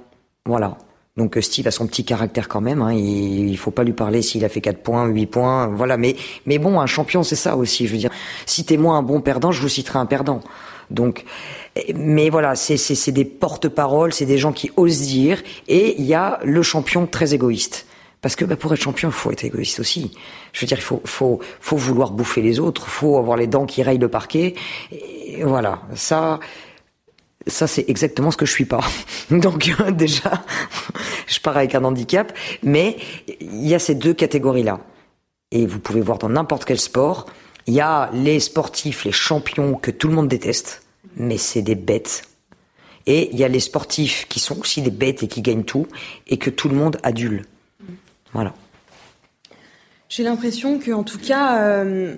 Voilà. 0.47 0.77
Donc 1.17 1.37
euh, 1.37 1.41
Steve 1.41 1.67
a 1.67 1.71
son 1.71 1.87
petit 1.87 2.05
caractère 2.05 2.49
quand 2.49 2.61
même. 2.61 2.83
Hein, 2.83 2.93
il, 2.93 3.51
il 3.51 3.59
faut 3.59 3.71
pas 3.71 3.85
lui 3.85 3.93
parler 3.93 4.23
s'il 4.23 4.45
a 4.45 4.49
fait 4.49 4.61
4 4.61 4.83
points, 4.83 5.07
8 5.07 5.27
points, 5.27 5.67
voilà. 5.69 5.97
Mais 5.97 6.17
mais 6.47 6.59
bon, 6.59 6.81
un 6.81 6.87
champion 6.87 7.23
c'est 7.23 7.37
ça 7.37 7.57
aussi. 7.57 7.87
Je 7.87 7.93
veux 7.93 7.99
dire, 7.99 8.11
citez-moi 8.47 8.95
un 8.95 9.03
bon 9.03 9.21
perdant, 9.21 9.53
je 9.53 9.61
vous 9.61 9.69
citerai 9.69 9.99
un 9.99 10.07
perdant. 10.07 10.41
Donc, 10.91 11.25
mais 11.95 12.31
voilà, 12.31 12.57
c'est 12.57 12.77
c'est 12.77 13.13
des 13.13 13.25
porte-paroles, 13.25 14.13
c'est 14.13 14.27
des 14.27 14.39
gens 14.39 14.53
qui 14.53 14.71
osent 14.77 15.03
dire. 15.03 15.43
Et 15.69 16.01
il 16.01 16.05
y 16.05 16.15
a 16.15 16.41
le 16.45 16.63
champion 16.63 17.07
très 17.07 17.35
égoïste. 17.35 17.87
Parce 18.23 18.37
que 18.37 18.45
bah, 18.45 18.57
pour 18.57 18.73
être 18.75 18.83
champion, 18.83 19.09
il 19.09 19.15
faut 19.15 19.31
être 19.31 19.45
égoïste 19.45 19.81
aussi. 19.81 20.13
Je 20.53 20.61
veux 20.61 20.67
dire, 20.67 20.77
il 20.77 20.83
faut, 20.83 21.01
faut, 21.05 21.41
faut 21.61 21.77
vouloir 21.77 22.11
bouffer 22.11 22.43
les 22.43 22.61
autres, 22.61 22.87
faut 22.87 23.17
avoir 23.17 23.39
les 23.39 23.47
dents 23.47 23.65
qui 23.65 23.83
rayent 23.83 23.99
le 23.99 24.09
parquet. 24.09 24.55
Et 24.93 25.43
voilà, 25.43 25.81
ça, 25.95 26.39
ça 27.47 27.67
c'est 27.67 27.89
exactement 27.89 28.31
ce 28.31 28.37
que 28.37 28.47
je 28.47 28.53
suis 28.53 28.65
pas. 28.65 28.81
Donc 29.31 29.75
déjà, 29.93 30.45
je 31.27 31.41
pars 31.41 31.57
avec 31.57 31.75
un 31.75 31.85
handicap, 31.85 32.33
mais 32.63 32.97
il 33.41 33.67
y 33.67 33.75
a 33.75 33.79
ces 33.79 33.95
deux 33.95 34.15
catégories-là. 34.15 34.81
Et 35.51 35.67
vous 35.67 35.81
pouvez 35.81 36.01
voir 36.01 36.19
dans 36.19 36.29
n'importe 36.29 36.65
quel 36.65 36.79
sport, 36.79 37.27
il 37.67 37.75
y 37.75 37.81
a 37.81 38.11
les 38.13 38.41
sportifs, 38.41 39.05
les 39.05 39.13
champions 39.13 39.75
que 39.75 39.91
tout 39.91 40.09
le 40.09 40.15
monde 40.15 40.29
déteste, 40.29 40.83
mais 41.17 41.39
c'est 41.39 41.63
des 41.63 41.75
bêtes. 41.75 42.23
Et 43.07 43.31
il 43.33 43.39
y 43.39 43.45
a 43.45 43.49
les 43.49 43.61
sportifs 43.61 44.27
qui 44.29 44.39
sont 44.39 44.61
aussi 44.61 44.83
des 44.83 44.91
bêtes 44.91 45.23
et 45.23 45.29
qui 45.29 45.43
gagnent 45.43 45.65
tout, 45.65 45.87
et 46.29 46.37
que 46.37 46.51
tout 46.51 46.69
le 46.69 46.77
monde 46.77 46.99
adule. 47.03 47.45
Voilà. 48.33 48.55
J'ai 50.09 50.23
l'impression 50.23 50.79
que, 50.79 50.93
en 50.93 51.03
tout 51.03 51.19
cas, 51.19 51.63
euh, 51.63 52.17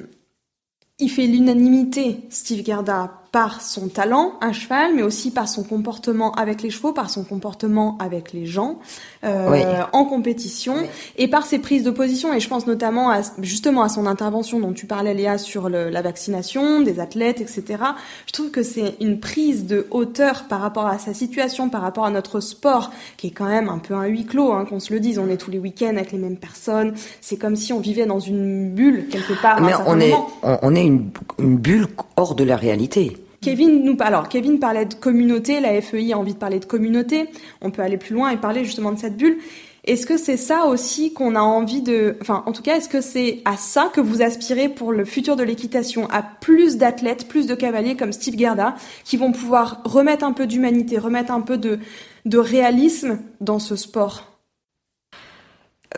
il 0.99 1.11
fait 1.11 1.27
l'unanimité, 1.27 2.21
Steve 2.31 2.65
Gerda, 2.65 3.22
par 3.33 3.62
son 3.62 3.88
talent 3.88 4.35
à 4.42 4.53
cheval, 4.53 4.95
mais 4.95 5.03
aussi 5.03 5.31
par 5.31 5.49
son 5.49 5.64
comportement 5.64 6.33
avec 6.33 6.61
les 6.61 6.68
chevaux, 6.68 6.92
par 6.92 7.09
son 7.09 7.25
comportement 7.25 7.97
avec 7.99 8.35
les 8.35 8.45
gens 8.45 8.79
euh, 9.25 9.81
en 9.92 10.05
compétition, 10.05 10.75
et 11.16 11.29
par 11.29 11.47
ses 11.47 11.59
prises 11.59 11.83
de 11.83 11.90
position. 11.90 12.35
Et 12.35 12.40
je 12.40 12.49
pense 12.49 12.66
notamment 12.66 13.11
à, 13.11 13.23
justement 13.40 13.83
à 13.83 13.88
son 13.88 14.05
intervention 14.05 14.61
dont 14.61 14.75
tu 14.75 14.85
parlais, 14.85 15.14
Léa, 15.14 15.38
sur 15.38 15.71
le, 15.71 15.88
la 15.88 16.03
vaccination 16.03 16.83
des 16.83 17.01
athlètes, 17.01 17.40
etc. 17.40 17.83
Je 18.27 18.33
trouve 18.33 18.51
que 18.51 18.62
c'est 18.62 18.97
une 19.01 19.18
prise 19.18 19.64
de 19.66 19.87
hauteur 19.90 20.45
par 20.45 20.61
rapport 20.61 20.87
à 20.87 20.99
sa 20.99 21.14
situation, 21.14 21.71
par 21.71 21.81
rapport 21.81 22.05
à 22.05 22.11
notre 22.11 22.40
sport, 22.40 22.90
qui 23.16 23.29
est 23.29 23.31
quand 23.31 23.49
même 23.49 23.71
un 23.71 23.79
peu 23.79 23.95
un 23.95 24.05
huis 24.05 24.27
clos, 24.27 24.53
hein, 24.53 24.66
qu'on 24.66 24.79
se 24.79 24.92
le 24.92 25.01
dise. 25.01 25.18
On 25.18 25.31
est 25.31 25.38
tous 25.38 25.51
les 25.51 25.59
week-ends 25.59 25.97
avec 25.97 26.12
les 26.12 26.18
mêmes 26.18 26.37
personnes. 26.37 26.92
C'est 27.23 27.38
comme 27.38 27.57
si 27.57 27.73
on 27.73 27.81
vivait 27.81 28.05
dans 28.05 28.21
une 28.21 28.75
bulle 28.75 29.09
quelque 29.09 29.40
part. 29.40 29.62
Mais 29.62 29.73
on 29.87 29.99
est, 29.99 30.12
on 30.42 30.75
est 30.75 30.85
une, 30.85 31.11
une 31.38 31.57
bulle 31.57 31.87
hors 32.16 32.35
de 32.35 32.45
la 32.45 32.57
réalité. 32.57 33.22
Kevin 33.43 33.85
nous 33.85 33.97
alors 33.99 34.29
Kevin 34.29 34.61
parlait 34.61 34.87
de 34.87 34.95
communauté, 34.95 35.61
la 35.61 35.81
FEI 35.83 36.13
a 36.13 36.19
envie 36.19 36.35
de 36.35 36.39
parler 36.39 36.61
de 36.61 36.65
communauté. 36.65 37.29
On 37.61 37.71
peut 37.71 37.83
aller 37.83 37.99
plus 37.99 38.15
loin 38.15 38.31
et 38.31 38.37
parler 38.37 38.65
justement 38.65 38.93
de 38.93 38.99
cette 38.99 39.17
bulle. 39.17 39.39
Est-ce 39.85 40.07
que 40.07 40.17
c'est 40.17 40.37
ça 40.37 40.67
aussi 40.67 41.13
qu'on 41.13 41.35
a 41.35 41.41
envie 41.41 41.83
de, 41.83 42.17
enfin, 42.21 42.45
en 42.47 42.53
tout 42.53 42.63
cas, 42.63 42.77
est-ce 42.77 42.89
que 42.89 43.01
c'est 43.01 43.43
à 43.45 43.57
ça 43.57 43.91
que 43.93 44.01
vous 44.01 44.23
aspirez 44.23 44.69
pour 44.69 44.93
le 44.93 45.05
futur 45.05 45.35
de 45.35 45.43
l'équitation, 45.43 46.09
à 46.11 46.23
plus 46.23 46.77
d'athlètes, 46.77 47.27
plus 47.27 47.49
de 47.49 47.57
cavaliers 47.57 47.97
comme 47.97 48.13
Steve 48.13 48.39
Gerda, 48.39 48.77
qui 49.03 49.17
vont 49.17 49.33
pouvoir 49.33 49.83
remettre 49.85 50.25
un 50.25 50.33
peu 50.33 50.47
d'humanité, 50.47 50.99
remettre 50.99 51.33
un 51.33 51.41
peu 51.41 51.59
de, 51.59 51.81
de 52.27 52.39
réalisme 52.39 53.19
dans 53.41 53.59
ce 53.59 53.75
sport? 53.75 54.39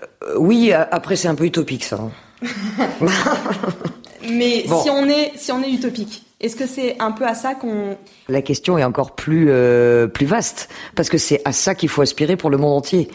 Euh, 0.01 0.39
Oui, 0.39 0.73
après 0.73 1.17
c'est 1.17 1.29
un 1.29 1.35
peu 1.35 1.45
utopique 1.45 1.85
ça. 1.85 2.01
Mais 4.31 4.63
si 4.63 4.89
on 4.89 5.07
est, 5.07 5.33
si 5.37 5.53
on 5.53 5.63
est 5.63 5.71
utopique, 5.71 6.24
est-ce 6.40 6.57
que 6.57 6.66
c'est 6.66 6.97
un 7.01 7.12
peu 7.12 7.27
à 7.27 7.35
ça 7.35 7.55
qu'on... 7.55 7.97
La 8.29 8.42
question 8.42 8.77
est 8.77 8.85
encore 8.85 9.12
plus, 9.12 9.47
euh, 9.49 10.07
plus 10.09 10.27
vaste, 10.27 10.68
parce 10.94 11.09
que 11.09 11.16
c'est 11.16 11.40
à 11.44 11.53
ça 11.53 11.75
qu'il 11.75 11.88
faut 11.88 12.03
aspirer 12.03 12.37
pour 12.37 12.51
le 12.51 12.57
monde 12.57 12.77
entier. 12.77 13.09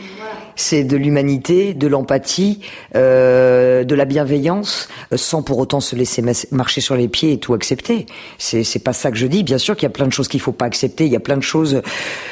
C'est 0.56 0.84
de 0.84 0.98
l'humanité, 0.98 1.74
de 1.74 1.88
l'empathie, 1.88 2.60
euh, 2.96 3.84
de 3.84 3.96
la 3.96 4.06
bienveillance, 4.06 4.90
euh, 5.14 5.18
sans 5.18 5.42
pour 5.42 5.58
autant 5.58 5.80
se 5.80 5.96
laisser 5.96 6.22
marcher 6.52 6.82
sur 6.82 6.96
les 6.96 7.08
pieds 7.08 7.34
et 7.34 7.38
tout 7.40 7.54
accepter. 7.54 8.08
C'est, 8.38 8.64
c'est 8.64 8.80
pas 8.80 8.94
ça 8.94 9.10
que 9.10 9.18
je 9.18 9.28
dis. 9.28 9.44
Bien 9.44 9.58
sûr 9.58 9.76
qu'il 9.76 9.84
y 9.84 9.92
a 9.92 9.94
plein 9.94 10.08
de 10.08 10.12
choses 10.12 10.28
qu'il 10.28 10.42
faut 10.42 10.52
pas 10.52 10.66
accepter. 10.66 11.06
Il 11.06 11.12
y 11.12 11.16
a 11.16 11.22
plein 11.22 11.38
de 11.38 11.44
choses. 11.44 11.82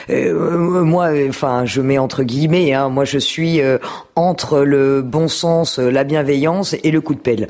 Euh, 0.09 0.57
moi, 0.83 1.11
enfin, 1.29 1.63
je 1.65 1.81
mets 1.81 1.97
entre 1.99 2.23
guillemets. 2.23 2.73
Hein, 2.73 2.89
moi, 2.89 3.05
je 3.05 3.17
suis 3.17 3.61
euh, 3.61 3.77
entre 4.15 4.59
le 4.59 5.01
bon 5.01 5.27
sens, 5.29 5.79
la 5.79 6.03
bienveillance 6.03 6.75
et 6.83 6.91
le 6.91 6.99
coup 6.99 7.13
de 7.13 7.19
pelle. 7.19 7.47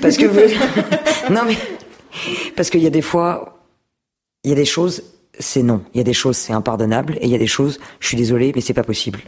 Parce 0.00 0.16
que 0.16 0.24
non 1.30 1.42
mais 1.46 1.56
parce 2.56 2.70
qu'il 2.70 2.82
y 2.82 2.86
a 2.86 2.90
des 2.90 3.02
fois, 3.02 3.58
il 4.44 4.50
y 4.50 4.52
a 4.52 4.56
des 4.56 4.64
choses, 4.64 5.02
c'est 5.38 5.62
non. 5.62 5.82
Il 5.94 5.98
y 5.98 6.00
a 6.00 6.04
des 6.04 6.12
choses, 6.12 6.36
c'est 6.36 6.52
impardonnable. 6.52 7.16
Et 7.20 7.24
il 7.24 7.30
y 7.30 7.34
a 7.34 7.38
des 7.38 7.46
choses, 7.46 7.78
je 8.00 8.08
suis 8.08 8.16
désolé, 8.16 8.52
mais 8.54 8.60
c'est 8.60 8.74
pas 8.74 8.84
possible. 8.84 9.20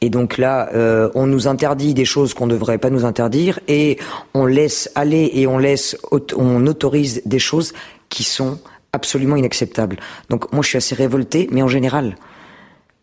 Et 0.00 0.10
donc 0.10 0.36
là, 0.36 0.68
euh, 0.74 1.10
on 1.14 1.26
nous 1.26 1.46
interdit 1.46 1.94
des 1.94 2.04
choses 2.04 2.34
qu'on 2.34 2.46
ne 2.46 2.52
devrait 2.52 2.78
pas 2.78 2.90
nous 2.90 3.04
interdire, 3.04 3.60
et 3.68 3.98
on 4.34 4.46
laisse 4.46 4.90
aller 4.96 5.30
et 5.34 5.46
on 5.46 5.58
laisse, 5.58 5.96
on 6.36 6.66
autorise 6.66 7.22
des 7.24 7.38
choses 7.38 7.72
qui 8.08 8.24
sont 8.24 8.58
absolument 8.92 9.36
inacceptables. 9.36 9.98
Donc 10.28 10.52
moi, 10.52 10.62
je 10.62 10.68
suis 10.70 10.78
assez 10.78 10.96
révolté, 10.96 11.48
mais 11.52 11.62
en 11.62 11.68
général. 11.68 12.16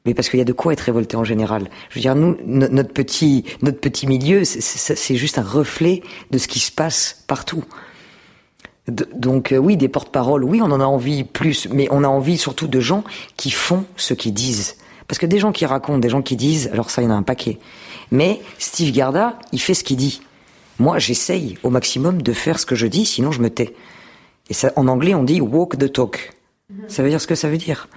Mais 0.05 0.13
parce 0.13 0.29
qu'il 0.29 0.39
y 0.39 0.41
a 0.41 0.45
de 0.45 0.53
quoi 0.53 0.73
être 0.73 0.81
révolté 0.81 1.15
en 1.15 1.23
général. 1.23 1.69
Je 1.89 1.95
veux 1.95 2.01
dire, 2.01 2.15
nous, 2.15 2.37
notre 2.45 2.93
petit, 2.93 3.45
notre 3.61 3.79
petit 3.79 4.05
milieu, 4.05 4.43
c'est 4.43 5.15
juste 5.15 5.37
un 5.37 5.43
reflet 5.43 6.03
de 6.31 6.37
ce 6.37 6.49
qui 6.49 6.59
se 6.59 6.71
passe 6.71 7.23
partout 7.27 7.63
donc 8.87 9.51
euh, 9.51 9.57
oui, 9.57 9.77
des 9.77 9.89
porte-paroles, 9.89 10.43
oui, 10.43 10.61
on 10.61 10.71
en 10.71 10.79
a 10.79 10.85
envie 10.85 11.23
plus, 11.23 11.67
mais 11.71 11.87
on 11.91 12.03
a 12.03 12.07
envie 12.07 12.37
surtout 12.37 12.67
de 12.67 12.79
gens 12.79 13.03
qui 13.37 13.51
font 13.51 13.85
ce 13.95 14.13
qu'ils 14.13 14.33
disent. 14.33 14.77
Parce 15.07 15.19
que 15.19 15.25
des 15.25 15.39
gens 15.39 15.51
qui 15.51 15.65
racontent, 15.65 15.99
des 15.99 16.09
gens 16.09 16.21
qui 16.21 16.35
disent, 16.35 16.69
alors 16.71 16.89
ça, 16.89 17.01
il 17.01 17.05
y 17.05 17.07
en 17.07 17.11
a 17.11 17.15
un 17.15 17.23
paquet. 17.23 17.59
Mais 18.11 18.41
Steve 18.57 18.93
Garda, 18.93 19.37
il 19.51 19.59
fait 19.59 19.73
ce 19.73 19.83
qu'il 19.83 19.97
dit. 19.97 20.21
Moi, 20.79 20.97
j'essaye 20.99 21.57
au 21.63 21.69
maximum 21.69 22.21
de 22.21 22.33
faire 22.33 22.59
ce 22.59 22.65
que 22.65 22.75
je 22.75 22.87
dis, 22.87 23.05
sinon 23.05 23.31
je 23.31 23.41
me 23.41 23.49
tais. 23.49 23.75
Et 24.49 24.53
ça, 24.53 24.71
en 24.75 24.87
anglais, 24.87 25.13
on 25.13 25.23
dit 25.23 25.41
walk 25.41 25.77
the 25.77 25.91
talk. 25.91 26.33
Ça 26.87 27.03
veut 27.03 27.09
dire 27.09 27.19
ce 27.19 27.27
que 27.27 27.35
ça 27.35 27.49
veut 27.49 27.57
dire. 27.57 27.87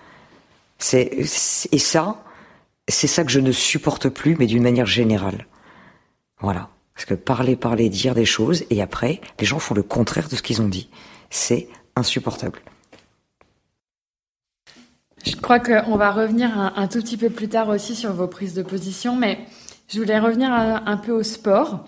C'est 0.79 1.11
et 1.71 1.79
ça, 1.79 2.23
c'est 2.89 3.07
ça 3.07 3.25
que 3.25 3.31
je 3.31 3.41
ne 3.41 3.53
supporte 3.53 4.09
plus, 4.09 4.37
mais 4.37 4.47
d'une 4.47 4.63
manière 4.63 4.87
générale. 4.87 5.47
Voilà. 6.41 6.69
Parce 6.95 7.05
que 7.07 7.15
parler, 7.15 7.57
parler, 7.57 7.89
dire 7.89 8.15
des 8.15 8.25
choses, 8.25 8.65
et 8.71 8.83
après, 8.83 9.21
les 9.41 9.47
gens 9.47 9.59
font 9.59 9.75
le 9.75 9.83
contraire 9.83 10.29
de 10.29 10.37
ce 10.37 10.43
qu'ils 10.43 10.61
ont 10.61 10.69
dit. 10.69 10.89
C'est 11.31 11.69
insupportable. 11.97 12.61
Je 15.25 15.37
crois 15.37 15.61
qu'on 15.61 15.97
va 15.97 16.11
revenir 16.11 16.51
un, 16.59 16.89
tout 16.89 16.99
petit 16.99 17.17
peu 17.17 17.31
plus 17.31 17.49
tard 17.49 17.69
aussi 17.69 17.95
sur 17.95 18.13
vos 18.13 18.27
prises 18.27 18.55
de 18.55 18.63
position, 18.63 19.17
mais 19.17 19.39
je 19.89 20.01
voulais 20.01 20.19
revenir 20.19 20.53
un 20.53 20.97
peu 20.97 21.13
au 21.13 21.23
sport. 21.23 21.85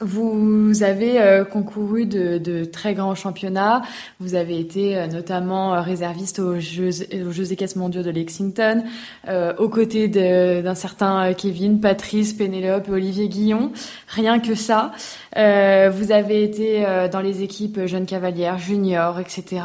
Vous 0.00 0.84
avez 0.84 1.20
euh, 1.20 1.44
concouru 1.44 2.06
de, 2.06 2.38
de, 2.38 2.64
très 2.64 2.94
grands 2.94 3.16
championnats. 3.16 3.82
Vous 4.20 4.36
avez 4.36 4.60
été 4.60 4.96
euh, 4.96 5.08
notamment 5.08 5.74
euh, 5.74 5.80
réserviste 5.80 6.38
aux 6.38 6.60
Jeux, 6.60 6.90
aux 7.26 7.32
Jeux 7.32 7.52
équestres 7.52 7.78
mondiaux 7.78 8.02
de 8.02 8.10
Lexington, 8.10 8.84
aux 9.58 9.68
côtés 9.68 10.08
d'un 10.08 10.74
certain 10.74 11.32
Kevin, 11.34 11.80
Patrice, 11.80 12.32
Pénélope 12.32 12.88
Olivier 12.88 13.28
Guillon. 13.28 13.72
Rien 14.06 14.38
que 14.38 14.54
ça. 14.54 14.92
vous 15.34 16.12
avez 16.12 16.42
été 16.42 16.84
dans 17.12 17.20
les 17.20 17.42
équipes 17.42 17.86
jeunes 17.86 18.06
cavalières, 18.06 18.58
juniors, 18.58 19.18
etc. 19.20 19.62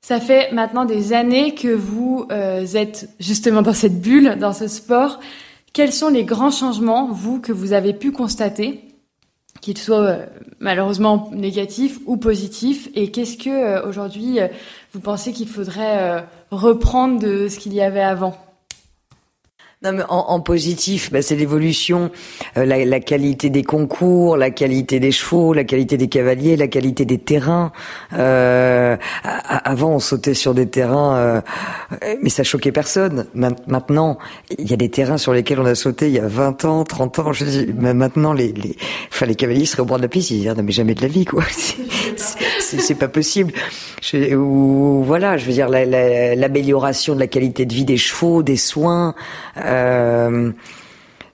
Ça 0.00 0.20
fait 0.20 0.52
maintenant 0.52 0.84
des 0.84 1.12
années 1.12 1.54
que 1.54 1.68
vous 1.68 2.26
êtes 2.30 3.08
justement 3.20 3.62
dans 3.62 3.74
cette 3.74 4.00
bulle, 4.00 4.36
dans 4.38 4.52
ce 4.52 4.68
sport. 4.68 5.20
Quels 5.72 5.92
sont 5.92 6.08
les 6.08 6.24
grands 6.24 6.50
changements, 6.50 7.10
vous, 7.10 7.40
que 7.40 7.52
vous 7.52 7.72
avez 7.72 7.92
pu 7.92 8.10
constater 8.10 8.85
qu'il 9.66 9.78
soit 9.78 10.00
euh, 10.00 10.26
malheureusement 10.60 11.28
négatif 11.32 11.98
ou 12.06 12.16
positif. 12.16 12.88
Et 12.94 13.10
qu'est-ce 13.10 13.36
que 13.36 13.50
euh, 13.50 13.88
aujourd'hui 13.88 14.38
euh, 14.38 14.46
vous 14.92 15.00
pensez 15.00 15.32
qu'il 15.32 15.48
faudrait 15.48 16.24
reprendre 16.52 17.18
de 17.18 17.48
ce 17.48 17.58
qu'il 17.58 17.74
y 17.74 17.80
avait 17.80 18.00
avant? 18.00 18.45
En, 20.08 20.40
positif, 20.40 21.10
bah, 21.12 21.22
c'est 21.22 21.36
l'évolution, 21.36 22.10
euh, 22.56 22.64
la, 22.64 23.00
qualité 23.00 23.50
des 23.50 23.62
concours, 23.62 24.36
la 24.36 24.50
qualité 24.50 25.00
des 25.00 25.12
chevaux, 25.12 25.52
la 25.52 25.64
qualité 25.64 25.96
des 25.96 26.08
cavaliers, 26.08 26.56
la 26.56 26.68
qualité 26.68 27.04
des 27.04 27.18
terrains. 27.18 27.72
Euh, 28.12 28.96
avant, 29.22 29.92
on 29.92 29.98
sautait 29.98 30.34
sur 30.34 30.54
des 30.54 30.66
terrains, 30.66 31.16
euh, 31.16 31.40
mais 32.22 32.30
ça 32.30 32.42
choquait 32.44 32.72
personne. 32.72 33.26
Maintenant, 33.34 34.18
il 34.58 34.68
y 34.70 34.74
a 34.74 34.76
des 34.76 34.90
terrains 34.90 35.18
sur 35.18 35.32
lesquels 35.32 35.60
on 35.60 35.66
a 35.66 35.74
sauté 35.74 36.08
il 36.08 36.14
y 36.14 36.20
a 36.20 36.26
20 36.26 36.64
ans, 36.64 36.84
30 36.84 37.18
ans. 37.18 37.32
Maintenant, 37.78 38.32
les, 38.32 38.54
enfin, 39.10 39.26
les 39.26 39.34
cavaliers 39.34 39.66
seraient 39.66 39.82
au 39.82 39.86
bord 39.86 39.98
de 39.98 40.02
la 40.02 40.08
piste, 40.08 40.30
ils 40.30 40.40
disent, 40.40 40.48
non, 40.48 40.62
mais 40.62 40.72
jamais 40.72 40.94
de 40.94 41.02
la 41.02 41.08
vie, 41.08 41.24
quoi. 41.24 41.42
C'est 42.58 42.94
pas 42.98 43.08
possible. 43.08 43.52
Ou, 44.14 45.02
voilà, 45.04 45.36
je 45.36 45.46
veux 45.46 45.52
dire, 45.52 45.68
l'amélioration 45.68 47.14
de 47.14 47.20
la 47.20 47.26
qualité 47.26 47.66
de 47.66 47.74
vie 47.74 47.84
des 47.84 47.96
chevaux, 47.96 48.42
des 48.42 48.56
soins. 48.56 49.14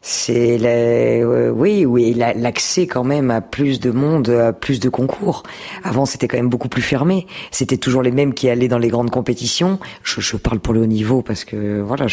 C'est 0.04 1.22
oui 1.54 1.86
oui 1.86 2.12
l'accès 2.14 2.88
quand 2.88 3.04
même 3.04 3.30
à 3.30 3.40
plus 3.40 3.78
de 3.78 3.92
monde 3.92 4.28
à 4.30 4.52
plus 4.52 4.80
de 4.80 4.88
concours. 4.88 5.44
Avant 5.84 6.06
c'était 6.06 6.26
quand 6.26 6.36
même 6.36 6.48
beaucoup 6.48 6.68
plus 6.68 6.82
fermé. 6.82 7.28
C'était 7.52 7.76
toujours 7.76 8.02
les 8.02 8.10
mêmes 8.10 8.34
qui 8.34 8.48
allaient 8.48 8.66
dans 8.66 8.78
les 8.78 8.88
grandes 8.88 9.10
compétitions. 9.10 9.78
Je, 10.02 10.36
parle 10.36 10.58
pour 10.58 10.74
le 10.74 10.80
haut 10.80 10.86
niveau 10.86 11.22
parce 11.22 11.44
que 11.44 11.80
voilà 11.80 12.06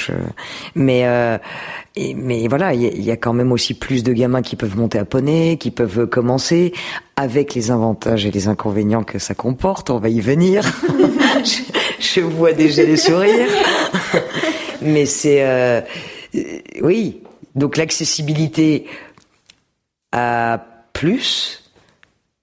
mais 0.76 1.08
euh, 1.08 1.40
mais 2.16 2.48
voilà 2.48 2.76
il 2.76 3.04
y, 3.04 3.10
a 3.10 3.18
quand 3.18 3.34
même 3.34 3.52
aussi 3.52 3.74
plus 3.74 4.04
de 4.04 4.14
gamins 4.14 4.44
qui 4.44 4.56
peuvent 4.56 4.78
monter 4.78 5.00
à 5.00 5.06
poney 5.06 5.58
qui 5.58 5.72
peuvent 5.72 6.06
commencer 6.06 6.74
avec 7.16 7.56
les 7.56 7.72
avantages 7.72 8.24
et 8.24 8.32
les 8.32 8.48
inconvénients 8.48 9.04
que 9.04 9.18
ça 9.18 9.34
comporte. 9.34 9.90
On 9.90 9.98
va 9.98 10.10
y 10.10 10.22
venir. 10.22 10.64
Je, 12.00 12.22
vois 12.22 12.54
déjà 12.54 12.84
les 12.84 12.98
sourires. 12.98 13.50
Mais 14.82 15.06
c'est 15.06 15.40
euh, 15.42 15.82
oui. 16.82 17.22
Donc 17.56 17.78
l'accessibilité 17.78 18.86
à 20.12 20.64
plus 20.94 21.72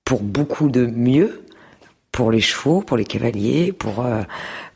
pour 0.05 0.23
beaucoup 0.23 0.69
de 0.69 0.87
mieux 0.87 1.43
pour 2.13 2.31
les 2.31 2.41
chevaux, 2.41 2.81
pour 2.81 2.97
les 2.97 3.05
cavaliers, 3.05 3.73
pour 3.73 4.05
euh, 4.05 4.23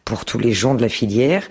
pour 0.05 0.25
tous 0.25 0.39
les 0.39 0.53
gens 0.53 0.75
de 0.75 0.83
la 0.83 0.89
filière. 0.89 1.49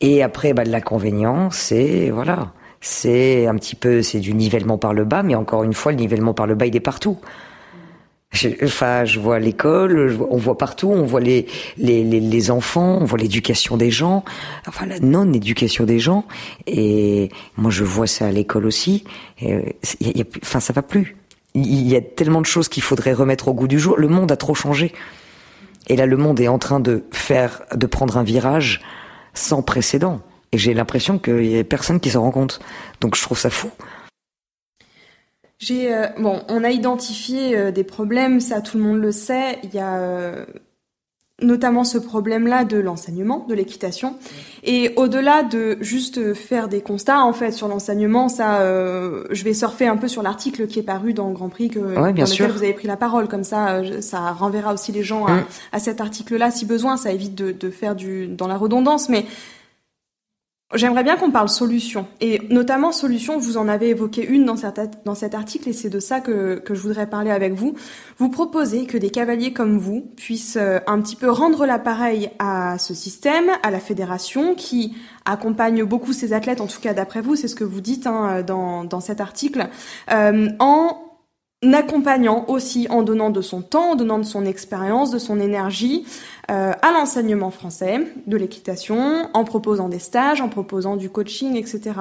Et 0.00 0.22
après, 0.22 0.52
bah, 0.52 0.64
l'inconvénient, 0.64 1.50
c'est 1.50 2.10
voilà, 2.10 2.52
c'est 2.80 3.46
un 3.46 3.54
petit 3.56 3.74
peu, 3.74 4.02
c'est 4.02 4.20
du 4.20 4.34
nivellement 4.34 4.78
par 4.78 4.94
le 4.94 5.04
bas, 5.04 5.22
mais 5.22 5.34
encore 5.34 5.64
une 5.64 5.72
fois, 5.72 5.92
le 5.92 5.98
nivellement 5.98 6.34
par 6.34 6.46
le 6.46 6.54
bas, 6.54 6.66
il 6.66 6.76
est 6.76 6.80
partout. 6.80 7.18
Je, 8.32 8.48
enfin, 8.64 9.04
je 9.04 9.20
vois 9.20 9.38
l'école, 9.38 10.18
on 10.28 10.36
voit 10.36 10.58
partout, 10.58 10.88
on 10.88 11.04
voit 11.04 11.20
les, 11.20 11.46
les, 11.78 12.02
les, 12.02 12.50
enfants, 12.50 12.98
on 13.00 13.04
voit 13.04 13.18
l'éducation 13.18 13.76
des 13.76 13.90
gens, 13.90 14.24
enfin 14.66 14.84
la 14.84 14.98
non-éducation 14.98 15.84
des 15.84 15.98
gens. 15.98 16.26
Et 16.66 17.30
moi, 17.56 17.70
je 17.70 17.84
vois 17.84 18.06
ça 18.06 18.26
à 18.26 18.32
l'école 18.32 18.66
aussi. 18.66 19.04
Et, 19.40 19.76
y 20.00 20.20
a, 20.20 20.24
enfin, 20.42 20.60
ça 20.60 20.72
va 20.72 20.82
plus. 20.82 21.16
il 21.54 21.88
y 21.88 21.96
a 21.96 22.00
tellement 22.00 22.40
de 22.40 22.46
choses 22.46 22.68
qu'il 22.68 22.82
faudrait 22.82 23.12
remettre 23.12 23.48
au 23.48 23.54
goût 23.54 23.68
du 23.68 23.78
jour. 23.78 23.96
Le 23.96 24.08
monde 24.08 24.30
a 24.32 24.36
trop 24.36 24.54
changé. 24.54 24.92
Et 25.88 25.96
là, 25.96 26.06
le 26.06 26.16
monde 26.16 26.40
est 26.40 26.48
en 26.48 26.58
train 26.58 26.80
de 26.80 27.04
faire, 27.12 27.62
de 27.74 27.86
prendre 27.86 28.16
un 28.16 28.24
virage 28.24 28.80
sans 29.34 29.62
précédent. 29.62 30.20
Et 30.52 30.58
j'ai 30.58 30.74
l'impression 30.74 31.18
qu'il 31.18 31.46
y 31.46 31.58
a 31.58 31.64
personne 31.64 32.00
qui 32.00 32.10
s'en 32.10 32.22
rend 32.22 32.30
compte. 32.30 32.60
Donc 33.00 33.16
je 33.16 33.22
trouve 33.22 33.38
ça 33.38 33.50
fou. 33.50 33.70
J'ai 35.58 35.94
euh, 35.94 36.06
bon, 36.18 36.42
on 36.48 36.64
a 36.64 36.70
identifié 36.70 37.56
euh, 37.56 37.70
des 37.70 37.84
problèmes, 37.84 38.40
ça 38.40 38.60
tout 38.60 38.76
le 38.76 38.84
monde 38.84 39.00
le 39.00 39.10
sait. 39.10 39.58
Il 39.62 39.74
y 39.74 39.78
a 39.78 39.96
euh, 39.96 40.44
notamment 41.40 41.82
ce 41.82 41.96
problème-là 41.96 42.64
de 42.64 42.76
l'enseignement, 42.76 43.46
de 43.48 43.54
l'équitation. 43.54 44.16
Et 44.64 44.92
au-delà 44.96 45.42
de 45.42 45.78
juste 45.80 46.34
faire 46.34 46.68
des 46.68 46.82
constats, 46.82 47.20
en 47.20 47.32
fait, 47.32 47.52
sur 47.52 47.68
l'enseignement, 47.68 48.28
ça, 48.28 48.60
je 49.30 49.44
vais 49.44 49.52
surfer 49.52 49.86
un 49.86 49.98
peu 49.98 50.08
sur 50.08 50.22
l'article 50.22 50.66
qui 50.66 50.78
est 50.78 50.82
paru 50.82 51.12
dans 51.12 51.30
Grand 51.30 51.50
Prix 51.50 51.68
que 51.68 51.94
dans 51.94 52.06
lequel 52.06 52.50
vous 52.50 52.62
avez 52.62 52.72
pris 52.72 52.88
la 52.88 52.96
parole. 52.96 53.28
Comme 53.28 53.44
ça, 53.44 53.82
ça 54.00 54.32
renverra 54.32 54.72
aussi 54.72 54.92
les 54.92 55.02
gens 55.02 55.26
à, 55.26 55.34
mm. 55.36 55.44
à 55.72 55.78
cet 55.78 56.00
article-là 56.00 56.50
si 56.50 56.64
besoin. 56.64 56.96
Ça 56.96 57.12
évite 57.12 57.34
de, 57.34 57.52
de 57.52 57.70
faire 57.70 57.94
du 57.96 58.28
dans 58.28 58.48
la 58.48 58.56
redondance, 58.56 59.10
mais 59.10 59.26
J'aimerais 60.74 61.04
bien 61.04 61.16
qu'on 61.16 61.30
parle 61.30 61.48
solution. 61.48 62.08
Et 62.20 62.40
notamment 62.50 62.90
solution, 62.90 63.38
vous 63.38 63.56
en 63.56 63.68
avez 63.68 63.90
évoqué 63.90 64.26
une 64.26 64.44
dans, 64.44 64.56
cet 64.56 65.34
article 65.34 65.68
et 65.68 65.72
c'est 65.72 65.90
de 65.90 66.00
ça 66.00 66.20
que, 66.20 66.56
que, 66.56 66.74
je 66.74 66.80
voudrais 66.80 67.06
parler 67.06 67.30
avec 67.30 67.52
vous. 67.52 67.76
Vous 68.18 68.30
proposez 68.30 68.84
que 68.84 68.98
des 68.98 69.10
cavaliers 69.10 69.52
comme 69.52 69.78
vous 69.78 70.10
puissent 70.16 70.58
euh, 70.60 70.80
un 70.88 71.00
petit 71.00 71.14
peu 71.14 71.30
rendre 71.30 71.66
l'appareil 71.66 72.30
à 72.40 72.78
ce 72.78 72.94
système, 72.94 73.48
à 73.62 73.70
la 73.70 73.78
fédération 73.78 74.56
qui 74.56 74.96
accompagne 75.24 75.84
beaucoup 75.84 76.12
ces 76.12 76.32
athlètes, 76.32 76.60
en 76.60 76.66
tout 76.66 76.80
cas 76.80 76.94
d'après 76.94 77.20
vous, 77.20 77.36
c'est 77.36 77.48
ce 77.48 77.54
que 77.54 77.64
vous 77.64 77.80
dites 77.80 78.08
hein, 78.08 78.42
dans, 78.42 78.82
dans 78.82 79.00
cet 79.00 79.20
article, 79.20 79.68
euh, 80.10 80.48
en 80.58 81.05
accompagnant 81.72 82.44
aussi, 82.48 82.86
en 82.90 83.02
donnant 83.02 83.30
de 83.30 83.40
son 83.40 83.62
temps, 83.62 83.92
en 83.92 83.96
donnant 83.96 84.18
de 84.18 84.24
son 84.24 84.44
expérience, 84.44 85.10
de 85.10 85.18
son 85.18 85.40
énergie 85.40 86.04
euh, 86.50 86.72
à 86.82 86.92
l'enseignement 86.92 87.50
français, 87.50 88.00
de 88.26 88.36
l'équitation, 88.36 89.28
en 89.32 89.44
proposant 89.44 89.88
des 89.88 89.98
stages, 89.98 90.40
en 90.40 90.48
proposant 90.48 90.96
du 90.96 91.10
coaching, 91.10 91.56
etc. 91.56 91.92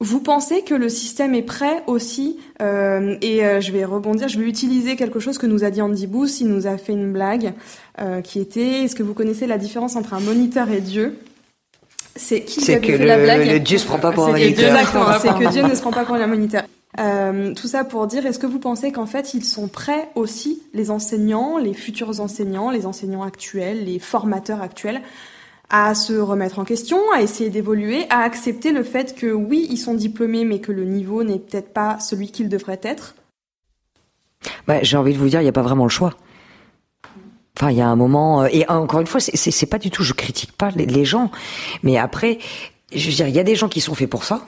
Vous 0.00 0.20
pensez 0.20 0.62
que 0.62 0.74
le 0.74 0.88
système 0.88 1.34
est 1.34 1.42
prêt 1.42 1.82
aussi 1.86 2.38
euh, 2.62 3.16
Et 3.20 3.44
euh, 3.44 3.60
je 3.60 3.72
vais 3.72 3.84
rebondir, 3.84 4.28
je 4.28 4.38
vais 4.38 4.46
utiliser 4.46 4.94
quelque 4.94 5.20
chose 5.20 5.38
que 5.38 5.46
nous 5.46 5.64
a 5.64 5.70
dit 5.70 5.82
Andy 5.82 6.06
Booth. 6.06 6.40
Il 6.40 6.48
nous 6.48 6.66
a 6.66 6.78
fait 6.78 6.92
une 6.92 7.12
blague 7.12 7.52
qui 8.22 8.38
était 8.38 8.84
est-ce 8.84 8.94
que 8.94 9.02
vous 9.02 9.14
connaissez 9.14 9.48
la 9.48 9.58
différence 9.58 9.96
entre 9.96 10.14
un 10.14 10.20
moniteur 10.20 10.70
et 10.70 10.80
Dieu? 10.80 11.18
C'est 12.14 12.42
qui 12.42 12.60
qui 12.60 12.72
a 12.72 12.80
fait 12.80 12.98
la 12.98 13.18
blague? 13.18 13.48
le 13.48 13.58
Dieu 13.58 13.78
se 13.78 13.86
prend 13.86 13.98
pas 13.98 14.12
pour 14.12 14.26
un 14.26 14.32
moniteur. 14.32 14.76
C'est 15.20 15.34
que 15.34 15.50
Dieu 15.50 15.62
ne 15.62 15.74
se 15.74 15.80
prend 15.80 15.90
pas 15.90 16.04
pour 16.04 16.14
un 16.14 16.26
moniteur. 16.28 16.62
Euh, 16.98 17.54
tout 17.54 17.68
ça 17.68 17.84
pour 17.84 18.06
dire, 18.06 18.26
est-ce 18.26 18.38
que 18.38 18.46
vous 18.46 18.58
pensez 18.58 18.90
qu'en 18.90 19.06
fait 19.06 19.34
ils 19.34 19.44
sont 19.44 19.68
prêts 19.68 20.08
aussi, 20.16 20.62
les 20.74 20.90
enseignants, 20.90 21.56
les 21.56 21.74
futurs 21.74 22.20
enseignants, 22.20 22.70
les 22.70 22.86
enseignants 22.86 23.22
actuels, 23.22 23.84
les 23.84 23.98
formateurs 23.98 24.60
actuels, 24.60 25.00
à 25.70 25.94
se 25.94 26.14
remettre 26.14 26.58
en 26.58 26.64
question, 26.64 26.98
à 27.14 27.22
essayer 27.22 27.50
d'évoluer, 27.50 28.06
à 28.10 28.20
accepter 28.20 28.72
le 28.72 28.82
fait 28.82 29.14
que 29.14 29.26
oui, 29.26 29.66
ils 29.70 29.76
sont 29.76 29.94
diplômés, 29.94 30.44
mais 30.44 30.60
que 30.60 30.72
le 30.72 30.84
niveau 30.84 31.22
n'est 31.22 31.38
peut-être 31.38 31.72
pas 31.72 32.00
celui 32.00 32.30
qu'il 32.30 32.48
devrait 32.48 32.80
être? 32.82 33.14
Bah, 34.66 34.82
J'ai 34.82 34.96
envie 34.96 35.12
de 35.12 35.18
vous 35.18 35.28
dire, 35.28 35.40
il 35.40 35.44
n'y 35.44 35.50
a 35.50 35.52
pas 35.52 35.62
vraiment 35.62 35.84
le 35.84 35.90
choix. 35.90 36.14
Enfin, 37.56 37.70
il 37.70 37.76
y 37.76 37.80
a 37.80 37.88
un 37.88 37.96
moment, 37.96 38.42
euh, 38.42 38.48
et 38.50 38.68
encore 38.68 39.00
une 39.00 39.06
fois, 39.06 39.20
c'est 39.20 39.66
pas 39.66 39.78
du 39.78 39.90
tout, 39.90 40.02
je 40.02 40.14
critique 40.14 40.52
pas 40.52 40.70
les, 40.70 40.86
les 40.86 41.04
gens, 41.04 41.30
mais 41.82 41.98
après, 41.98 42.38
je 42.94 43.10
veux 43.10 43.14
dire, 43.14 43.28
il 43.28 43.34
y 43.34 43.40
a 43.40 43.44
des 43.44 43.56
gens 43.56 43.68
qui 43.68 43.80
sont 43.80 43.94
faits 43.94 44.08
pour 44.08 44.24
ça, 44.24 44.46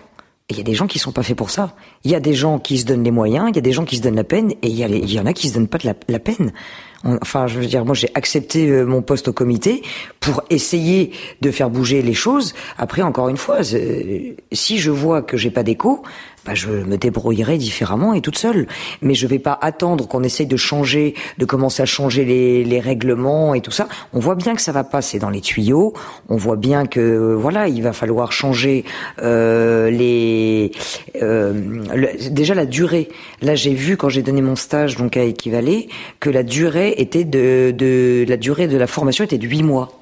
il 0.50 0.58
y 0.58 0.60
a 0.60 0.64
des 0.64 0.74
gens 0.74 0.86
qui 0.86 0.98
sont 0.98 1.12
pas 1.12 1.22
faits 1.22 1.36
pour 1.36 1.50
ça. 1.50 1.74
Il 2.04 2.10
y 2.10 2.14
a 2.14 2.20
des 2.20 2.34
gens 2.34 2.58
qui 2.58 2.78
se 2.78 2.84
donnent 2.84 3.04
les 3.04 3.10
moyens, 3.10 3.48
il 3.50 3.56
y 3.56 3.58
a 3.58 3.62
des 3.62 3.72
gens 3.72 3.84
qui 3.84 3.96
se 3.96 4.02
donnent 4.02 4.16
la 4.16 4.24
peine, 4.24 4.52
et 4.62 4.68
il 4.68 4.74
y, 4.74 5.14
y 5.14 5.20
en 5.20 5.26
a 5.26 5.32
qui 5.32 5.48
se 5.48 5.54
donnent 5.54 5.68
pas 5.68 5.78
de 5.78 5.86
la, 6.08 6.18
peine. 6.18 6.52
enfin, 7.04 7.46
je 7.46 7.58
veux 7.58 7.66
dire, 7.66 7.84
moi, 7.84 7.94
j'ai 7.94 8.10
accepté 8.14 8.68
euh, 8.68 8.84
mon 8.84 9.02
poste 9.02 9.28
au 9.28 9.32
comité 9.32 9.82
pour 10.18 10.42
essayer 10.50 11.12
de 11.40 11.50
faire 11.50 11.70
bouger 11.70 12.02
les 12.02 12.14
choses. 12.14 12.54
Après, 12.78 13.02
encore 13.02 13.28
une 13.28 13.36
fois, 13.36 13.58
si 13.62 14.78
je 14.78 14.90
vois 14.90 15.22
que 15.22 15.36
j'ai 15.36 15.50
pas 15.50 15.62
d'écho, 15.62 16.02
bah, 16.50 16.56
je 16.56 16.68
me 16.68 16.96
débrouillerai 16.96 17.58
différemment 17.58 18.12
et 18.12 18.20
toute 18.20 18.36
seule. 18.36 18.66
Mais 19.02 19.14
je 19.14 19.28
vais 19.28 19.38
pas 19.38 19.56
attendre 19.62 20.08
qu'on 20.08 20.24
essaye 20.24 20.46
de 20.46 20.56
changer, 20.56 21.14
de 21.38 21.44
commencer 21.44 21.80
à 21.80 21.86
changer 21.86 22.24
les, 22.24 22.80
règlements 22.80 23.54
et 23.54 23.60
tout 23.60 23.70
ça. 23.70 23.86
On 24.12 24.18
voit 24.18 24.34
bien 24.34 24.56
que 24.56 24.60
ça 24.60 24.72
va 24.72 24.82
passer 24.82 25.20
dans 25.20 25.30
les 25.30 25.42
tuyaux. 25.42 25.92
On 26.28 26.36
voit 26.36 26.56
bien 26.56 26.86
que 26.86 27.34
voilà, 27.34 27.68
il 27.68 27.82
va 27.84 27.92
falloir 27.92 28.32
changer 28.32 28.84
euh, 29.22 29.90
les 29.90 30.72
euh, 31.22 31.84
déjà 32.32 32.54
la 32.54 32.66
durée. 32.66 33.08
Là, 33.42 33.54
j'ai 33.54 33.74
vu 33.74 33.96
quand 33.96 34.08
j'ai 34.08 34.22
donné 34.22 34.42
mon 34.42 34.56
stage 34.56 34.96
donc 34.96 35.16
à 35.16 35.22
équivaler 35.22 35.88
que 36.18 36.30
la 36.30 36.42
durée 36.42 36.94
était 36.96 37.24
de 37.24 38.24
la 38.26 38.36
durée 38.36 38.66
de 38.66 38.76
la 38.76 38.88
formation 38.88 39.22
était 39.24 39.38
de 39.38 39.46
huit 39.46 39.62
mois. 39.62 39.99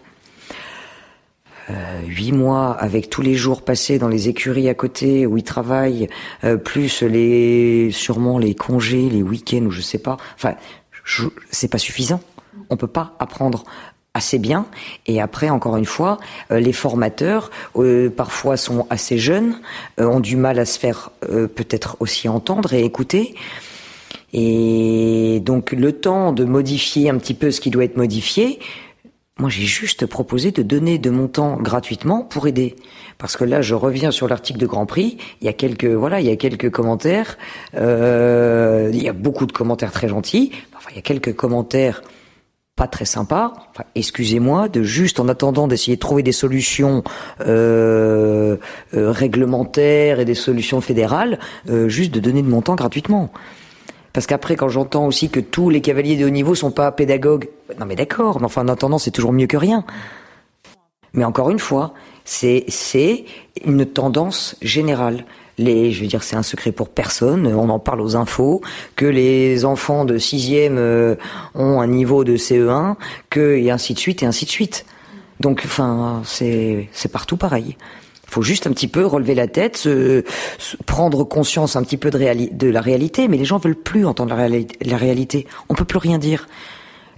Euh, 1.70 2.00
huit 2.06 2.32
mois 2.32 2.72
avec 2.72 3.10
tous 3.10 3.20
les 3.20 3.34
jours 3.34 3.62
passés 3.62 3.98
dans 3.98 4.08
les 4.08 4.28
écuries 4.28 4.68
à 4.68 4.74
côté 4.74 5.26
où 5.26 5.36
ils 5.36 5.42
travaillent, 5.42 6.08
euh, 6.44 6.56
plus 6.56 7.02
les 7.02 7.90
sûrement 7.90 8.38
les 8.38 8.54
congés, 8.54 9.08
les 9.10 9.22
week-ends 9.22 9.66
ou 9.66 9.70
je 9.70 9.82
sais 9.82 9.98
pas. 9.98 10.16
Enfin, 10.34 10.54
c'est 11.50 11.68
pas 11.68 11.78
suffisant. 11.78 12.20
On 12.70 12.76
peut 12.76 12.86
pas 12.86 13.16
apprendre 13.18 13.64
assez 14.14 14.38
bien. 14.38 14.66
Et 15.06 15.20
après, 15.20 15.50
encore 15.50 15.76
une 15.76 15.84
fois, 15.84 16.18
euh, 16.50 16.58
les 16.58 16.72
formateurs 16.72 17.50
parfois 18.16 18.56
sont 18.56 18.86
assez 18.88 19.18
jeunes, 19.18 19.60
ont 19.98 20.20
du 20.20 20.36
mal 20.36 20.58
à 20.58 20.64
se 20.64 20.78
faire 20.78 21.10
peut-être 21.20 21.96
aussi 22.00 22.28
entendre 22.28 22.72
et 22.72 22.82
écouter. 22.82 23.34
Et 24.32 25.40
donc 25.44 25.72
le 25.72 25.92
temps 25.92 26.32
de 26.32 26.44
modifier 26.44 27.08
un 27.08 27.16
petit 27.16 27.34
peu 27.34 27.50
ce 27.50 27.60
qui 27.60 27.70
doit 27.70 27.84
être 27.84 27.96
modifié, 27.96 28.58
moi, 29.38 29.50
j'ai 29.50 29.66
juste 29.66 30.06
proposé 30.06 30.50
de 30.50 30.62
donner 30.62 30.98
de 30.98 31.10
mon 31.10 31.28
temps 31.28 31.56
gratuitement 31.56 32.22
pour 32.22 32.48
aider. 32.48 32.74
Parce 33.18 33.36
que 33.36 33.44
là, 33.44 33.62
je 33.62 33.74
reviens 33.74 34.10
sur 34.10 34.28
l'article 34.28 34.58
de 34.58 34.66
Grand 34.66 34.86
Prix. 34.86 35.16
Il 35.40 35.44
y 35.44 35.48
a 35.48 35.52
quelques, 35.52 35.84
voilà, 35.84 36.20
il 36.20 36.26
y 36.26 36.30
a 36.30 36.36
quelques 36.36 36.70
commentaires. 36.70 37.38
Euh, 37.74 38.90
il 38.92 39.02
y 39.02 39.08
a 39.08 39.12
beaucoup 39.12 39.46
de 39.46 39.52
commentaires 39.52 39.92
très 39.92 40.08
gentils. 40.08 40.50
Enfin, 40.76 40.90
il 40.90 40.96
y 40.96 40.98
a 40.98 41.02
quelques 41.02 41.34
commentaires 41.34 42.02
pas 42.78 42.86
très 42.86 43.04
sympas. 43.04 43.52
Enfin, 43.70 43.84
excusez-moi 43.94 44.68
de 44.68 44.82
juste, 44.82 45.20
en 45.20 45.28
attendant 45.28 45.68
d'essayer 45.68 45.96
de 45.96 46.00
trouver 46.00 46.22
des 46.22 46.32
solutions 46.32 47.02
euh, 47.40 48.56
euh, 48.94 49.10
réglementaires 49.10 50.20
et 50.20 50.24
des 50.24 50.36
solutions 50.36 50.80
fédérales, 50.80 51.38
euh, 51.68 51.88
juste 51.88 52.14
de 52.14 52.20
donner 52.20 52.40
de 52.40 52.48
mon 52.48 52.62
temps 52.62 52.76
gratuitement. 52.76 53.30
Parce 54.18 54.26
qu'après, 54.26 54.56
quand 54.56 54.68
j'entends 54.68 55.06
aussi 55.06 55.30
que 55.30 55.38
tous 55.38 55.70
les 55.70 55.80
cavaliers 55.80 56.16
de 56.16 56.26
haut 56.26 56.30
niveau 56.30 56.56
sont 56.56 56.72
pas 56.72 56.90
pédagogues, 56.90 57.50
non 57.78 57.86
mais 57.86 57.94
d'accord, 57.94 58.40
mais 58.40 58.46
enfin 58.46 58.62
en 58.62 58.66
attendant, 58.68 58.98
c'est 58.98 59.12
toujours 59.12 59.32
mieux 59.32 59.46
que 59.46 59.56
rien. 59.56 59.84
Mais 61.12 61.22
encore 61.22 61.50
une 61.50 61.60
fois, 61.60 61.94
c'est 62.24 62.64
c'est 62.66 63.26
une 63.64 63.86
tendance 63.86 64.56
générale. 64.60 65.24
Les, 65.56 65.92
je 65.92 66.00
veux 66.00 66.08
dire, 66.08 66.24
c'est 66.24 66.34
un 66.34 66.42
secret 66.42 66.72
pour 66.72 66.88
personne. 66.88 67.46
On 67.46 67.68
en 67.68 67.78
parle 67.78 68.00
aux 68.00 68.16
infos 68.16 68.60
que 68.96 69.06
les 69.06 69.64
enfants 69.64 70.04
de 70.04 70.18
sixième 70.18 70.78
euh, 70.78 71.14
ont 71.54 71.80
un 71.80 71.86
niveau 71.86 72.24
de 72.24 72.36
CE1, 72.36 72.96
que 73.30 73.54
et 73.54 73.70
ainsi 73.70 73.94
de 73.94 74.00
suite 74.00 74.24
et 74.24 74.26
ainsi 74.26 74.46
de 74.46 74.50
suite. 74.50 74.84
Donc, 75.38 75.62
enfin, 75.64 76.22
c'est 76.24 76.88
c'est 76.90 77.12
partout 77.12 77.36
pareil. 77.36 77.76
Faut 78.28 78.42
juste 78.42 78.66
un 78.66 78.72
petit 78.72 78.88
peu 78.88 79.06
relever 79.06 79.34
la 79.34 79.46
tête, 79.46 79.78
se, 79.78 80.22
prendre 80.84 81.24
conscience 81.24 81.76
un 81.76 81.82
petit 81.82 81.96
peu 81.96 82.10
de, 82.10 82.54
de, 82.54 82.68
la 82.68 82.80
réalité, 82.82 83.26
mais 83.26 83.38
les 83.38 83.46
gens 83.46 83.56
veulent 83.56 83.74
plus 83.74 84.04
entendre 84.04 84.36
la, 84.36 84.48
la, 84.48 84.96
réalité. 84.98 85.46
On 85.70 85.74
peut 85.74 85.86
plus 85.86 85.98
rien 85.98 86.18
dire. 86.18 86.46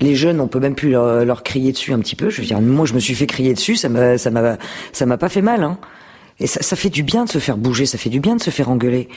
Les 0.01 0.15
jeunes, 0.15 0.41
on 0.41 0.47
peut 0.47 0.61
même 0.61 0.77
plus 0.77 0.93
leur, 0.93 1.43
crier 1.43 1.73
dessus 1.73 1.93
un 1.93 1.99
petit 1.99 2.15
peu. 2.15 2.31
Je 2.31 2.41
veux 2.41 2.47
dire, 2.47 2.61
moi, 2.61 2.87
je 2.87 2.95
me 2.95 3.01
suis 3.01 3.15
fait 3.15 3.27
crier 3.27 3.55
dessus, 3.55 3.75
ça 3.75 3.89
m'a, 3.89 4.19
ça 4.19 4.31
m'a, 4.31 4.57
ça 4.93 5.05
m'a 5.05 5.19
pas 5.19 5.29
fait 5.29 5.43
mal. 5.43 5.65
Hein. 5.65 5.79
Et 6.39 6.47
ça, 6.47 6.63
ça, 6.63 6.77
fait 6.77 6.91
du 6.91 7.03
bien 7.03 7.25
de 7.25 7.29
se 7.29 7.39
faire 7.39 7.59
bouger, 7.59 7.87
ça 7.87 7.99
fait 7.99 8.09
du 8.09 8.21
bien 8.21 8.37
de 8.37 8.41
se 8.41 8.51
faire 8.51 8.71
engueuler. 8.71 9.09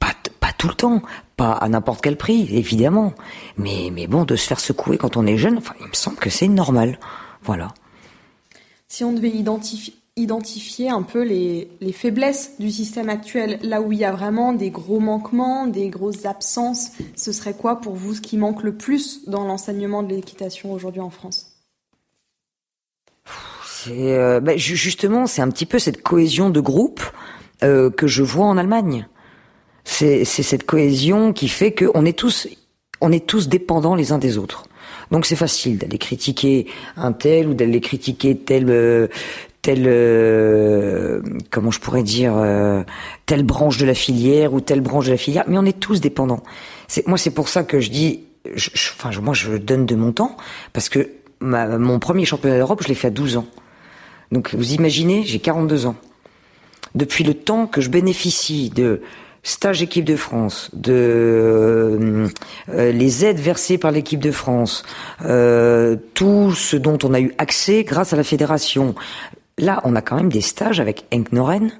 Pas, 0.00 0.12
pas 0.40 0.50
tout 0.58 0.68
le 0.68 0.74
temps, 0.74 1.00
pas 1.36 1.52
à 1.52 1.68
n'importe 1.68 2.02
quel 2.02 2.16
prix, 2.16 2.48
évidemment. 2.50 3.14
Mais, 3.56 3.90
mais 3.94 4.08
bon, 4.08 4.24
de 4.24 4.34
se 4.34 4.48
faire 4.48 4.60
secouer 4.60 4.98
quand 4.98 5.16
on 5.16 5.26
est 5.26 5.38
jeune, 5.38 5.58
enfin, 5.58 5.74
il 5.80 5.86
me 5.86 5.94
semble 5.94 6.16
que 6.16 6.28
c'est 6.28 6.48
normal. 6.48 6.98
Voilà. 7.44 7.68
Si 8.88 9.04
on 9.04 9.12
devait 9.12 9.30
identifier 9.30 9.94
identifier 10.16 10.88
un 10.88 11.02
peu 11.02 11.22
les, 11.22 11.68
faiblesses 11.92 12.52
du 12.58 12.70
système 12.70 13.10
actuel, 13.10 13.58
là 13.62 13.82
où 13.82 13.92
il 13.92 13.98
y 13.98 14.04
a 14.04 14.12
vraiment 14.12 14.54
des 14.54 14.70
gros 14.70 14.98
manquements, 14.98 15.66
des 15.66 15.90
grosses 15.90 16.24
absences. 16.24 16.92
Ce 17.14 17.32
serait 17.32 17.52
quoi 17.52 17.80
pour 17.80 17.94
vous 17.94 18.14
ce 18.14 18.22
qui 18.22 18.38
manque 18.38 18.62
le 18.62 18.74
plus 18.74 19.28
dans 19.28 19.44
l'enseignement 19.44 20.02
de 20.02 20.14
l'équitation 20.14 20.72
aujourd'hui 20.72 21.02
en 21.02 21.10
France? 21.10 21.52
Euh, 23.88 24.40
bah, 24.40 24.56
justement 24.56 25.28
c'est 25.28 25.42
un 25.42 25.48
petit 25.48 25.66
peu 25.66 25.78
cette 25.78 26.02
cohésion 26.02 26.50
de 26.50 26.58
groupe 26.58 27.02
euh, 27.62 27.88
que 27.88 28.08
je 28.08 28.24
vois 28.24 28.46
en 28.46 28.56
Allemagne. 28.56 29.06
C'est 29.84 30.24
cette 30.24 30.66
cohésion 30.66 31.32
qui 31.32 31.46
fait 31.46 31.72
qu'on 31.72 32.04
est 32.04 32.18
tous 32.18 32.48
on 33.00 33.12
est 33.12 33.24
tous 33.24 33.48
dépendants 33.48 33.94
les 33.94 34.10
uns 34.10 34.18
des 34.18 34.38
autres. 34.38 34.64
Donc 35.12 35.26
c'est 35.26 35.36
facile 35.36 35.78
d'aller 35.78 35.98
critiquer 35.98 36.66
un 36.96 37.12
tel 37.12 37.48
ou 37.48 37.54
d'aller 37.54 37.80
critiquer 37.80 38.36
tel 38.36 38.68
euh, 38.70 39.06
telle 39.66 39.86
euh, 39.88 41.20
comment 41.50 41.72
je 41.72 41.80
pourrais 41.80 42.04
dire 42.04 42.34
euh, 42.36 42.84
telle 43.26 43.42
branche 43.42 43.78
de 43.78 43.84
la 43.84 43.94
filière 43.94 44.54
ou 44.54 44.60
telle 44.60 44.80
branche 44.80 45.06
de 45.06 45.10
la 45.10 45.16
filière 45.16 45.42
mais 45.48 45.58
on 45.58 45.64
est 45.64 45.80
tous 45.80 46.00
dépendants 46.00 46.44
C'est 46.86 47.08
moi, 47.08 47.18
c'est 47.18 47.32
pour 47.32 47.48
ça 47.48 47.64
que 47.64 47.80
je 47.80 47.90
dis, 47.90 48.20
je 48.54 49.56
donne 49.56 49.84
de 49.84 49.96
mon 49.96 50.12
temps 50.12 50.36
parce 50.72 50.88
que 50.88 51.08
mon 51.40 51.98
premier 51.98 52.24
championnat 52.24 52.58
d'Europe, 52.58 52.80
je 52.84 52.88
l'ai 52.88 52.94
fait 52.94 53.08
à 53.08 53.10
12 53.10 53.38
ans. 53.38 53.46
Donc, 54.30 54.54
vous 54.54 54.72
imaginez, 54.72 55.24
j'ai 55.24 55.40
42 55.40 55.86
ans. 55.86 55.96
Depuis 56.94 57.24
le 57.24 57.34
temps 57.34 57.66
que 57.66 57.80
je 57.80 57.90
bénéficie 57.90 58.70
de 58.70 59.02
stage 59.42 59.82
équipe 59.82 60.04
de 60.04 60.16
France, 60.16 60.70
de 60.74 62.28
euh, 62.68 62.92
les 62.92 63.24
aides 63.24 63.40
versées 63.40 63.78
par 63.78 63.90
l'équipe 63.90 64.20
de 64.20 64.30
France, 64.30 64.84
tout 65.18 66.52
ce 66.54 66.76
dont 66.76 66.98
on 67.02 67.12
a 67.12 67.20
eu 67.20 67.34
accès 67.38 67.82
grâce 67.82 68.12
à 68.12 68.16
la 68.16 68.24
fédération. 68.24 68.94
Là, 69.58 69.80
on 69.84 69.96
a 69.96 70.02
quand 70.02 70.16
même 70.16 70.28
des 70.28 70.42
stages 70.42 70.80
avec 70.80 71.06
Henk 71.12 71.32
Noren, 71.32 71.72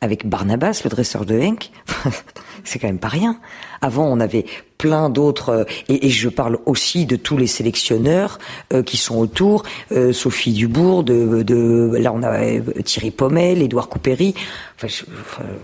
avec 0.00 0.28
Barnabas, 0.28 0.82
le 0.84 0.90
dresseur 0.90 1.24
de 1.24 1.36
Henk. 1.36 1.72
c'est 2.64 2.78
quand 2.78 2.86
même 2.86 3.00
pas 3.00 3.08
rien. 3.08 3.40
Avant, 3.80 4.06
on 4.06 4.20
avait 4.20 4.44
plein 4.78 5.10
d'autres, 5.10 5.48
euh, 5.48 5.64
et, 5.88 6.10
je 6.10 6.28
parle 6.28 6.58
aussi 6.64 7.06
de 7.06 7.16
tous 7.16 7.36
les 7.36 7.48
sélectionneurs 7.48 8.38
euh, 8.72 8.82
qui 8.84 8.96
sont 8.96 9.16
autour, 9.16 9.64
euh, 9.90 10.12
Sophie 10.12 10.52
Dubourg, 10.52 11.02
de, 11.02 11.42
de, 11.42 11.96
là 11.96 12.12
on 12.12 12.22
a 12.22 12.60
Thierry 12.82 13.10
Pommel, 13.10 13.62
Édouard 13.62 13.88
Coupéry. 13.88 14.34
Enfin, 14.76 14.88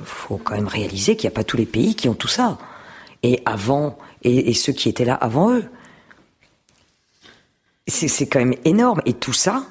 faut 0.04 0.38
quand 0.38 0.54
même 0.54 0.68
réaliser 0.68 1.16
qu'il 1.16 1.28
n'y 1.28 1.34
a 1.34 1.36
pas 1.36 1.44
tous 1.44 1.56
les 1.56 1.66
pays 1.66 1.94
qui 1.94 2.08
ont 2.08 2.14
tout 2.14 2.28
ça. 2.28 2.58
Et 3.22 3.42
avant, 3.44 3.96
et, 4.22 4.50
et 4.50 4.54
ceux 4.54 4.72
qui 4.72 4.88
étaient 4.88 5.04
là 5.04 5.14
avant 5.14 5.52
eux. 5.52 5.64
C'est 7.86 8.26
quand 8.26 8.38
même 8.38 8.54
énorme. 8.64 9.02
Et 9.04 9.14
tout 9.14 9.32
ça, 9.32 9.64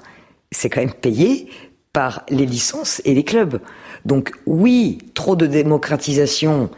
c'est 0.52 0.70
quand 0.70 0.82
même 0.82 0.94
payé 0.94 1.50
par 1.94 2.24
les 2.30 2.46
licences 2.46 3.02
et 3.06 3.14
les 3.14 3.24
clubs. 3.24 3.60
Donc 4.06 4.34
oui, 4.46 5.00
trop 5.14 5.36
de 5.36 5.46
démocratisation 5.46 6.70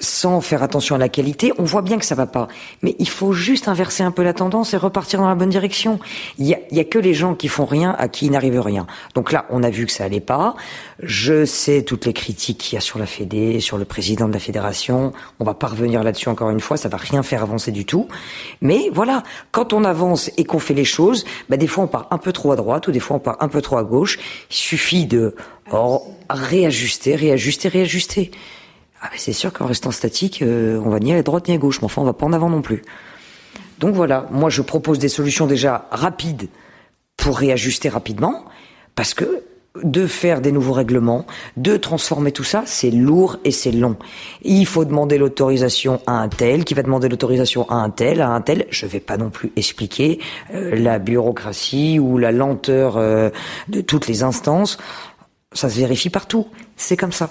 sans 0.00 0.40
faire 0.40 0.62
attention 0.62 0.94
à 0.96 0.98
la 0.98 1.08
qualité, 1.08 1.52
on 1.58 1.64
voit 1.64 1.82
bien 1.82 1.98
que 1.98 2.04
ça 2.04 2.14
va 2.14 2.26
pas. 2.26 2.48
Mais 2.82 2.96
il 2.98 3.08
faut 3.08 3.32
juste 3.32 3.68
inverser 3.68 4.02
un 4.02 4.10
peu 4.10 4.22
la 4.22 4.32
tendance 4.32 4.74
et 4.74 4.76
repartir 4.76 5.20
dans 5.20 5.28
la 5.28 5.34
bonne 5.34 5.50
direction. 5.50 6.00
Il 6.38 6.46
y 6.46 6.54
a, 6.54 6.58
y 6.70 6.80
a 6.80 6.84
que 6.84 6.98
les 6.98 7.14
gens 7.14 7.34
qui 7.34 7.48
font 7.48 7.66
rien 7.66 7.94
à 7.98 8.08
qui 8.08 8.28
n'arrive 8.30 8.60
rien. 8.60 8.86
Donc 9.14 9.32
là, 9.32 9.46
on 9.50 9.62
a 9.62 9.70
vu 9.70 9.86
que 9.86 9.92
ça 9.92 10.04
allait 10.04 10.20
pas. 10.20 10.56
Je 11.02 11.44
sais 11.44 11.82
toutes 11.82 12.06
les 12.06 12.12
critiques 12.12 12.58
qu'il 12.58 12.74
y 12.74 12.78
a 12.78 12.80
sur 12.80 12.98
la 12.98 13.06
Fédé, 13.06 13.60
sur 13.60 13.78
le 13.78 13.84
président 13.84 14.28
de 14.28 14.32
la 14.32 14.40
fédération. 14.40 15.12
On 15.38 15.44
va 15.44 15.54
pas 15.54 15.68
revenir 15.68 16.02
là-dessus 16.02 16.28
encore 16.28 16.50
une 16.50 16.60
fois. 16.60 16.76
Ça 16.76 16.88
va 16.88 16.96
rien 16.96 17.22
faire 17.22 17.42
avancer 17.42 17.70
du 17.70 17.84
tout. 17.84 18.08
Mais 18.60 18.90
voilà, 18.92 19.22
quand 19.52 19.72
on 19.72 19.84
avance 19.84 20.30
et 20.36 20.44
qu'on 20.44 20.58
fait 20.58 20.74
les 20.74 20.84
choses, 20.84 21.24
bah 21.48 21.56
des 21.56 21.66
fois 21.66 21.84
on 21.84 21.88
part 21.88 22.08
un 22.10 22.18
peu 22.18 22.32
trop 22.32 22.52
à 22.52 22.56
droite 22.56 22.88
ou 22.88 22.92
des 22.92 23.00
fois 23.00 23.16
on 23.16 23.20
part 23.20 23.36
un 23.40 23.48
peu 23.48 23.60
trop 23.60 23.76
à 23.76 23.84
gauche. 23.84 24.18
Il 24.50 24.56
suffit 24.56 25.06
de 25.06 25.34
oh, 25.72 26.02
réajuster, 26.28 27.16
réajuster, 27.16 27.68
réajuster. 27.68 28.30
Ah 29.00 29.08
ben 29.10 29.16
c'est 29.16 29.32
sûr 29.32 29.52
qu'en 29.52 29.66
restant 29.66 29.90
statique, 29.90 30.42
euh, 30.42 30.80
on 30.84 30.90
va 30.90 31.00
ni 31.00 31.14
à 31.14 31.22
droite 31.22 31.48
ni 31.48 31.54
à 31.54 31.58
gauche, 31.58 31.80
mais 31.80 31.86
enfin 31.86 32.02
on 32.02 32.04
va 32.04 32.12
pas 32.12 32.26
en 32.26 32.32
avant 32.32 32.50
non 32.50 32.60
plus. 32.60 32.82
Donc 33.78 33.94
voilà, 33.94 34.26
moi 34.30 34.50
je 34.50 34.60
propose 34.60 34.98
des 34.98 35.08
solutions 35.08 35.46
déjà 35.46 35.88
rapides 35.90 36.48
pour 37.16 37.38
réajuster 37.38 37.88
rapidement, 37.88 38.44
parce 38.94 39.14
que 39.14 39.42
de 39.82 40.06
faire 40.06 40.40
des 40.40 40.52
nouveaux 40.52 40.72
règlements, 40.72 41.26
de 41.56 41.76
transformer 41.76 42.32
tout 42.32 42.44
ça, 42.44 42.64
c'est 42.66 42.90
lourd 42.90 43.38
et 43.44 43.52
c'est 43.52 43.70
long. 43.70 43.96
Il 44.42 44.66
faut 44.66 44.84
demander 44.84 45.16
l'autorisation 45.16 46.00
à 46.06 46.12
un 46.12 46.28
tel, 46.28 46.64
qui 46.64 46.74
va 46.74 46.82
demander 46.82 47.08
l'autorisation 47.08 47.70
à 47.70 47.76
un 47.76 47.90
tel, 47.90 48.20
à 48.20 48.30
un 48.30 48.40
tel. 48.40 48.66
Je 48.70 48.86
vais 48.86 49.00
pas 49.00 49.16
non 49.16 49.30
plus 49.30 49.52
expliquer 49.56 50.18
euh, 50.52 50.74
la 50.74 50.98
bureaucratie 50.98 51.98
ou 52.00 52.18
la 52.18 52.32
lenteur 52.32 52.96
euh, 52.96 53.30
de 53.68 53.80
toutes 53.80 54.08
les 54.08 54.22
instances. 54.22 54.76
Ça 55.52 55.70
se 55.70 55.78
vérifie 55.78 56.10
partout. 56.10 56.48
C'est 56.76 56.96
comme 56.96 57.12
ça. 57.12 57.30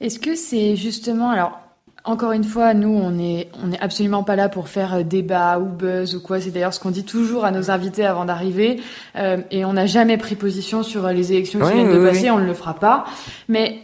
Est-ce 0.00 0.18
que 0.18 0.36
c'est 0.36 0.76
justement, 0.76 1.30
alors 1.30 1.58
encore 2.04 2.32
une 2.32 2.44
fois, 2.44 2.72
nous, 2.72 2.88
on 2.88 3.10
n'est 3.10 3.48
on 3.62 3.72
est 3.72 3.80
absolument 3.80 4.22
pas 4.22 4.36
là 4.36 4.48
pour 4.48 4.68
faire 4.68 4.94
euh, 4.94 5.02
débat 5.02 5.58
ou 5.58 5.66
buzz 5.66 6.14
ou 6.14 6.20
quoi. 6.20 6.40
C'est 6.40 6.50
d'ailleurs 6.50 6.72
ce 6.72 6.80
qu'on 6.80 6.90
dit 6.90 7.04
toujours 7.04 7.44
à 7.44 7.50
nos 7.50 7.70
invités 7.70 8.06
avant 8.06 8.24
d'arriver. 8.24 8.80
Euh, 9.16 9.38
et 9.50 9.64
on 9.64 9.74
n'a 9.74 9.86
jamais 9.86 10.16
pris 10.16 10.34
position 10.34 10.82
sur 10.82 11.04
euh, 11.04 11.12
les 11.12 11.32
élections 11.32 11.60
qui 11.60 11.72
viennent 11.72 11.92
de 11.92 12.06
passer. 12.06 12.30
On 12.30 12.38
ne 12.38 12.46
le 12.46 12.54
fera 12.54 12.74
pas. 12.74 13.04
Mais 13.48 13.80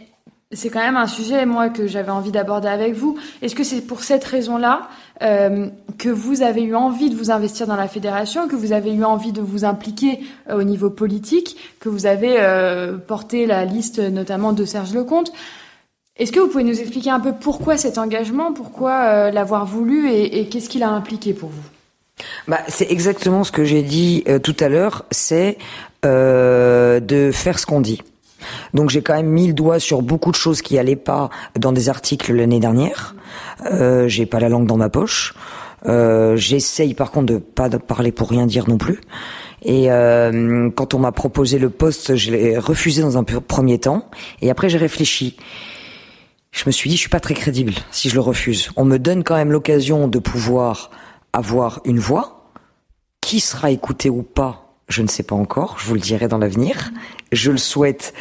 c'est 0.51 0.69
quand 0.69 0.79
même 0.79 0.97
un 0.97 1.07
sujet, 1.07 1.45
moi, 1.45 1.69
que 1.69 1.85
j'avais 1.85 2.11
envie 2.11 2.31
d'aborder 2.31 2.67
avec 2.67 2.93
vous. 2.93 3.17
Est-ce 3.41 3.53
que 3.53 3.63
c'est 3.63 3.81
pour 3.81 4.01
cette 4.01 4.23
raison-là 4.23 4.87
euh, 5.21 5.67
que 5.97 6.09
vous 6.09 6.41
avez 6.41 6.63
eu 6.63 6.75
envie 6.75 7.09
de 7.09 7.15
vous 7.15 7.29
investir 7.29 7.67
dans 7.67 7.75
la 7.75 7.87
fédération, 7.87 8.47
que 8.47 8.55
vous 8.55 8.71
avez 8.71 8.93
eu 8.93 9.03
envie 9.03 9.33
de 9.33 9.41
vous 9.41 9.65
impliquer 9.65 10.21
au 10.51 10.63
niveau 10.63 10.89
politique, 10.89 11.57
que 11.79 11.89
vous 11.89 12.05
avez 12.05 12.37
porté 13.07 13.45
la 13.45 13.65
liste 13.65 13.99
notamment 13.99 14.53
de 14.53 14.65
Serge 14.65 14.93
Lecomte? 14.93 15.31
Est-ce 16.17 16.31
que 16.31 16.39
vous 16.39 16.47
pouvez 16.47 16.63
nous 16.63 16.79
expliquer 16.79 17.09
un 17.09 17.19
peu 17.19 17.33
pourquoi 17.33 17.77
cet 17.77 17.97
engagement, 17.97 18.53
pourquoi 18.53 18.91
euh, 18.91 19.31
l'avoir 19.31 19.65
voulu 19.65 20.09
et, 20.09 20.47
qu'est-ce 20.47 20.69
qu'il 20.69 20.83
a 20.83 20.89
impliqué 20.89 21.33
pour 21.33 21.49
vous? 21.49 22.23
Bah, 22.47 22.59
C'est 22.67 22.89
exactement 22.91 23.43
ce 23.43 23.51
que 23.51 23.65
j'ai 23.65 23.81
dit 23.81 24.23
euh, 24.27 24.39
tout 24.39 24.55
à 24.59 24.69
l'heure, 24.69 25.05
c'est 25.11 25.57
euh, 26.05 26.99
de 26.99 27.31
faire 27.31 27.59
ce 27.59 27.65
qu'on 27.65 27.81
dit. 27.81 28.01
Donc 28.73 28.89
j'ai 28.89 29.01
quand 29.01 29.15
même 29.15 29.27
mis 29.27 29.47
le 29.47 29.53
doigt 29.53 29.79
sur 29.79 30.01
beaucoup 30.01 30.31
de 30.31 30.35
choses 30.35 30.61
qui 30.61 30.77
allaient 30.77 30.95
pas 30.95 31.29
dans 31.57 31.71
des 31.71 31.89
articles 31.89 32.33
l'année 32.33 32.59
dernière. 32.59 33.15
Euh, 33.65 34.07
j'ai 34.07 34.25
pas 34.25 34.39
la 34.39 34.49
langue 34.49 34.67
dans 34.67 34.77
ma 34.77 34.89
poche. 34.89 35.33
Euh, 35.85 36.35
J'essaye 36.35 36.93
par 36.93 37.11
contre 37.11 37.33
de 37.33 37.37
pas 37.37 37.69
parler 37.69 38.11
pour 38.11 38.29
rien 38.29 38.45
dire 38.45 38.69
non 38.69 38.77
plus. 38.77 39.01
Et 39.63 39.91
euh, 39.91 40.69
quand 40.75 40.93
on 40.93 40.99
m'a 40.99 41.11
proposé 41.11 41.57
le 41.57 41.69
poste, 41.69 42.15
je 42.15 42.31
l'ai 42.31 42.57
refusé 42.57 43.01
dans 43.01 43.17
un 43.17 43.23
premier 43.23 43.79
temps. 43.79 44.09
Et 44.41 44.49
après 44.49 44.69
j'ai 44.69 44.77
réfléchi 44.77 45.37
je 46.55 46.63
me 46.65 46.71
suis 46.71 46.89
dit, 46.89 46.95
je 46.95 47.01
suis 47.01 47.09
pas 47.09 47.19
très 47.19 47.33
crédible 47.33 47.73
si 47.91 48.09
je 48.09 48.15
le 48.15 48.21
refuse. 48.21 48.71
On 48.77 48.85
me 48.85 48.97
donne 48.97 49.25
quand 49.25 49.35
même 49.35 49.51
l'occasion 49.51 50.07
de 50.07 50.19
pouvoir 50.19 50.89
avoir 51.33 51.81
une 51.83 51.99
voix. 51.99 52.49
Qui 53.19 53.41
sera 53.41 53.71
écoutée 53.71 54.09
ou 54.09 54.23
pas, 54.23 54.77
je 54.87 55.01
ne 55.01 55.07
sais 55.07 55.23
pas 55.23 55.35
encore. 55.35 55.77
Je 55.79 55.85
vous 55.85 55.95
le 55.95 55.99
dirai 55.99 56.29
dans 56.29 56.37
l'avenir. 56.37 56.91
Je 57.33 57.51
le 57.51 57.57
souhaite 57.57 58.13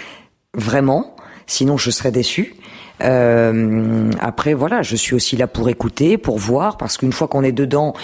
vraiment. 0.53 1.14
Sinon, 1.47 1.76
je 1.76 1.91
serais 1.93 2.11
déçu. 2.11 2.57
Euh, 3.03 4.11
après, 4.20 4.55
voilà, 4.55 4.82
je 4.82 4.97
suis 4.97 5.14
aussi 5.14 5.36
là 5.36 5.47
pour 5.47 5.68
écouter, 5.68 6.16
pour 6.16 6.38
voir, 6.38 6.76
parce 6.76 6.97
qu'une 6.97 7.12
fois 7.12 7.28
qu'on 7.28 7.42
est 7.42 7.53
dedans, 7.53 7.95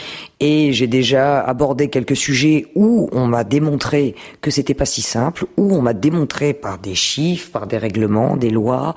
et 0.40 0.72
j'ai 0.72 0.86
déjà 0.86 1.40
abordé 1.40 1.88
quelques 1.88 2.16
sujets 2.16 2.66
où 2.74 3.08
on 3.12 3.26
m'a 3.26 3.44
démontré 3.44 4.14
que 4.40 4.50
c'était 4.50 4.74
pas 4.74 4.86
si 4.86 5.02
simple, 5.02 5.46
où 5.56 5.74
on 5.74 5.82
m'a 5.82 5.92
démontré 5.92 6.54
par 6.54 6.78
des 6.78 6.94
chiffres, 6.94 7.50
par 7.50 7.66
des 7.66 7.78
règlements, 7.78 8.36
des 8.36 8.50
lois, 8.50 8.94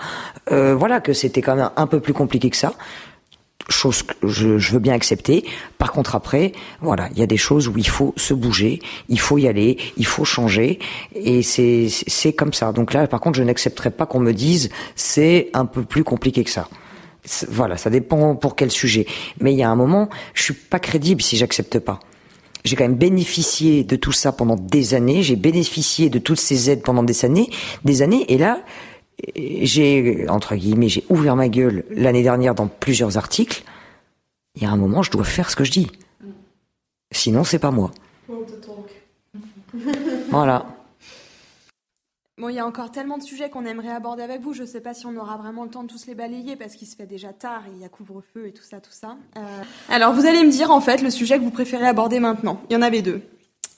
euh, 0.51 0.75
voilà, 0.75 0.99
que 0.99 1.13
c'était 1.13 1.41
quand 1.41 1.55
même 1.55 1.69
un 1.75 1.87
peu 1.87 1.99
plus 1.99 2.13
compliqué 2.13 2.49
que 2.49 2.57
ça 2.57 2.73
chose 3.69 4.03
que 4.03 4.13
je, 4.27 4.57
je, 4.57 4.73
veux 4.73 4.79
bien 4.79 4.93
accepter. 4.93 5.45
Par 5.77 5.91
contre, 5.91 6.15
après, 6.15 6.51
voilà, 6.81 7.09
il 7.13 7.19
y 7.19 7.23
a 7.23 7.25
des 7.25 7.37
choses 7.37 7.67
où 7.67 7.73
il 7.77 7.87
faut 7.87 8.13
se 8.17 8.33
bouger, 8.33 8.79
il 9.09 9.19
faut 9.19 9.37
y 9.37 9.47
aller, 9.47 9.77
il 9.97 10.05
faut 10.05 10.25
changer, 10.25 10.79
et 11.15 11.41
c'est 11.41 11.87
c'est 11.89 12.33
comme 12.33 12.53
ça. 12.53 12.71
Donc 12.71 12.93
là, 12.93 13.07
par 13.07 13.19
contre, 13.19 13.37
je 13.37 13.43
n'accepterai 13.43 13.91
pas 13.91 14.05
qu'on 14.05 14.19
me 14.19 14.33
dise 14.33 14.69
c'est 14.95 15.49
un 15.53 15.65
peu 15.65 15.83
plus 15.83 16.03
compliqué 16.03 16.43
que 16.43 16.49
ça. 16.49 16.67
Voilà, 17.47 17.77
ça 17.77 17.89
dépend 17.89 18.35
pour 18.35 18.55
quel 18.55 18.69
sujet. 18.69 19.05
Mais 19.39 19.53
il 19.53 19.57
y 19.57 19.63
a 19.63 19.69
un 19.69 19.75
moment, 19.75 20.09
je 20.33 20.43
suis 20.43 20.53
pas 20.53 20.79
crédible 20.79 21.21
si 21.21 21.37
j'accepte 21.37 21.79
pas. 21.79 21.99
J'ai 22.65 22.75
quand 22.75 22.83
même 22.83 22.95
bénéficié 22.95 23.83
de 23.83 23.95
tout 23.95 24.11
ça 24.11 24.31
pendant 24.31 24.55
des 24.55 24.93
années. 24.93 25.21
J'ai 25.21 25.35
bénéficié 25.35 26.09
de 26.09 26.19
toutes 26.19 26.39
ces 26.39 26.69
aides 26.69 26.81
pendant 26.81 27.03
des 27.03 27.25
années, 27.25 27.49
des 27.83 28.01
années, 28.01 28.25
et 28.31 28.37
là, 28.37 28.59
j'ai, 29.35 30.27
entre 30.29 30.55
guillemets, 30.55 30.89
j'ai 30.89 31.03
ouvert 31.09 31.35
ma 31.35 31.49
gueule 31.49 31.85
l'année 31.89 32.23
dernière 32.23 32.55
dans 32.55 32.67
plusieurs 32.67 33.17
articles. 33.17 33.63
Il 34.55 34.63
y 34.63 34.65
a 34.65 34.71
un 34.71 34.77
moment, 34.77 35.03
je 35.03 35.11
dois 35.11 35.23
faire 35.23 35.49
ce 35.49 35.55
que 35.55 35.63
je 35.63 35.71
dis. 35.71 35.91
Sinon, 37.11 37.43
c'est 37.43 37.59
pas 37.59 37.71
moi. 37.71 37.91
voilà. 40.29 40.65
Bon, 42.39 42.49
il 42.49 42.55
y 42.55 42.59
a 42.59 42.65
encore 42.65 42.91
tellement 42.91 43.19
de 43.19 43.23
sujets 43.23 43.49
qu'on 43.49 43.65
aimerait 43.65 43.91
aborder 43.91 44.23
avec 44.23 44.41
vous. 44.41 44.53
Je 44.53 44.63
ne 44.63 44.67
sais 44.67 44.81
pas 44.81 44.95
si 44.95 45.05
on 45.05 45.15
aura 45.15 45.37
vraiment 45.37 45.63
le 45.63 45.69
temps 45.69 45.83
de 45.83 45.87
tous 45.87 46.07
les 46.07 46.15
balayer 46.15 46.55
parce 46.55 46.75
qu'il 46.75 46.87
se 46.87 46.95
fait 46.95 47.05
déjà 47.05 47.31
tard 47.31 47.61
il 47.73 47.81
y 47.81 47.85
a 47.85 47.89
couvre-feu 47.89 48.47
et 48.47 48.51
tout 48.51 48.63
ça, 48.63 48.81
tout 48.81 48.91
ça. 48.91 49.17
Euh, 49.37 49.61
alors, 49.89 50.13
vous 50.13 50.25
allez 50.25 50.43
me 50.43 50.49
dire 50.49 50.71
en 50.71 50.81
fait 50.81 51.01
le 51.03 51.11
sujet 51.11 51.37
que 51.37 51.43
vous 51.43 51.51
préférez 51.51 51.87
aborder 51.87 52.19
maintenant. 52.19 52.59
Il 52.69 52.73
y 52.73 52.75
en 52.75 52.81
avait 52.81 53.03
deux 53.03 53.21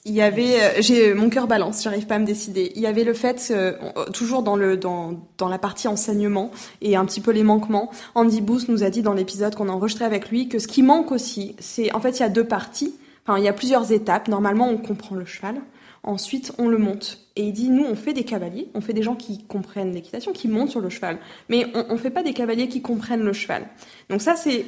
il 0.06 0.14
y 0.14 0.22
avait, 0.22 0.62
euh, 0.62 0.70
j'ai 0.78 1.14
mon 1.14 1.28
cœur 1.28 1.48
balance, 1.48 1.82
j'arrive 1.82 2.06
pas 2.06 2.14
à 2.14 2.18
me 2.20 2.24
décider. 2.24 2.72
Il 2.76 2.80
y 2.80 2.86
avait 2.86 3.02
le 3.02 3.12
fait, 3.12 3.48
euh, 3.50 3.72
toujours 4.12 4.44
dans 4.44 4.54
le 4.54 4.76
dans 4.76 5.20
dans 5.36 5.48
la 5.48 5.58
partie 5.58 5.88
enseignement 5.88 6.52
et 6.80 6.94
un 6.96 7.04
petit 7.04 7.20
peu 7.20 7.32
les 7.32 7.42
manquements. 7.42 7.90
Andy 8.14 8.40
Booth 8.40 8.68
nous 8.68 8.84
a 8.84 8.90
dit 8.90 9.02
dans 9.02 9.14
l'épisode 9.14 9.56
qu'on 9.56 9.68
a 9.68 9.72
enregistré 9.72 10.04
avec 10.04 10.30
lui 10.30 10.48
que 10.48 10.60
ce 10.60 10.68
qui 10.68 10.82
manque 10.82 11.10
aussi, 11.10 11.56
c'est 11.58 11.92
en 11.92 12.00
fait 12.00 12.18
il 12.18 12.20
y 12.20 12.22
a 12.22 12.28
deux 12.28 12.46
parties. 12.46 12.94
Enfin, 13.26 13.38
il 13.38 13.44
y 13.44 13.48
a 13.48 13.52
plusieurs 13.52 13.90
étapes. 13.90 14.28
Normalement, 14.28 14.68
on 14.68 14.78
comprend 14.78 15.16
le 15.16 15.24
cheval. 15.24 15.56
Ensuite, 16.04 16.52
on 16.58 16.68
le 16.68 16.78
monte. 16.78 17.18
Et 17.34 17.48
il 17.48 17.52
dit, 17.52 17.68
nous, 17.68 17.84
on 17.84 17.96
fait 17.96 18.12
des 18.12 18.22
cavaliers, 18.22 18.68
on 18.74 18.80
fait 18.80 18.92
des 18.92 19.02
gens 19.02 19.16
qui 19.16 19.42
comprennent 19.42 19.92
l'équitation, 19.92 20.32
qui 20.32 20.46
montent 20.46 20.70
sur 20.70 20.80
le 20.80 20.88
cheval. 20.88 21.18
Mais 21.48 21.66
on 21.74 21.94
ne 21.94 21.98
fait 21.98 22.10
pas 22.10 22.22
des 22.22 22.32
cavaliers 22.32 22.68
qui 22.68 22.82
comprennent 22.82 23.24
le 23.24 23.32
cheval. 23.32 23.66
Donc 24.08 24.22
ça, 24.22 24.36
c'est 24.36 24.66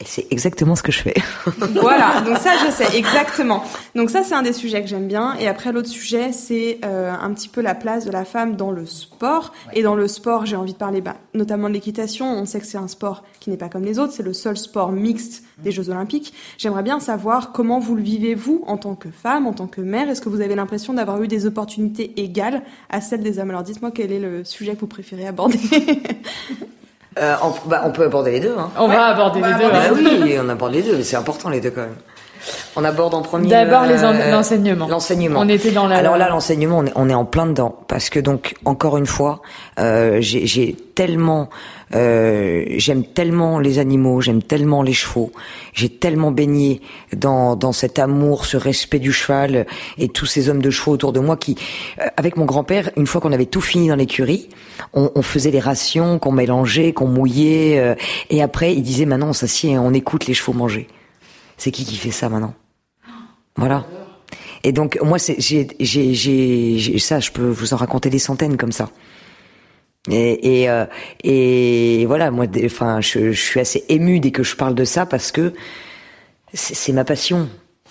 Et 0.00 0.06
c'est 0.06 0.26
exactement 0.32 0.74
ce 0.74 0.82
que 0.82 0.90
je 0.90 1.00
fais. 1.00 1.14
voilà, 1.80 2.20
donc 2.22 2.36
ça 2.38 2.50
je 2.66 2.72
sais 2.72 2.98
exactement. 2.98 3.62
Donc 3.94 4.10
ça 4.10 4.24
c'est 4.24 4.34
un 4.34 4.42
des 4.42 4.52
sujets 4.52 4.82
que 4.82 4.88
j'aime 4.88 5.06
bien. 5.06 5.36
Et 5.38 5.46
après 5.46 5.70
l'autre 5.70 5.88
sujet 5.88 6.32
c'est 6.32 6.80
euh, 6.84 7.12
un 7.12 7.32
petit 7.32 7.48
peu 7.48 7.60
la 7.60 7.76
place 7.76 8.04
de 8.04 8.10
la 8.10 8.24
femme 8.24 8.56
dans 8.56 8.72
le 8.72 8.86
sport. 8.86 9.52
Et 9.72 9.84
dans 9.84 9.94
le 9.94 10.08
sport 10.08 10.46
j'ai 10.46 10.56
envie 10.56 10.72
de 10.72 10.78
parler 10.78 11.00
bah, 11.00 11.14
notamment 11.32 11.68
de 11.68 11.74
l'équitation. 11.74 12.26
On 12.26 12.44
sait 12.44 12.58
que 12.58 12.66
c'est 12.66 12.76
un 12.76 12.88
sport 12.88 13.22
qui 13.38 13.50
n'est 13.50 13.56
pas 13.56 13.68
comme 13.68 13.84
les 13.84 14.00
autres. 14.00 14.12
C'est 14.12 14.24
le 14.24 14.32
seul 14.32 14.56
sport 14.56 14.90
mixte 14.90 15.44
des 15.58 15.70
Jeux 15.70 15.90
Olympiques. 15.90 16.34
J'aimerais 16.58 16.82
bien 16.82 16.98
savoir 16.98 17.52
comment 17.52 17.78
vous 17.78 17.94
le 17.94 18.02
vivez 18.02 18.34
vous 18.34 18.64
en 18.66 18.78
tant 18.78 18.96
que 18.96 19.10
femme, 19.10 19.46
en 19.46 19.52
tant 19.52 19.68
que 19.68 19.80
mère. 19.80 20.10
Est-ce 20.10 20.20
que 20.20 20.28
vous 20.28 20.40
avez 20.40 20.56
l'impression 20.56 20.94
d'avoir 20.94 21.22
eu 21.22 21.28
des 21.28 21.46
opportunités 21.46 22.20
égales 22.20 22.62
à 22.90 23.00
celles 23.00 23.22
des 23.22 23.38
hommes? 23.38 23.50
Alors 23.50 23.62
dites-moi 23.62 23.92
quel 23.92 24.10
est 24.10 24.18
le 24.18 24.42
sujet 24.42 24.74
que 24.74 24.80
vous 24.80 24.88
préférez 24.88 25.28
aborder. 25.28 25.60
Euh, 27.18 27.36
on, 27.42 27.68
bah, 27.68 27.82
on, 27.84 27.90
peut 27.90 28.04
aborder 28.04 28.32
les 28.32 28.40
deux. 28.40 28.56
Hein. 28.58 28.70
On 28.76 28.88
va 28.88 29.06
aborder 29.06 29.40
les 29.40 29.52
deux. 29.54 29.70
Bah, 29.70 29.82
oui, 29.94 30.36
on 30.42 30.48
aborde 30.48 30.72
les 30.72 30.82
deux. 30.82 31.02
C'est 31.02 31.16
important 31.16 31.48
les 31.48 31.60
deux 31.60 31.70
quand 31.70 31.82
même. 31.82 31.96
On 32.76 32.84
aborde 32.84 33.14
en 33.14 33.22
premier. 33.22 33.48
D'abord 33.48 33.82
euh, 33.82 34.30
l'enseignement. 34.30 34.88
L'enseignement. 34.88 35.40
On 35.40 35.48
était 35.48 35.70
dans 35.70 35.86
la. 35.86 35.96
Alors 35.96 36.16
là, 36.16 36.28
l'enseignement, 36.28 36.78
on 36.78 36.86
est, 36.86 36.92
on 36.94 37.08
est 37.08 37.14
en 37.14 37.24
plein 37.24 37.46
dedans 37.46 37.76
parce 37.88 38.10
que 38.10 38.20
donc 38.20 38.54
encore 38.64 38.96
une 38.96 39.06
fois, 39.06 39.42
euh, 39.78 40.18
j'ai 40.20 40.76
tellement, 40.94 41.48
euh, 41.94 42.64
j'aime 42.76 43.04
tellement 43.04 43.58
les 43.58 43.78
animaux, 43.78 44.20
j'aime 44.20 44.42
tellement 44.42 44.82
les 44.82 44.92
chevaux, 44.92 45.32
j'ai 45.72 45.88
tellement 45.88 46.30
baigné 46.30 46.80
dans 47.14 47.56
dans 47.56 47.72
cet 47.72 47.98
amour, 47.98 48.46
ce 48.46 48.56
respect 48.56 48.98
du 48.98 49.12
cheval 49.12 49.66
et 49.98 50.08
tous 50.08 50.26
ces 50.26 50.48
hommes 50.48 50.62
de 50.62 50.70
chevaux 50.70 50.92
autour 50.92 51.12
de 51.12 51.20
moi 51.20 51.36
qui, 51.36 51.56
euh, 52.00 52.06
avec 52.16 52.36
mon 52.36 52.44
grand-père, 52.44 52.90
une 52.96 53.06
fois 53.06 53.20
qu'on 53.20 53.32
avait 53.32 53.46
tout 53.46 53.60
fini 53.60 53.88
dans 53.88 53.96
l'écurie, 53.96 54.48
on, 54.92 55.10
on, 55.14 55.22
faisait 55.22 55.50
les 55.50 55.60
rations 55.60 56.18
qu'on 56.18 56.32
mélangeait, 56.32 56.92
qu'on 56.92 57.08
mouillait, 57.08 57.78
euh, 57.78 57.94
et 58.30 58.42
après 58.42 58.74
il 58.74 58.82
disait 58.82 59.06
maintenant 59.06 59.28
on 59.28 59.34
s'assied 59.34 59.78
on 59.78 59.92
écoute 59.92 60.26
les 60.26 60.34
chevaux 60.34 60.52
manger. 60.52 60.88
C'est 61.56 61.70
qui 61.70 61.84
qui 61.84 61.96
fait 61.96 62.10
ça 62.10 62.28
maintenant? 62.28 62.54
Voilà. 63.56 63.86
Et 64.64 64.72
donc 64.72 64.98
moi, 65.02 65.18
j'ai, 65.18 65.68
ça, 66.98 67.20
je 67.20 67.30
peux 67.30 67.48
vous 67.48 67.74
en 67.74 67.76
raconter 67.76 68.10
des 68.10 68.18
centaines 68.18 68.56
comme 68.56 68.72
ça. 68.72 68.90
Et, 70.10 70.68
euh, 70.68 70.84
et 71.22 72.04
voilà, 72.06 72.30
moi, 72.30 72.46
enfin, 72.64 73.00
je, 73.00 73.32
suis 73.32 73.60
assez 73.60 73.84
ému 73.88 74.20
dès 74.20 74.32
que 74.32 74.42
je 74.42 74.54
parle 74.54 74.74
de 74.74 74.84
ça 74.84 75.06
parce 75.06 75.32
que 75.32 75.54
c'est 76.52 76.92
ma 76.92 77.04
passion 77.04 77.48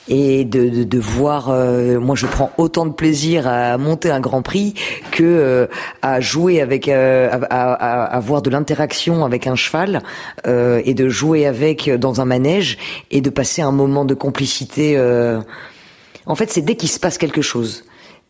et 0.07 0.43
de, 0.43 0.69
de, 0.69 0.83
de 0.83 0.99
voir 0.99 1.49
euh, 1.49 1.99
moi 1.99 2.15
je 2.15 2.25
prends 2.25 2.51
autant 2.57 2.85
de 2.85 2.91
plaisir 2.91 3.47
à 3.47 3.77
monter 3.77 4.11
un 4.11 4.19
Grand 4.19 4.41
Prix 4.41 4.73
que 5.11 5.23
euh, 5.23 5.67
à 6.01 6.19
jouer 6.19 6.61
avec 6.61 6.87
euh, 6.87 7.29
à, 7.49 7.73
à, 7.73 8.03
avoir 8.03 8.41
de 8.41 8.49
l'interaction 8.49 9.23
avec 9.23 9.47
un 9.47 9.55
cheval 9.55 10.01
et 10.45 10.93
de 10.93 11.09
jouer 11.09 11.45
avec 11.45 11.89
dans 11.89 12.21
un 12.21 12.25
manège 12.25 12.77
et 13.11 13.21
de 13.21 13.29
passer 13.29 13.61
un 13.61 13.71
moment 13.71 14.05
de 14.05 14.13
complicité 14.13 14.97
en 16.25 16.35
fait 16.35 16.51
c'est 16.51 16.61
dès 16.61 16.75
qu'il 16.75 16.89
se 16.89 16.99
passe 16.99 17.17
quelque 17.17 17.41
chose 17.41 17.83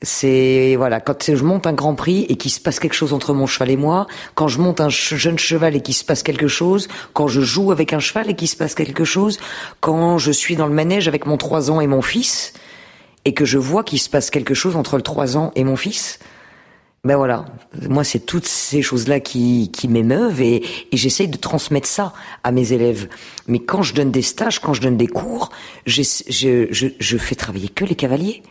c'est 0.04 0.76
voilà 0.76 1.00
quand 1.00 1.34
je 1.34 1.44
monte 1.44 1.66
un 1.66 1.74
Grand 1.74 1.96
Prix 1.96 2.26
et 2.30 2.36
qu'il 2.36 2.52
se 2.52 2.60
passe 2.60 2.80
quelque 2.80 2.94
chose 2.94 3.14
entre 3.14 3.34
mon 3.34 3.48
cheval 3.48 3.72
et 3.72 3.78
moi, 3.78 4.06
quand 4.36 4.50
je 4.50 4.60
monte 4.60 4.82
un 4.82 4.90
jeune 4.90 5.40
cheval 5.40 5.76
et 5.76 5.82
qu'il 5.82 5.96
se 5.96 6.04
passe 6.04 6.24
quelque 6.24 6.50
chose, 6.50 6.90
quand 7.14 7.28
je 7.28 7.42
joue 7.42 7.72
avec 7.72 7.94
un 7.94 8.00
cheval 8.00 8.30
et 8.30 8.36
qu'il 8.36 8.50
se 8.50 8.58
passe 8.58 8.76
quelque 8.76 9.06
chose, 9.06 9.40
quand 9.80 10.18
je 10.18 10.32
suis 10.32 10.58
dans 10.58 10.68
le 10.68 10.74
manège 10.74 11.08
avec 11.08 11.26
mon 11.26 11.38
3 11.38 11.72
ans 11.72 11.80
et 11.80 11.88
mon 11.88 12.02
fils 12.02 12.54
et 13.26 13.34
que 13.34 13.46
je 13.46 13.58
vois 13.58 13.84
qu'il 13.84 14.00
se 14.00 14.10
passe 14.10 14.30
quelque 14.30 14.54
chose 14.54 14.76
entre 14.76 14.98
le 14.98 15.04
3 15.04 15.38
ans 15.38 15.52
et 15.56 15.64
mon 15.64 15.78
fils, 15.78 16.20
ben 17.06 17.16
voilà, 17.16 17.46
moi 17.90 18.04
c'est 18.04 18.20
toutes 18.20 18.48
ces 18.48 18.82
choses-là 18.82 19.22
qui, 19.22 19.72
qui 19.72 19.88
m'émeuvent 19.88 20.42
et, 20.42 20.64
et 20.92 20.98
j'essaye 20.98 21.30
de 21.30 21.38
transmettre 21.38 21.88
ça 21.88 22.14
à 22.44 22.52
mes 22.52 22.74
élèves. 22.74 23.08
Mais 23.48 23.60
quand 23.60 23.84
je 23.84 23.94
donne 23.94 24.12
des 24.12 24.22
stages, 24.22 24.60
quand 24.60 24.74
je 24.74 24.82
donne 24.82 24.98
des 24.98 25.08
cours, 25.08 25.50
je, 25.86 26.02
je, 26.30 26.88
je 27.00 27.18
fais 27.18 27.36
travailler 27.36 27.70
que 27.70 27.86
les 27.86 27.96
cavaliers. 27.96 28.44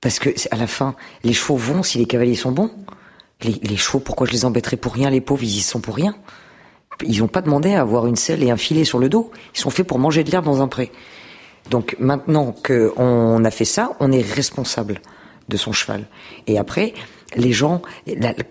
Parce 0.00 0.18
que 0.18 0.30
à 0.50 0.56
la 0.56 0.66
fin, 0.66 0.94
les 1.24 1.32
chevaux 1.32 1.56
vont 1.56 1.82
si 1.82 1.98
les 1.98 2.06
cavaliers 2.06 2.36
sont 2.36 2.52
bons. 2.52 2.70
Les, 3.40 3.76
chevaux, 3.76 4.00
pourquoi 4.00 4.26
je 4.26 4.32
les 4.32 4.44
embêterais 4.44 4.76
pour 4.76 4.94
rien 4.94 5.10
Les 5.10 5.20
pauvres, 5.20 5.44
ils 5.44 5.58
y 5.58 5.60
sont 5.60 5.80
pour 5.80 5.94
rien? 5.94 6.16
Ils 7.04 7.20
n'ont 7.20 7.28
pas 7.28 7.40
demandé 7.40 7.74
à 7.74 7.82
avoir 7.82 8.06
une 8.06 8.16
selle 8.16 8.42
et 8.42 8.50
un 8.50 8.56
filet 8.56 8.84
sur 8.84 8.98
le 8.98 9.08
dos. 9.08 9.30
Ils 9.54 9.60
sont 9.60 9.70
faits 9.70 9.86
pour 9.86 10.00
manger 10.00 10.24
de 10.24 10.30
l'herbe 10.30 10.44
dans 10.44 10.60
un 10.60 10.68
pré. 10.68 10.90
Donc 11.70 11.96
maintenant 12.00 12.54
qu'on 12.64 13.44
a 13.44 13.50
fait 13.50 13.64
ça, 13.64 13.92
on 14.00 14.10
est 14.10 14.22
responsable 14.22 15.00
de 15.48 15.56
son 15.56 15.72
cheval. 15.72 16.08
Et 16.46 16.58
après, 16.58 16.94
les 17.36 17.52
gens, 17.52 17.82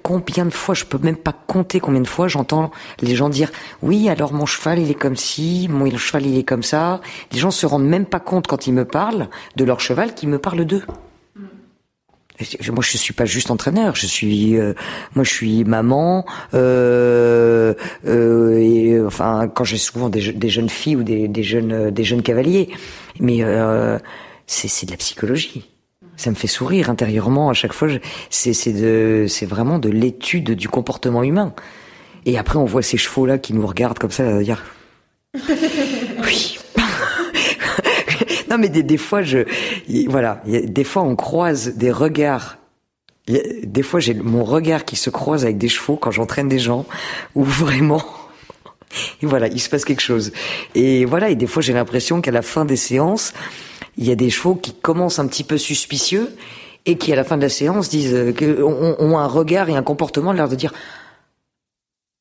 combien 0.03 0.45
de 0.45 0.51
fois, 0.51 0.75
je 0.75 0.85
peux 0.85 0.99
même 0.99 1.17
pas 1.17 1.33
compter 1.33 1.79
combien 1.79 2.01
de 2.01 2.07
fois 2.07 2.27
j'entends 2.27 2.71
les 3.01 3.15
gens 3.15 3.29
dire 3.29 3.51
oui, 3.81 4.07
alors 4.07 4.33
mon 4.33 4.45
cheval 4.45 4.79
il 4.79 4.91
est 4.91 4.95
comme 4.95 5.15
ci, 5.15 5.67
mon 5.69 5.89
cheval 5.97 6.25
il 6.25 6.37
est 6.37 6.43
comme 6.43 6.63
ça. 6.63 7.01
Les 7.31 7.39
gens 7.39 7.51
se 7.51 7.65
rendent 7.65 7.87
même 7.87 8.05
pas 8.05 8.19
compte 8.19 8.47
quand 8.47 8.67
ils 8.67 8.73
me 8.73 8.85
parlent 8.85 9.29
de 9.55 9.63
leur 9.63 9.79
cheval 9.79 10.13
qu'ils 10.13 10.29
me 10.29 10.39
parlent 10.39 10.65
d'eux. 10.65 10.83
Moi, 12.71 12.83
je 12.83 12.97
suis 12.97 13.13
pas 13.13 13.25
juste 13.25 13.49
entraîneur. 13.49 13.95
Je 13.95 14.05
suis, 14.05 14.57
euh, 14.57 14.73
moi, 15.15 15.23
je 15.23 15.31
suis 15.31 15.63
maman. 15.63 16.25
Euh, 16.53 17.73
euh, 18.05 18.57
et, 18.57 19.01
enfin, 19.01 19.49
quand 19.53 19.63
j'ai 19.63 19.77
souvent 19.77 20.09
des, 20.09 20.21
jeunes 20.21 20.69
filles 20.69 20.97
ou 20.97 21.03
des, 21.03 21.27
des, 21.27 21.43
jeunes, 21.43 21.89
des 21.89 22.03
jeunes 22.03 22.21
cavaliers, 22.21 22.69
mais 23.19 23.39
euh, 23.41 23.97
c'est 24.45 24.85
de 24.85 24.91
la 24.91 24.97
psychologie. 24.97 25.67
Ça 26.15 26.29
me 26.29 26.35
fait 26.35 26.47
sourire 26.47 26.89
intérieurement 26.89 27.49
à 27.49 27.53
chaque 27.53 27.73
fois. 27.73 27.87
C'est 28.29 28.73
de, 28.73 29.25
c'est 29.27 29.45
vraiment 29.45 29.79
de 29.79 29.89
l'étude 29.89 30.51
du 30.51 30.69
comportement 30.69 31.23
humain. 31.23 31.53
Et 32.25 32.37
après, 32.37 32.57
on 32.57 32.65
voit 32.65 32.83
ces 32.83 32.97
chevaux 32.97 33.25
là 33.25 33.37
qui 33.37 33.53
nous 33.53 33.65
regardent 33.65 33.99
comme 33.99 34.11
ça, 34.11 34.27
à 34.27 34.43
dire. 34.43 34.63
Non, 38.57 38.63
mais 38.63 38.69
des, 38.69 38.97
fois, 38.97 39.21
je, 39.21 39.45
voilà, 40.07 40.41
des 40.47 40.83
fois, 40.83 41.03
on 41.03 41.15
croise 41.15 41.75
des 41.75 41.91
regards. 41.91 42.57
Des 43.27 43.83
fois, 43.83 43.99
j'ai 43.99 44.15
mon 44.15 44.43
regard 44.43 44.83
qui 44.83 44.95
se 44.95 45.11
croise 45.11 45.43
avec 45.43 45.59
des 45.59 45.69
chevaux 45.69 45.95
quand 45.95 46.09
j'entraîne 46.09 46.49
des 46.49 46.57
gens, 46.57 46.87
où 47.35 47.43
vraiment, 47.43 48.03
voilà, 49.21 49.47
il 49.47 49.61
se 49.61 49.69
passe 49.69 49.85
quelque 49.85 50.01
chose. 50.01 50.31
Et 50.73 51.05
voilà, 51.05 51.29
et 51.29 51.35
des 51.35 51.45
fois, 51.45 51.61
j'ai 51.61 51.73
l'impression 51.73 52.19
qu'à 52.19 52.31
la 52.31 52.41
fin 52.41 52.65
des 52.65 52.77
séances, 52.77 53.33
il 53.95 54.05
y 54.05 54.11
a 54.11 54.15
des 54.15 54.31
chevaux 54.31 54.55
qui 54.55 54.73
commencent 54.73 55.19
un 55.19 55.27
petit 55.27 55.43
peu 55.43 55.59
suspicieux 55.59 56.35
et 56.87 56.97
qui, 56.97 57.13
à 57.13 57.15
la 57.15 57.23
fin 57.23 57.37
de 57.37 57.43
la 57.43 57.49
séance, 57.49 57.89
disent, 57.89 58.33
que, 58.35 58.63
ont, 58.63 58.95
ont 58.97 59.19
un 59.19 59.27
regard 59.27 59.69
et 59.69 59.75
un 59.75 59.83
comportement, 59.83 60.31
l'air 60.31 60.49
de 60.49 60.55
dire, 60.55 60.73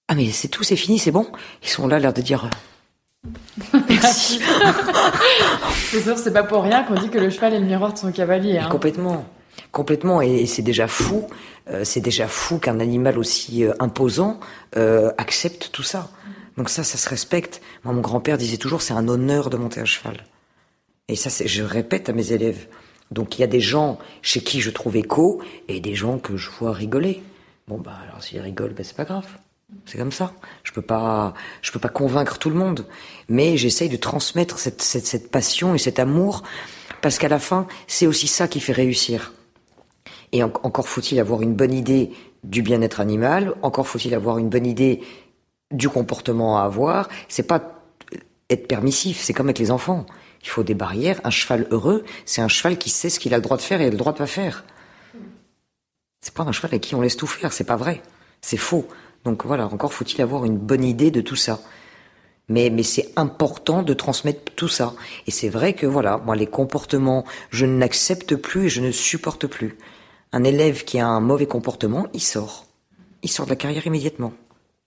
ah 0.08 0.14
mais 0.14 0.30
c'est 0.32 0.48
tout, 0.48 0.64
c'est 0.64 0.76
fini, 0.76 0.98
c'est 0.98 1.12
bon? 1.12 1.26
Ils 1.62 1.70
sont 1.70 1.88
là, 1.88 1.98
l'air 1.98 2.12
de 2.12 2.20
dire. 2.20 2.50
Merci. 4.02 4.40
c'est 5.90 6.02
sûr, 6.02 6.18
c'est 6.18 6.32
pas 6.32 6.42
pour 6.42 6.62
rien 6.62 6.84
qu'on 6.84 6.94
dit 6.94 7.08
que 7.08 7.18
le 7.18 7.30
cheval 7.30 7.54
est 7.54 7.60
le 7.60 7.66
miroir 7.66 7.92
de 7.92 7.98
son 7.98 8.12
cavalier. 8.12 8.58
Hein. 8.58 8.68
Complètement. 8.70 9.24
Complètement, 9.72 10.22
et 10.22 10.46
c'est 10.46 10.62
déjà 10.62 10.86
fou, 10.86 11.26
euh, 11.68 11.82
c'est 11.84 12.00
déjà 12.00 12.28
fou 12.28 12.58
qu'un 12.58 12.80
animal 12.80 13.18
aussi 13.18 13.64
euh, 13.64 13.72
imposant 13.78 14.40
euh, 14.76 15.12
accepte 15.18 15.70
tout 15.72 15.82
ça. 15.82 16.10
Donc 16.56 16.70
ça, 16.70 16.84
ça 16.84 16.96
se 16.96 17.08
respecte. 17.08 17.60
Moi, 17.84 17.92
mon 17.92 18.00
grand-père 18.00 18.38
disait 18.38 18.56
toujours, 18.56 18.80
c'est 18.80 18.94
un 18.94 19.08
honneur 19.08 19.50
de 19.50 19.56
monter 19.56 19.80
à 19.80 19.84
cheval. 19.84 20.24
Et 21.08 21.16
ça, 21.16 21.30
je 21.44 21.62
répète 21.62 22.08
à 22.08 22.12
mes 22.12 22.32
élèves. 22.32 22.66
Donc 23.10 23.38
il 23.38 23.42
y 23.42 23.44
a 23.44 23.48
des 23.48 23.60
gens 23.60 23.98
chez 24.22 24.40
qui 24.40 24.60
je 24.60 24.70
trouve 24.70 24.96
écho, 24.96 25.40
et 25.68 25.80
des 25.80 25.94
gens 25.94 26.18
que 26.18 26.36
je 26.36 26.50
vois 26.50 26.72
rigoler. 26.72 27.22
Bon, 27.68 27.78
bah 27.78 27.98
alors 28.08 28.22
s'ils 28.22 28.40
rigolent, 28.40 28.74
ben, 28.74 28.84
c'est 28.84 28.96
pas 28.96 29.04
grave. 29.04 29.26
C'est 29.84 29.98
comme 29.98 30.12
ça. 30.12 30.32
Je 30.62 30.72
peux 30.72 30.82
pas, 30.82 31.34
je 31.62 31.72
peux 31.72 31.78
pas 31.78 31.88
convaincre 31.88 32.38
tout 32.38 32.50
le 32.50 32.56
monde, 32.56 32.86
mais 33.28 33.56
j'essaye 33.56 33.88
de 33.88 33.96
transmettre 33.96 34.58
cette, 34.58 34.82
cette, 34.82 35.30
passion 35.30 35.74
et 35.74 35.78
cet 35.78 35.98
amour, 35.98 36.42
parce 37.02 37.18
qu'à 37.18 37.28
la 37.28 37.38
fin, 37.38 37.66
c'est 37.86 38.06
aussi 38.06 38.28
ça 38.28 38.48
qui 38.48 38.60
fait 38.60 38.72
réussir. 38.72 39.32
Et 40.32 40.42
encore 40.42 40.88
faut-il 40.88 41.18
avoir 41.20 41.42
une 41.42 41.54
bonne 41.54 41.72
idée 41.72 42.12
du 42.44 42.62
bien-être 42.62 43.00
animal, 43.00 43.54
encore 43.62 43.86
faut-il 43.86 44.14
avoir 44.14 44.38
une 44.38 44.48
bonne 44.48 44.66
idée 44.66 45.02
du 45.72 45.88
comportement 45.88 46.58
à 46.58 46.64
avoir. 46.64 47.08
C'est 47.28 47.46
pas 47.46 47.82
être 48.50 48.68
permissif, 48.68 49.20
c'est 49.20 49.32
comme 49.32 49.46
avec 49.46 49.58
les 49.58 49.70
enfants. 49.70 50.06
Il 50.42 50.48
faut 50.48 50.62
des 50.62 50.74
barrières. 50.74 51.20
Un 51.24 51.30
cheval 51.30 51.66
heureux, 51.70 52.04
c'est 52.24 52.40
un 52.40 52.48
cheval 52.48 52.78
qui 52.78 52.90
sait 52.90 53.10
ce 53.10 53.18
qu'il 53.18 53.34
a 53.34 53.36
le 53.36 53.42
droit 53.42 53.56
de 53.56 53.62
faire 53.62 53.80
et 53.80 53.90
le 53.90 53.96
droit 53.96 54.12
de 54.12 54.18
pas 54.18 54.26
faire. 54.26 54.64
C'est 56.20 56.34
pas 56.34 56.44
un 56.44 56.52
cheval 56.52 56.74
à 56.74 56.78
qui 56.78 56.94
on 56.94 57.00
laisse 57.00 57.16
tout 57.16 57.26
faire, 57.26 57.52
c'est 57.52 57.64
pas 57.64 57.76
vrai. 57.76 58.02
C'est 58.40 58.56
faux. 58.56 58.86
Donc 59.26 59.44
voilà, 59.44 59.66
encore 59.66 59.92
faut-il 59.92 60.22
avoir 60.22 60.44
une 60.44 60.56
bonne 60.56 60.84
idée 60.84 61.10
de 61.10 61.20
tout 61.20 61.34
ça. 61.34 61.60
Mais, 62.48 62.70
mais 62.70 62.84
c'est 62.84 63.12
important 63.16 63.82
de 63.82 63.92
transmettre 63.92 64.52
tout 64.54 64.68
ça. 64.68 64.94
Et 65.26 65.32
c'est 65.32 65.48
vrai 65.48 65.74
que 65.74 65.84
voilà, 65.84 66.18
moi 66.18 66.36
les 66.36 66.46
comportements, 66.46 67.24
je 67.50 67.66
n'accepte 67.66 68.36
plus 68.36 68.66
et 68.66 68.68
je 68.68 68.80
ne 68.80 68.92
supporte 68.92 69.48
plus. 69.48 69.76
Un 70.32 70.44
élève 70.44 70.84
qui 70.84 71.00
a 71.00 71.08
un 71.08 71.18
mauvais 71.18 71.46
comportement, 71.46 72.06
il 72.14 72.22
sort. 72.22 72.66
Il 73.24 73.28
sort 73.28 73.46
de 73.46 73.50
la 73.50 73.56
carrière 73.56 73.84
immédiatement. 73.84 74.32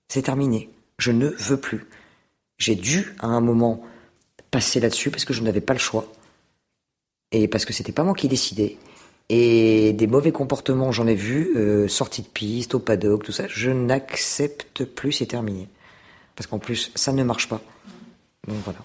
C'est 0.07 0.21
terminé. 0.21 0.69
Je 0.97 1.11
ne 1.11 1.27
veux 1.27 1.59
plus. 1.59 1.85
J'ai 2.57 2.75
dû, 2.75 3.13
à 3.19 3.27
un 3.27 3.41
moment, 3.41 3.83
passer 4.51 4.79
là-dessus 4.79 5.11
parce 5.11 5.25
que 5.25 5.33
je 5.33 5.43
n'avais 5.43 5.59
pas 5.59 5.73
le 5.73 5.79
choix. 5.79 6.07
Et 7.33 7.49
parce 7.49 7.65
que 7.65 7.73
c'était 7.73 7.91
pas 7.91 8.03
moi 8.03 8.13
qui 8.13 8.29
décidais. 8.29 8.77
Et 9.29 9.93
des 9.93 10.07
mauvais 10.07 10.31
comportements, 10.31 10.91
j'en 10.91 11.05
ai 11.05 11.13
vu, 11.13 11.51
euh, 11.55 11.87
sortie 11.87 12.23
de 12.23 12.27
piste, 12.27 12.73
au 12.73 12.79
paddock, 12.79 13.23
tout 13.23 13.31
ça. 13.31 13.43
Je 13.47 13.69
n'accepte 13.69 14.85
plus, 14.85 15.11
c'est 15.11 15.27
terminé. 15.27 15.69
Parce 16.35 16.47
qu'en 16.47 16.57
plus, 16.57 16.91
ça 16.95 17.13
ne 17.13 17.23
marche 17.23 17.47
pas. 17.47 17.61
Donc 18.47 18.57
voilà. 18.65 18.79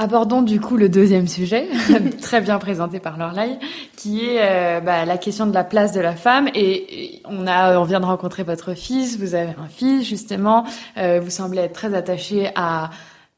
Abordons 0.00 0.42
du 0.42 0.60
coup 0.60 0.76
le 0.76 0.88
deuxième 0.88 1.26
sujet, 1.26 1.66
très 2.22 2.40
bien 2.40 2.60
présenté 2.60 3.00
par 3.00 3.18
Lorlaï, 3.18 3.58
qui 3.96 4.26
est 4.26 4.38
euh, 4.40 4.80
bah, 4.80 5.04
la 5.04 5.18
question 5.18 5.44
de 5.44 5.52
la 5.52 5.64
place 5.64 5.90
de 5.90 6.00
la 6.00 6.14
femme. 6.14 6.48
Et, 6.54 7.20
on 7.24 7.48
a, 7.48 7.76
on 7.80 7.82
vient 7.82 7.98
de 7.98 8.04
rencontrer 8.04 8.44
votre 8.44 8.74
fils. 8.74 9.18
Vous 9.18 9.34
avez 9.34 9.54
un 9.58 9.66
fils 9.66 10.06
justement. 10.06 10.64
Euh, 10.98 11.18
vous 11.18 11.30
semblez 11.30 11.62
être 11.62 11.72
très 11.72 11.94
attaché 11.94 12.50
à 12.54 12.90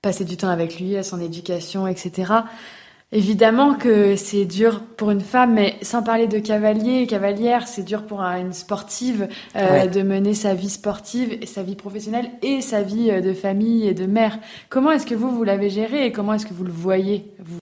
passer 0.03 0.27
du 0.27 0.37
temps 0.37 0.51
avec 0.51 0.79
lui, 0.79 0.99
à 0.99 1.03
son 1.03 1.19
éducation, 1.19 1.87
etc. 1.87 2.33
Évidemment 3.13 3.75
que 3.75 4.15
c'est 4.15 4.45
dur 4.45 4.83
pour 4.97 5.11
une 5.11 5.21
femme, 5.21 5.55
mais 5.55 5.77
sans 5.83 6.03
parler 6.03 6.29
de 6.29 6.39
cavalier 6.39 7.03
et 7.03 7.07
cavalière, 7.09 7.67
c'est 7.67 7.83
dur 7.83 8.07
pour 8.07 8.21
une 8.21 8.53
sportive 8.53 9.27
euh, 9.57 9.87
de 9.87 10.03
mener 10.03 10.33
sa 10.33 10.55
vie 10.55 10.71
sportive, 10.71 11.37
et 11.41 11.47
sa 11.47 11.65
vie 11.65 11.75
professionnelle 11.75 12.31
et 12.43 12.61
sa 12.61 12.83
vie 12.83 13.11
euh, 13.11 13.21
de 13.21 13.33
famille 13.33 13.89
et 13.89 13.95
de 13.95 14.07
mère. 14.07 14.39
Comment 14.69 14.93
est-ce 14.93 15.07
que 15.07 15.17
vous, 15.17 15.31
vous 15.31 15.43
l'avez 15.43 15.71
géré 15.71 16.07
et 16.07 16.13
comment 16.13 16.35
est-ce 16.35 16.47
que 16.47 16.55
vous 16.55 16.65
le 16.65 16.71
voyez 16.71 17.25
vous? 17.41 17.60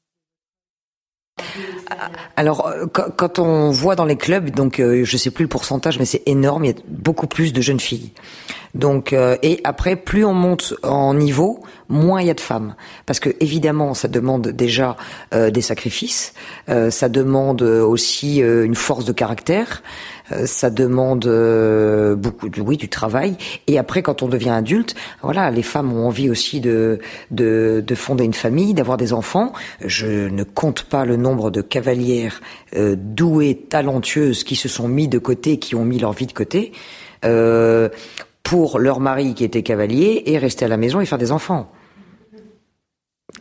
Alors, 2.36 2.66
euh, 2.66 2.86
quand 2.86 3.38
on 3.38 3.70
voit 3.70 3.96
dans 3.96 4.04
les 4.04 4.16
clubs, 4.16 4.50
donc 4.50 4.80
je 4.80 5.16
sais 5.16 5.30
plus 5.30 5.44
le 5.44 5.48
pourcentage, 5.48 5.98
mais 5.98 6.04
c'est 6.04 6.22
énorme. 6.26 6.64
Il 6.64 6.68
y 6.68 6.74
a 6.74 6.82
beaucoup 6.88 7.26
plus 7.26 7.52
de 7.52 7.60
jeunes 7.60 7.80
filles. 7.80 8.12
Donc, 8.74 9.12
et 9.14 9.60
après, 9.64 9.96
plus 9.96 10.24
on 10.24 10.34
monte 10.34 10.74
en 10.82 11.14
niveau, 11.14 11.64
moins 11.88 12.20
il 12.20 12.26
y 12.26 12.30
a 12.30 12.34
de 12.34 12.40
femmes. 12.40 12.74
Parce 13.06 13.20
que 13.20 13.30
évidemment, 13.40 13.94
ça 13.94 14.08
demande 14.08 14.48
déjà 14.48 14.96
euh, 15.34 15.50
des 15.50 15.60
sacrifices, 15.60 16.34
euh, 16.68 16.90
ça 16.90 17.08
demande 17.08 17.62
aussi 17.62 18.42
euh, 18.42 18.64
une 18.64 18.74
force 18.74 19.04
de 19.04 19.12
caractère, 19.12 19.82
ça 20.44 20.70
demande 20.70 21.26
beaucoup, 22.16 22.48
oui, 22.58 22.76
du 22.76 22.88
travail. 22.88 23.36
Et 23.66 23.78
après, 23.78 24.02
quand 24.02 24.22
on 24.22 24.28
devient 24.28 24.50
adulte, 24.50 24.94
voilà, 25.22 25.50
les 25.50 25.62
femmes 25.62 25.92
ont 25.92 26.06
envie 26.06 26.30
aussi 26.30 26.60
de 26.60 26.98
de, 27.30 27.82
de 27.86 27.94
fonder 27.94 28.24
une 28.24 28.34
famille, 28.34 28.74
d'avoir 28.74 28.96
des 28.96 29.12
enfants. 29.12 29.52
Je 29.84 30.28
ne 30.28 30.42
compte 30.44 30.84
pas 30.84 31.04
le 31.04 31.16
nombre 31.16 31.50
de 31.50 31.62
cavalières 31.62 32.40
douées, 32.74 33.56
talentueuses 33.68 34.44
qui 34.44 34.56
se 34.56 34.68
sont 34.68 34.88
mis 34.88 35.08
de 35.08 35.18
côté, 35.18 35.58
qui 35.58 35.74
ont 35.74 35.84
mis 35.84 35.98
leur 35.98 36.12
vie 36.12 36.26
de 36.26 36.32
côté. 36.32 36.72
pour 38.42 38.78
leur 38.78 39.00
mari 39.00 39.34
qui 39.34 39.44
était 39.44 39.62
cavalier 39.62 40.22
et 40.26 40.38
rester 40.38 40.64
à 40.64 40.68
la 40.68 40.78
maison 40.78 41.00
et 41.00 41.06
faire 41.06 41.18
des 41.18 41.32
enfants. 41.32 41.70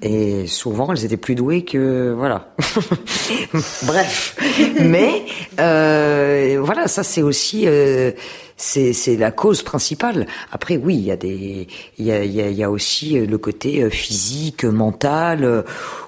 Et 0.02 0.46
souvent, 0.46 0.92
elles 0.92 1.06
étaient 1.06 1.18
plus 1.18 1.36
douées 1.36 1.64
que 1.64 2.14
voilà. 2.16 2.54
Bref, 3.84 4.38
mais 4.80 5.26
euh, 5.60 6.60
voilà, 6.64 6.88
ça 6.88 7.04
c'est 7.04 7.24
aussi 7.24 7.68
euh, 7.68 8.12
c'est 8.58 9.18
la 9.18 9.32
cause 9.32 9.64
principale. 9.64 10.28
Après, 10.52 10.78
oui, 10.78 10.96
il 10.96 11.04
y 11.04 11.12
a 11.12 11.16
des 11.16 11.68
il 11.98 12.06
y 12.06 12.12
a, 12.12 12.24
y, 12.24 12.42
a, 12.42 12.50
y 12.50 12.64
a 12.64 12.70
aussi 12.70 13.20
le 13.20 13.38
côté 13.40 13.82
euh, 13.82 13.90
physique, 13.90 14.66
mental 14.66 15.44
euh, 15.44 15.64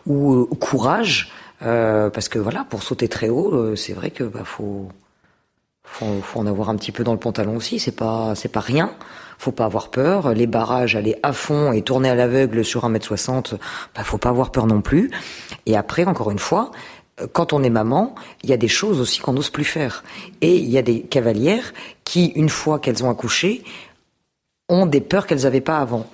ou 0.06 0.46
courage, 0.60 1.32
parce 1.60 2.30
que 2.30 2.38
voilà, 2.40 2.66
pour 2.70 2.84
sauter 2.84 3.08
très 3.08 3.30
haut, 3.30 3.76
c'est 3.76 3.94
vrai 3.94 4.12
que 4.12 4.24
bah 4.24 4.44
faut, 4.46 4.90
faut 5.84 6.22
faut 6.22 6.40
en 6.40 6.46
avoir 6.46 6.70
un 6.70 6.76
petit 6.76 6.92
peu 6.92 7.04
dans 7.04 7.14
le 7.14 7.20
pantalon 7.20 7.56
aussi. 7.58 7.80
C'est 7.80 7.96
pas 7.96 8.34
c'est 8.36 8.52
pas 8.52 8.62
rien 8.62 8.92
faut 9.40 9.54
pas 9.54 9.66
avoir 9.66 9.90
peur. 9.90 10.34
Les 10.34 10.46
barrages, 10.46 10.96
aller 10.96 11.18
à 11.24 11.34
fond 11.34 11.72
et 11.72 11.82
tourner 11.82 12.10
à 12.10 12.16
l'aveugle 12.16 12.64
sur 12.64 12.88
1m60, 12.88 13.56
bah, 13.96 14.04
faut 14.04 14.20
pas 14.20 14.30
avoir 14.30 14.52
peur 14.52 14.68
non 14.68 14.82
plus. 14.82 15.10
Et 15.66 15.76
après, 15.76 16.06
encore 16.06 16.30
une 16.30 16.40
fois, 16.40 16.72
euh, 17.22 17.28
quand 17.32 17.54
on 17.54 17.64
est 17.64 17.70
maman, 17.70 18.14
il 18.44 18.50
y 18.50 18.54
a 18.54 18.58
des 18.58 18.68
choses 18.68 19.00
aussi 19.00 19.22
qu'on 19.22 19.34
n'ose 19.34 19.50
plus 19.50 19.64
faire. 19.64 20.04
Et 20.42 20.58
il 20.58 20.70
y 20.70 20.78
a 20.78 20.82
des 20.82 21.02
cavalières 21.02 21.74
qui, 22.04 22.28
une 22.36 22.50
fois 22.50 22.80
qu'elles 22.80 23.04
ont 23.04 23.10
accouché, 23.10 23.64
ont 24.68 24.86
des 24.86 25.02
peurs 25.02 25.26
qu'elles 25.26 25.44
n'avaient 25.44 25.62
pas 25.62 25.80
avant. 25.80 26.06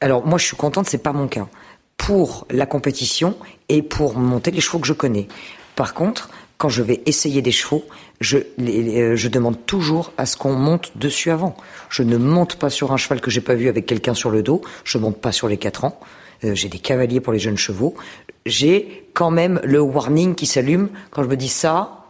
Alors 0.00 0.26
moi, 0.26 0.38
je 0.38 0.46
suis 0.46 0.56
contente, 0.56 0.88
c'est 0.88 0.98
pas 0.98 1.12
mon 1.12 1.28
cas. 1.28 1.46
Pour 1.98 2.46
la 2.50 2.64
compétition 2.64 3.36
et 3.68 3.82
pour 3.82 4.16
monter 4.16 4.50
les 4.50 4.62
chevaux 4.62 4.78
que 4.78 4.86
je 4.86 4.94
connais. 4.94 5.28
Par 5.76 5.92
contre, 5.92 6.30
quand 6.56 6.70
je 6.70 6.82
vais 6.82 7.02
essayer 7.04 7.42
des 7.42 7.52
chevaux, 7.52 7.84
je, 8.20 8.38
euh, 8.60 9.16
je 9.16 9.28
demande 9.28 9.64
toujours 9.66 10.12
à 10.16 10.26
ce 10.26 10.36
qu'on 10.36 10.54
monte 10.54 10.92
dessus 10.96 11.30
avant. 11.30 11.56
Je 11.88 12.02
ne 12.02 12.16
monte 12.16 12.56
pas 12.56 12.70
sur 12.70 12.92
un 12.92 12.96
cheval 12.96 13.20
que 13.20 13.30
j'ai 13.30 13.40
pas 13.40 13.54
vu 13.54 13.68
avec 13.68 13.86
quelqu'un 13.86 14.14
sur 14.14 14.30
le 14.30 14.42
dos. 14.42 14.62
Je 14.84 14.98
monte 14.98 15.18
pas 15.18 15.32
sur 15.32 15.48
les 15.48 15.56
quatre 15.56 15.84
ans. 15.84 16.00
Euh, 16.44 16.54
j'ai 16.54 16.68
des 16.68 16.78
cavaliers 16.78 17.20
pour 17.20 17.32
les 17.32 17.38
jeunes 17.38 17.56
chevaux. 17.56 17.94
J'ai 18.46 19.08
quand 19.14 19.30
même 19.30 19.60
le 19.62 19.80
warning 19.80 20.34
qui 20.34 20.46
s'allume 20.46 20.88
quand 21.10 21.22
je 21.22 21.28
me 21.28 21.36
dis 21.36 21.48
ça, 21.48 22.06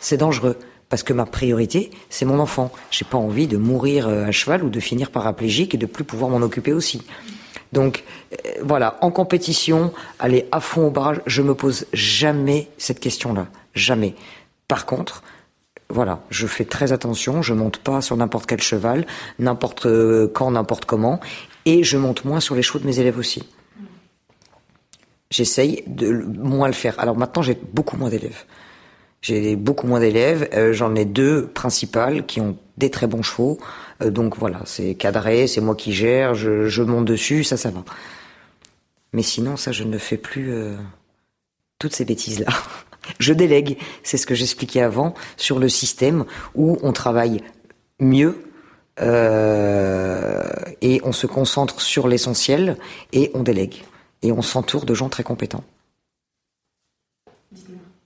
c'est 0.00 0.16
dangereux. 0.16 0.56
Parce 0.88 1.02
que 1.02 1.12
ma 1.12 1.26
priorité, 1.26 1.90
c'est 2.10 2.24
mon 2.24 2.38
enfant. 2.38 2.70
J'ai 2.90 3.04
pas 3.04 3.18
envie 3.18 3.48
de 3.48 3.56
mourir 3.56 4.08
euh, 4.08 4.26
à 4.26 4.32
cheval 4.32 4.62
ou 4.62 4.68
de 4.68 4.78
finir 4.78 5.10
paraplégique 5.10 5.74
et 5.74 5.78
de 5.78 5.86
plus 5.86 6.04
pouvoir 6.04 6.30
m'en 6.30 6.44
occuper 6.44 6.72
aussi. 6.72 7.02
Donc 7.72 8.04
voilà, 8.62 8.96
en 9.00 9.10
compétition, 9.10 9.92
aller 10.20 10.46
à 10.52 10.60
fond 10.60 10.86
au 10.86 10.90
barrage, 10.90 11.20
je 11.26 11.42
me 11.42 11.54
pose 11.54 11.86
jamais 11.92 12.68
cette 12.78 13.00
question-là, 13.00 13.48
jamais. 13.74 14.14
Par 14.68 14.86
contre, 14.86 15.22
voilà, 15.88 16.20
je 16.30 16.46
fais 16.46 16.64
très 16.64 16.92
attention, 16.92 17.42
je 17.42 17.54
monte 17.54 17.78
pas 17.78 18.00
sur 18.00 18.16
n'importe 18.16 18.46
quel 18.46 18.60
cheval, 18.60 19.06
n'importe 19.38 19.86
euh, 19.86 20.28
quand, 20.32 20.50
n'importe 20.50 20.84
comment, 20.84 21.20
et 21.64 21.84
je 21.84 21.96
monte 21.96 22.24
moins 22.24 22.40
sur 22.40 22.54
les 22.54 22.62
chevaux 22.62 22.78
de 22.78 22.86
mes 22.86 22.98
élèves 22.98 23.18
aussi. 23.18 23.44
J'essaye 25.30 25.84
de 25.86 26.10
moins 26.12 26.68
le 26.68 26.72
faire. 26.72 26.98
Alors 26.98 27.16
maintenant, 27.16 27.42
j'ai 27.42 27.58
beaucoup 27.72 27.96
moins 27.96 28.10
d'élèves. 28.10 28.44
J'ai 29.22 29.56
beaucoup 29.56 29.86
moins 29.86 30.00
d'élèves. 30.00 30.48
Euh, 30.54 30.72
j'en 30.72 30.94
ai 30.94 31.04
deux 31.04 31.46
principales 31.48 32.26
qui 32.26 32.40
ont 32.40 32.56
des 32.76 32.90
très 32.90 33.06
bons 33.06 33.22
chevaux. 33.22 33.58
Euh, 34.02 34.10
donc 34.10 34.36
voilà, 34.36 34.60
c'est 34.64 34.94
cadré, 34.94 35.46
c'est 35.46 35.60
moi 35.60 35.74
qui 35.74 35.92
gère, 35.92 36.34
je, 36.34 36.82
monte 36.82 37.04
dessus, 37.04 37.44
ça, 37.44 37.56
ça 37.56 37.70
va. 37.70 37.84
Mais 39.12 39.22
sinon, 39.22 39.56
ça, 39.56 39.72
je 39.72 39.84
ne 39.84 39.98
fais 39.98 40.16
plus 40.16 40.52
toutes 41.78 41.94
ces 41.94 42.04
bêtises-là. 42.04 42.46
Je 43.18 43.32
délègue, 43.32 43.78
c'est 44.02 44.16
ce 44.16 44.26
que 44.26 44.34
j'expliquais 44.34 44.82
avant, 44.82 45.14
sur 45.36 45.58
le 45.58 45.68
système 45.68 46.24
où 46.54 46.78
on 46.82 46.92
travaille 46.92 47.42
mieux 48.00 48.42
euh, 49.00 50.42
et 50.80 51.00
on 51.04 51.12
se 51.12 51.26
concentre 51.26 51.80
sur 51.80 52.08
l'essentiel 52.08 52.76
et 53.12 53.30
on 53.34 53.42
délègue. 53.42 53.82
Et 54.22 54.32
on 54.32 54.42
s'entoure 54.42 54.86
de 54.86 54.94
gens 54.94 55.08
très 55.08 55.22
compétents. 55.22 55.64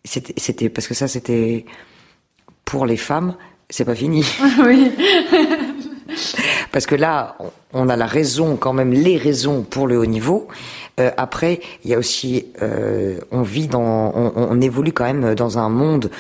C'était 0.05 0.69
parce 0.69 0.89
que 0.89 0.95
ça, 0.95 1.09
c'était 1.09 1.67
pour 2.65 2.87
les 2.87 2.97
femmes, 2.97 3.37
c'est 3.69 3.85
pas 3.85 3.95
fini. 3.95 4.25
Oui. 4.65 4.93
parce 6.73 6.87
que 6.87 6.95
là, 6.95 7.37
on 7.73 7.89
a 7.89 7.97
la 7.97 8.07
raison, 8.07 8.57
quand 8.57 8.73
même, 8.73 8.93
les 8.93 9.17
raisons 9.17 9.63
pour 9.63 9.87
le 9.87 9.99
haut 9.99 10.07
niveau. 10.07 10.49
Euh, 10.99 11.11
après, 11.17 11.61
il 11.85 11.91
y 11.91 11.95
a 11.95 11.99
aussi, 11.99 12.47
euh, 12.63 13.19
on 13.31 13.43
vit 13.43 13.67
dans, 13.67 14.13
on, 14.15 14.33
on, 14.37 14.61
évolue 14.61 14.93
quand 14.93 15.05
même 15.05 15.35
dans 15.35 15.59
un 15.59 15.69
monde 15.69 16.11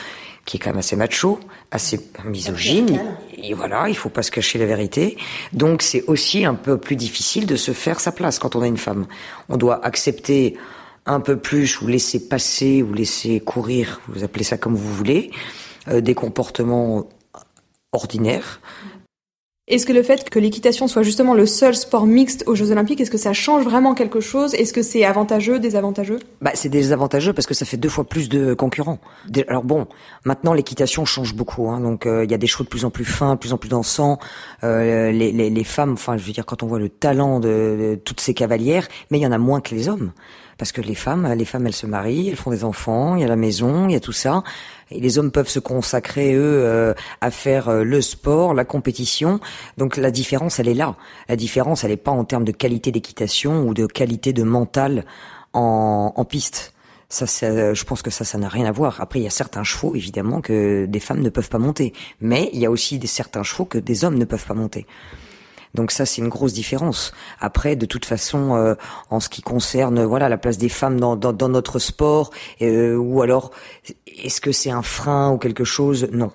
qui 0.44 0.56
est 0.56 0.60
quand 0.60 0.70
même 0.70 0.78
assez 0.78 0.96
macho, 0.96 1.38
assez 1.70 2.00
misogyne. 2.24 3.00
Et 3.42 3.54
voilà, 3.54 3.88
il 3.88 3.96
faut 3.96 4.08
pas 4.08 4.22
se 4.22 4.30
cacher 4.30 4.58
la 4.58 4.66
vérité. 4.66 5.16
Donc 5.52 5.82
c'est 5.82 6.04
aussi 6.06 6.44
un 6.44 6.54
peu 6.54 6.78
plus 6.78 6.96
difficile 6.96 7.46
de 7.46 7.56
se 7.56 7.72
faire 7.72 8.00
sa 8.00 8.12
place 8.12 8.38
quand 8.38 8.56
on 8.56 8.62
est 8.62 8.68
une 8.68 8.76
femme. 8.76 9.06
On 9.48 9.56
doit 9.56 9.84
accepter 9.84 10.56
un 11.06 11.20
peu 11.20 11.36
plus 11.36 11.80
ou 11.80 11.86
laisser 11.86 12.28
passer 12.28 12.82
ou 12.82 12.92
laisser 12.92 13.40
courir, 13.40 14.00
vous 14.08 14.24
appelez 14.24 14.44
ça 14.44 14.58
comme 14.58 14.74
vous 14.74 14.92
voulez, 14.92 15.30
euh, 15.88 16.00
des 16.00 16.14
comportements 16.14 17.08
ordinaires 17.92 18.60
est-ce 19.70 19.86
que 19.86 19.92
le 19.92 20.02
fait 20.02 20.28
que 20.28 20.38
l'équitation 20.38 20.88
soit 20.88 21.04
justement 21.04 21.32
le 21.32 21.46
seul 21.46 21.76
sport 21.76 22.04
mixte 22.04 22.42
aux 22.46 22.56
Jeux 22.56 22.72
Olympiques, 22.72 23.00
est-ce 23.00 23.10
que 23.10 23.18
ça 23.18 23.32
change 23.32 23.64
vraiment 23.64 23.94
quelque 23.94 24.20
chose? 24.20 24.52
Est-ce 24.54 24.72
que 24.72 24.82
c'est 24.82 25.04
avantageux, 25.04 25.60
désavantageux? 25.60 26.18
Bah, 26.40 26.50
c'est 26.54 26.68
désavantageux 26.68 27.32
parce 27.32 27.46
que 27.46 27.54
ça 27.54 27.64
fait 27.64 27.76
deux 27.76 27.88
fois 27.88 28.04
plus 28.04 28.28
de 28.28 28.52
concurrents. 28.54 28.98
Alors 29.46 29.62
bon, 29.62 29.86
maintenant 30.24 30.52
l'équitation 30.54 31.04
change 31.04 31.34
beaucoup, 31.34 31.70
hein, 31.70 31.80
donc 31.80 32.06
euh, 32.06 32.24
il 32.24 32.30
y 32.30 32.34
a 32.34 32.38
des 32.38 32.48
chevaux 32.48 32.64
de 32.64 32.68
plus 32.68 32.84
en 32.84 32.90
plus 32.90 33.04
fins, 33.04 33.34
de 33.34 33.38
plus 33.38 33.52
en 33.52 33.58
plus 33.58 33.68
dansants. 33.68 34.18
Euh, 34.64 35.12
les, 35.12 35.30
les, 35.30 35.50
les, 35.50 35.64
femmes, 35.64 35.92
enfin, 35.92 36.16
je 36.16 36.24
veux 36.24 36.32
dire, 36.32 36.46
quand 36.46 36.62
on 36.64 36.66
voit 36.66 36.80
le 36.80 36.88
talent 36.88 37.38
de 37.38 37.98
toutes 38.04 38.20
ces 38.20 38.34
cavalières, 38.34 38.88
mais 39.10 39.18
il 39.18 39.22
y 39.22 39.26
en 39.26 39.32
a 39.32 39.38
moins 39.38 39.60
que 39.60 39.74
les 39.74 39.88
hommes 39.88 40.12
parce 40.60 40.72
que 40.72 40.82
les 40.82 40.94
femmes, 40.94 41.26
les 41.32 41.46
femmes, 41.46 41.66
elles 41.66 41.72
se 41.72 41.86
marient, 41.86 42.28
elles 42.28 42.36
font 42.36 42.50
des 42.50 42.64
enfants, 42.64 43.16
il 43.16 43.22
y 43.22 43.24
a 43.24 43.26
la 43.26 43.34
maison, 43.34 43.88
il 43.88 43.92
y 43.92 43.96
a 43.96 44.00
tout 44.00 44.12
ça. 44.12 44.42
Et 44.90 45.00
les 45.00 45.18
hommes 45.18 45.30
peuvent 45.30 45.48
se 45.48 45.58
consacrer 45.58 46.34
eux 46.34 46.42
euh, 46.42 46.92
à 47.22 47.30
faire 47.30 47.70
euh, 47.70 47.82
le 47.82 48.02
sport, 48.02 48.52
la 48.52 48.66
compétition. 48.66 49.40
Donc 49.78 49.96
la 49.96 50.10
différence, 50.10 50.60
elle 50.60 50.68
est 50.68 50.74
là. 50.74 50.96
La 51.30 51.36
différence, 51.36 51.82
elle 51.82 51.92
n'est 51.92 51.96
pas 51.96 52.10
en 52.10 52.24
termes 52.24 52.44
de 52.44 52.52
qualité 52.52 52.92
d'équitation 52.92 53.66
ou 53.66 53.72
de 53.72 53.86
qualité 53.86 54.34
de 54.34 54.42
mental 54.42 55.06
en, 55.54 56.12
en 56.14 56.24
piste. 56.26 56.74
Ça, 57.08 57.24
je 57.24 57.84
pense 57.84 58.02
que 58.02 58.10
ça, 58.10 58.26
ça 58.26 58.36
n'a 58.36 58.50
rien 58.50 58.66
à 58.66 58.72
voir. 58.72 59.00
Après, 59.00 59.18
il 59.18 59.22
y 59.22 59.28
a 59.28 59.30
certains 59.30 59.64
chevaux, 59.64 59.96
évidemment, 59.96 60.42
que 60.42 60.84
des 60.84 61.00
femmes 61.00 61.22
ne 61.22 61.30
peuvent 61.30 61.48
pas 61.48 61.58
monter. 61.58 61.94
Mais 62.20 62.50
il 62.52 62.60
y 62.60 62.66
a 62.66 62.70
aussi 62.70 62.98
des, 62.98 63.06
certains 63.06 63.44
chevaux 63.44 63.64
que 63.64 63.78
des 63.78 64.04
hommes 64.04 64.18
ne 64.18 64.26
peuvent 64.26 64.44
pas 64.44 64.52
monter. 64.52 64.86
Donc 65.74 65.92
ça, 65.92 66.04
c'est 66.04 66.20
une 66.20 66.28
grosse 66.28 66.52
différence. 66.52 67.12
Après, 67.40 67.76
de 67.76 67.86
toute 67.86 68.04
façon, 68.04 68.56
euh, 68.56 68.74
en 69.08 69.20
ce 69.20 69.28
qui 69.28 69.42
concerne 69.42 70.04
voilà 70.04 70.28
la 70.28 70.38
place 70.38 70.58
des 70.58 70.68
femmes 70.68 70.98
dans, 70.98 71.16
dans, 71.16 71.32
dans 71.32 71.48
notre 71.48 71.78
sport, 71.78 72.30
euh, 72.60 72.96
ou 72.96 73.22
alors 73.22 73.52
est-ce 74.06 74.40
que 74.40 74.52
c'est 74.52 74.70
un 74.70 74.82
frein 74.82 75.30
ou 75.30 75.38
quelque 75.38 75.64
chose? 75.64 76.08
Non. 76.12 76.32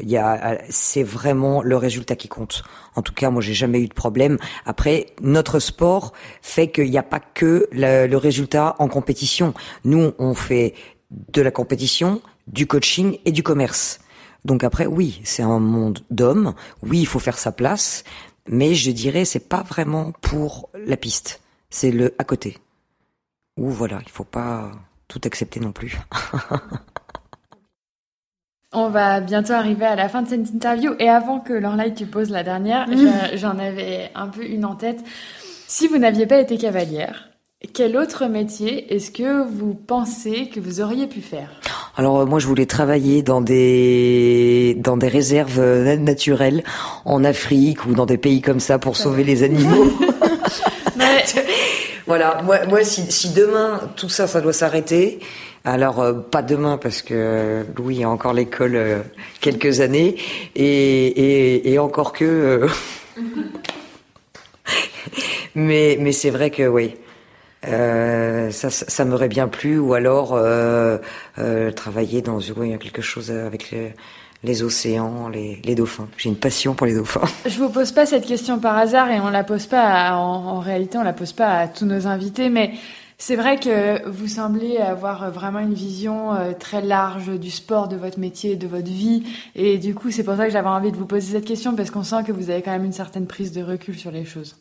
Il 0.00 0.10
y 0.10 0.16
a, 0.16 0.58
c'est 0.70 1.02
vraiment 1.02 1.62
le 1.62 1.76
résultat 1.76 2.16
qui 2.16 2.26
compte. 2.26 2.64
En 2.96 3.02
tout 3.02 3.12
cas, 3.12 3.30
moi, 3.30 3.42
j'ai 3.42 3.52
jamais 3.52 3.80
eu 3.80 3.88
de 3.88 3.94
problème. 3.94 4.38
Après, 4.64 5.06
notre 5.20 5.60
sport 5.60 6.12
fait 6.40 6.70
qu'il 6.70 6.90
n'y 6.90 6.98
a 6.98 7.02
pas 7.02 7.20
que 7.20 7.68
le, 7.70 8.06
le 8.06 8.16
résultat 8.16 8.74
en 8.78 8.88
compétition. 8.88 9.52
Nous, 9.84 10.12
on 10.18 10.34
fait 10.34 10.74
de 11.10 11.42
la 11.42 11.50
compétition, 11.50 12.22
du 12.46 12.66
coaching 12.66 13.18
et 13.26 13.32
du 13.32 13.42
commerce. 13.42 14.00
Donc 14.44 14.64
après, 14.64 14.86
oui, 14.86 15.20
c'est 15.24 15.42
un 15.42 15.60
monde 15.60 16.00
d'hommes. 16.10 16.54
Oui, 16.82 17.00
il 17.00 17.06
faut 17.06 17.20
faire 17.20 17.38
sa 17.38 17.52
place, 17.52 18.02
mais 18.48 18.74
je 18.74 18.90
dirais 18.90 19.24
c'est 19.24 19.48
pas 19.48 19.62
vraiment 19.62 20.12
pour 20.20 20.68
la 20.74 20.96
piste. 20.96 21.40
C'est 21.70 21.90
le 21.90 22.14
à 22.18 22.24
côté. 22.24 22.58
Ou 23.56 23.70
voilà, 23.70 24.00
il 24.02 24.10
faut 24.10 24.24
pas 24.24 24.72
tout 25.08 25.20
accepter 25.24 25.60
non 25.60 25.72
plus. 25.72 25.98
On 28.74 28.88
va 28.88 29.20
bientôt 29.20 29.52
arriver 29.52 29.84
à 29.84 29.96
la 29.96 30.08
fin 30.08 30.22
de 30.22 30.28
cette 30.28 30.48
interview 30.48 30.94
et 30.98 31.10
avant 31.10 31.40
que 31.40 31.52
Lorlaï 31.52 31.92
tu 31.94 32.06
poses 32.06 32.30
la 32.30 32.42
dernière, 32.42 32.88
mm. 32.88 33.36
j'en 33.36 33.58
avais 33.58 34.10
un 34.14 34.28
peu 34.28 34.46
une 34.46 34.64
en 34.64 34.76
tête. 34.76 35.04
Si 35.66 35.88
vous 35.88 35.98
n'aviez 35.98 36.26
pas 36.26 36.38
été 36.38 36.56
cavalière, 36.56 37.28
quel 37.72 37.96
autre 37.96 38.26
métier 38.26 38.92
est-ce 38.94 39.10
que 39.10 39.46
vous 39.48 39.74
pensez 39.74 40.48
que 40.48 40.60
vous 40.60 40.80
auriez 40.80 41.06
pu 41.06 41.20
faire? 41.20 41.48
Alors 41.96 42.20
euh, 42.20 42.26
moi 42.26 42.38
je 42.38 42.46
voulais 42.46 42.66
travailler 42.66 43.22
dans 43.22 43.40
des 43.40 44.76
dans 44.78 44.96
des 44.96 45.08
réserves 45.08 45.60
euh, 45.60 45.96
naturelles 45.96 46.64
en 47.04 47.22
Afrique 47.24 47.86
ou 47.86 47.94
dans 47.94 48.06
des 48.06 48.18
pays 48.18 48.40
comme 48.40 48.60
ça 48.60 48.78
pour 48.78 48.96
sauver 48.96 49.24
les 49.24 49.42
animaux. 49.42 49.86
voilà, 52.06 52.42
moi, 52.42 52.66
moi 52.66 52.82
si, 52.84 53.10
si 53.10 53.30
demain 53.30 53.80
tout 53.96 54.08
ça 54.08 54.26
ça 54.26 54.40
doit 54.40 54.52
s'arrêter, 54.52 55.20
alors 55.64 56.00
euh, 56.00 56.14
pas 56.14 56.42
demain 56.42 56.78
parce 56.78 57.02
que 57.02 57.64
Louis 57.76 58.04
a 58.04 58.08
encore 58.08 58.32
l'école 58.32 59.04
quelques 59.40 59.80
années 59.80 60.16
et, 60.56 61.06
et, 61.06 61.72
et 61.72 61.78
encore 61.78 62.12
que. 62.12 62.66
mais 65.54 65.98
mais 66.00 66.12
c'est 66.12 66.30
vrai 66.30 66.50
que 66.50 66.66
oui. 66.66 66.94
Euh, 67.66 68.50
ça, 68.50 68.70
ça 68.70 69.04
m'aurait 69.04 69.28
bien 69.28 69.48
plu, 69.48 69.78
ou 69.78 69.94
alors 69.94 70.34
euh, 70.34 70.98
euh, 71.38 71.70
travailler 71.70 72.22
dans 72.22 72.38
oui, 72.56 72.76
quelque 72.78 73.02
chose 73.02 73.30
avec 73.30 73.70
les, 73.70 73.94
les 74.42 74.62
océans, 74.62 75.28
les, 75.28 75.60
les 75.64 75.74
dauphins. 75.74 76.08
J'ai 76.16 76.28
une 76.28 76.36
passion 76.36 76.74
pour 76.74 76.86
les 76.86 76.94
dauphins. 76.94 77.28
Je 77.46 77.58
vous 77.58 77.68
pose 77.68 77.92
pas 77.92 78.06
cette 78.06 78.26
question 78.26 78.58
par 78.58 78.76
hasard 78.76 79.10
et 79.10 79.20
on 79.20 79.30
la 79.30 79.44
pose 79.44 79.66
pas. 79.66 80.14
en, 80.14 80.18
en, 80.18 80.60
réalité, 80.60 80.98
on 80.98 81.04
la 81.04 81.12
pose 81.12 81.32
pas 81.32 81.58
à 81.58 81.68
tous 81.68 81.84
nos 81.84 82.06
invités, 82.06 82.48
mais 82.48 82.72
c'est 83.24 83.36
vrai 83.36 83.56
que 83.56 84.08
vous 84.08 84.26
semblez 84.26 84.78
avoir 84.78 85.30
vraiment 85.30 85.60
une 85.60 85.74
vision 85.74 86.34
euh, 86.34 86.54
très 86.58 86.82
large 86.82 87.28
du 87.38 87.52
sport, 87.52 87.86
de 87.86 87.94
votre 87.94 88.18
métier, 88.18 88.56
de 88.56 88.66
votre 88.66 88.90
vie, 88.90 89.22
et 89.54 89.78
du 89.78 89.94
coup, 89.94 90.10
c'est 90.10 90.24
pour 90.24 90.34
ça 90.34 90.46
que 90.46 90.50
j'avais 90.50 90.68
envie 90.68 90.90
de 90.90 90.96
vous 90.96 91.06
poser 91.06 91.34
cette 91.34 91.44
question 91.44 91.76
parce 91.76 91.92
qu'on 91.92 92.02
sent 92.02 92.24
que 92.26 92.32
vous 92.32 92.50
avez 92.50 92.62
quand 92.62 92.72
même 92.72 92.84
une 92.84 92.92
certaine 92.92 93.28
prise 93.28 93.52
de 93.52 93.62
recul 93.62 93.96
sur 93.96 94.10
les 94.10 94.24
choses. 94.24 94.56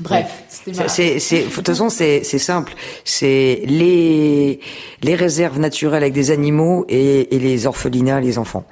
Bref, 0.00 0.44
c'est 0.48 1.44
de 1.44 1.48
toute 1.50 1.66
façon 1.66 1.88
c'est 1.90 2.22
simple, 2.22 2.74
c'est 3.04 3.62
les 3.66 4.60
les 5.02 5.14
réserves 5.14 5.58
naturelles 5.58 6.02
avec 6.02 6.12
des 6.14 6.30
animaux 6.30 6.84
et, 6.88 7.34
et 7.34 7.38
les 7.38 7.66
orphelinats, 7.66 8.20
les 8.20 8.38
enfants, 8.38 8.64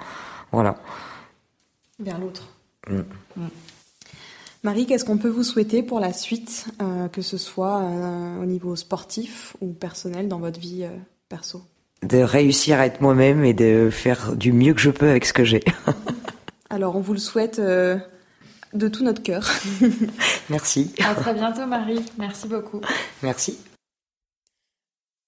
voilà. 0.51 0.77
Vers 1.99 2.19
l'autre. 2.19 2.49
Mm. 2.89 3.01
Mm. 3.37 3.49
Marie, 4.63 4.85
qu'est-ce 4.85 5.07
qu'on 5.07 5.17
peut 5.17 5.29
vous 5.29 5.43
souhaiter 5.43 5.83
pour 5.83 6.01
la 6.01 6.13
suite, 6.13 6.67
euh, 6.83 7.09
que 7.09 7.23
ce 7.23 7.39
soit 7.39 7.81
euh, 7.81 8.43
au 8.43 8.45
niveau 8.45 8.77
sportif 8.77 9.57
ou 9.63 9.73
personnel 9.73 10.29
dans 10.29 10.39
votre 10.39 10.61
vie 10.61 10.85
euh, 10.85 10.91
perso? 11.31 11.63
De 12.03 12.19
réussir 12.19 12.79
à 12.79 12.87
être 12.87 13.01
moi-même 13.01 13.45
et 13.45 13.55
de 13.55 13.89
faire 13.91 14.37
du 14.37 14.53
mieux 14.53 14.75
que 14.75 14.81
je 14.81 14.91
peux 14.91 15.09
avec 15.09 15.25
ce 15.25 15.33
que 15.33 15.45
j'ai. 15.45 15.63
Alors, 16.71 16.97
on 16.97 17.01
vous 17.01 17.15
le 17.15 17.19
souhaite 17.19 17.61
de 18.73 18.89
tout 18.89 19.05
notre 19.05 19.23
cœur. 19.23 19.51
Merci. 20.51 20.93
À 21.05 21.15
très 21.15 21.35
bientôt, 21.35 21.67
Marie. 21.67 22.05
Merci 22.19 22.49
beaucoup. 22.49 22.81
Merci. 23.23 23.59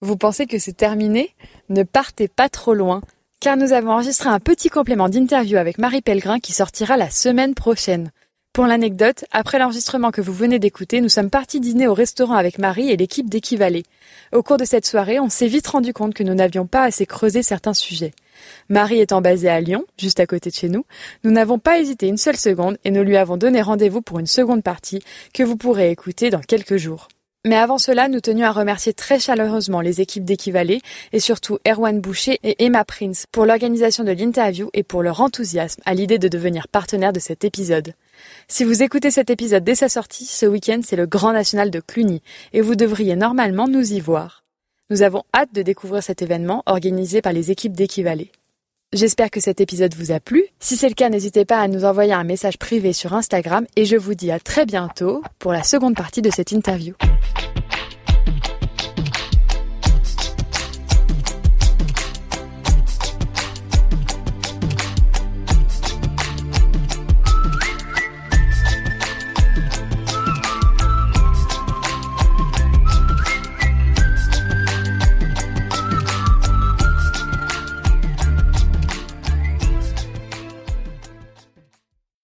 Vous 0.00 0.16
pensez 0.16 0.46
que 0.46 0.58
c'est 0.58 0.72
terminé? 0.76 1.34
Ne 1.68 1.84
partez 1.84 2.28
pas 2.28 2.48
trop 2.48 2.74
loin, 2.74 3.02
car 3.40 3.56
nous 3.56 3.72
avons 3.72 3.92
enregistré 3.92 4.28
un 4.28 4.40
petit 4.40 4.68
complément 4.68 5.08
d'interview 5.08 5.58
avec 5.58 5.78
Marie 5.78 6.02
Pellegrin 6.02 6.40
qui 6.40 6.52
sortira 6.52 6.96
la 6.96 7.10
semaine 7.10 7.54
prochaine. 7.54 8.10
Pour 8.52 8.66
l'anecdote, 8.66 9.24
après 9.30 9.58
l'enregistrement 9.58 10.10
que 10.10 10.20
vous 10.20 10.34
venez 10.34 10.58
d'écouter, 10.58 11.00
nous 11.00 11.08
sommes 11.08 11.30
partis 11.30 11.58
dîner 11.58 11.86
au 11.88 11.94
restaurant 11.94 12.34
avec 12.34 12.58
Marie 12.58 12.90
et 12.90 12.98
l'équipe 12.98 13.30
d'Équivalé. 13.30 13.84
Au 14.30 14.42
cours 14.42 14.58
de 14.58 14.66
cette 14.66 14.84
soirée, 14.84 15.18
on 15.18 15.30
s'est 15.30 15.46
vite 15.46 15.68
rendu 15.68 15.94
compte 15.94 16.12
que 16.12 16.22
nous 16.22 16.34
n'avions 16.34 16.66
pas 16.66 16.82
assez 16.82 17.06
creusé 17.06 17.42
certains 17.42 17.72
sujets. 17.72 18.12
Marie 18.68 19.00
étant 19.00 19.22
basée 19.22 19.48
à 19.48 19.58
Lyon, 19.62 19.86
juste 19.96 20.20
à 20.20 20.26
côté 20.26 20.50
de 20.50 20.54
chez 20.54 20.68
nous, 20.68 20.84
nous 21.24 21.30
n'avons 21.30 21.58
pas 21.58 21.78
hésité 21.78 22.08
une 22.08 22.18
seule 22.18 22.36
seconde 22.36 22.76
et 22.84 22.90
nous 22.90 23.02
lui 23.02 23.16
avons 23.16 23.38
donné 23.38 23.62
rendez-vous 23.62 24.02
pour 24.02 24.18
une 24.18 24.26
seconde 24.26 24.62
partie 24.62 25.02
que 25.32 25.42
vous 25.42 25.56
pourrez 25.56 25.90
écouter 25.90 26.28
dans 26.28 26.42
quelques 26.42 26.76
jours. 26.76 27.08
Mais 27.44 27.56
avant 27.56 27.78
cela, 27.78 28.06
nous 28.06 28.20
tenions 28.20 28.46
à 28.46 28.52
remercier 28.52 28.92
très 28.92 29.18
chaleureusement 29.18 29.80
les 29.80 30.00
équipes 30.00 30.24
d'Équivalé 30.24 30.80
et 31.12 31.18
surtout 31.18 31.58
Erwan 31.66 32.00
Boucher 32.00 32.38
et 32.44 32.64
Emma 32.64 32.84
Prince 32.84 33.26
pour 33.32 33.46
l'organisation 33.46 34.04
de 34.04 34.12
l'interview 34.12 34.70
et 34.74 34.84
pour 34.84 35.02
leur 35.02 35.20
enthousiasme 35.20 35.82
à 35.84 35.94
l'idée 35.94 36.20
de 36.20 36.28
devenir 36.28 36.68
partenaire 36.68 37.12
de 37.12 37.18
cet 37.18 37.42
épisode. 37.42 37.94
Si 38.46 38.62
vous 38.62 38.84
écoutez 38.84 39.10
cet 39.10 39.28
épisode 39.28 39.64
dès 39.64 39.74
sa 39.74 39.88
sortie, 39.88 40.24
ce 40.24 40.46
week-end 40.46 40.82
c'est 40.84 40.94
le 40.94 41.06
Grand 41.06 41.32
National 41.32 41.72
de 41.72 41.80
Cluny 41.80 42.22
et 42.52 42.60
vous 42.60 42.76
devriez 42.76 43.16
normalement 43.16 43.66
nous 43.66 43.92
y 43.92 43.98
voir. 43.98 44.44
Nous 44.90 45.02
avons 45.02 45.24
hâte 45.34 45.52
de 45.52 45.62
découvrir 45.62 46.00
cet 46.00 46.22
événement 46.22 46.62
organisé 46.66 47.22
par 47.22 47.32
les 47.32 47.50
équipes 47.50 47.72
d'Équivalé. 47.72 48.30
J'espère 48.94 49.30
que 49.30 49.40
cet 49.40 49.62
épisode 49.62 49.94
vous 49.94 50.12
a 50.12 50.20
plu. 50.20 50.44
Si 50.60 50.76
c'est 50.76 50.90
le 50.90 50.94
cas, 50.94 51.08
n'hésitez 51.08 51.46
pas 51.46 51.58
à 51.60 51.66
nous 51.66 51.86
envoyer 51.86 52.12
un 52.12 52.24
message 52.24 52.58
privé 52.58 52.92
sur 52.92 53.14
Instagram 53.14 53.64
et 53.74 53.86
je 53.86 53.96
vous 53.96 54.14
dis 54.14 54.30
à 54.30 54.38
très 54.38 54.66
bientôt 54.66 55.22
pour 55.38 55.50
la 55.50 55.62
seconde 55.62 55.96
partie 55.96 56.20
de 56.20 56.28
cette 56.28 56.52
interview. 56.52 56.92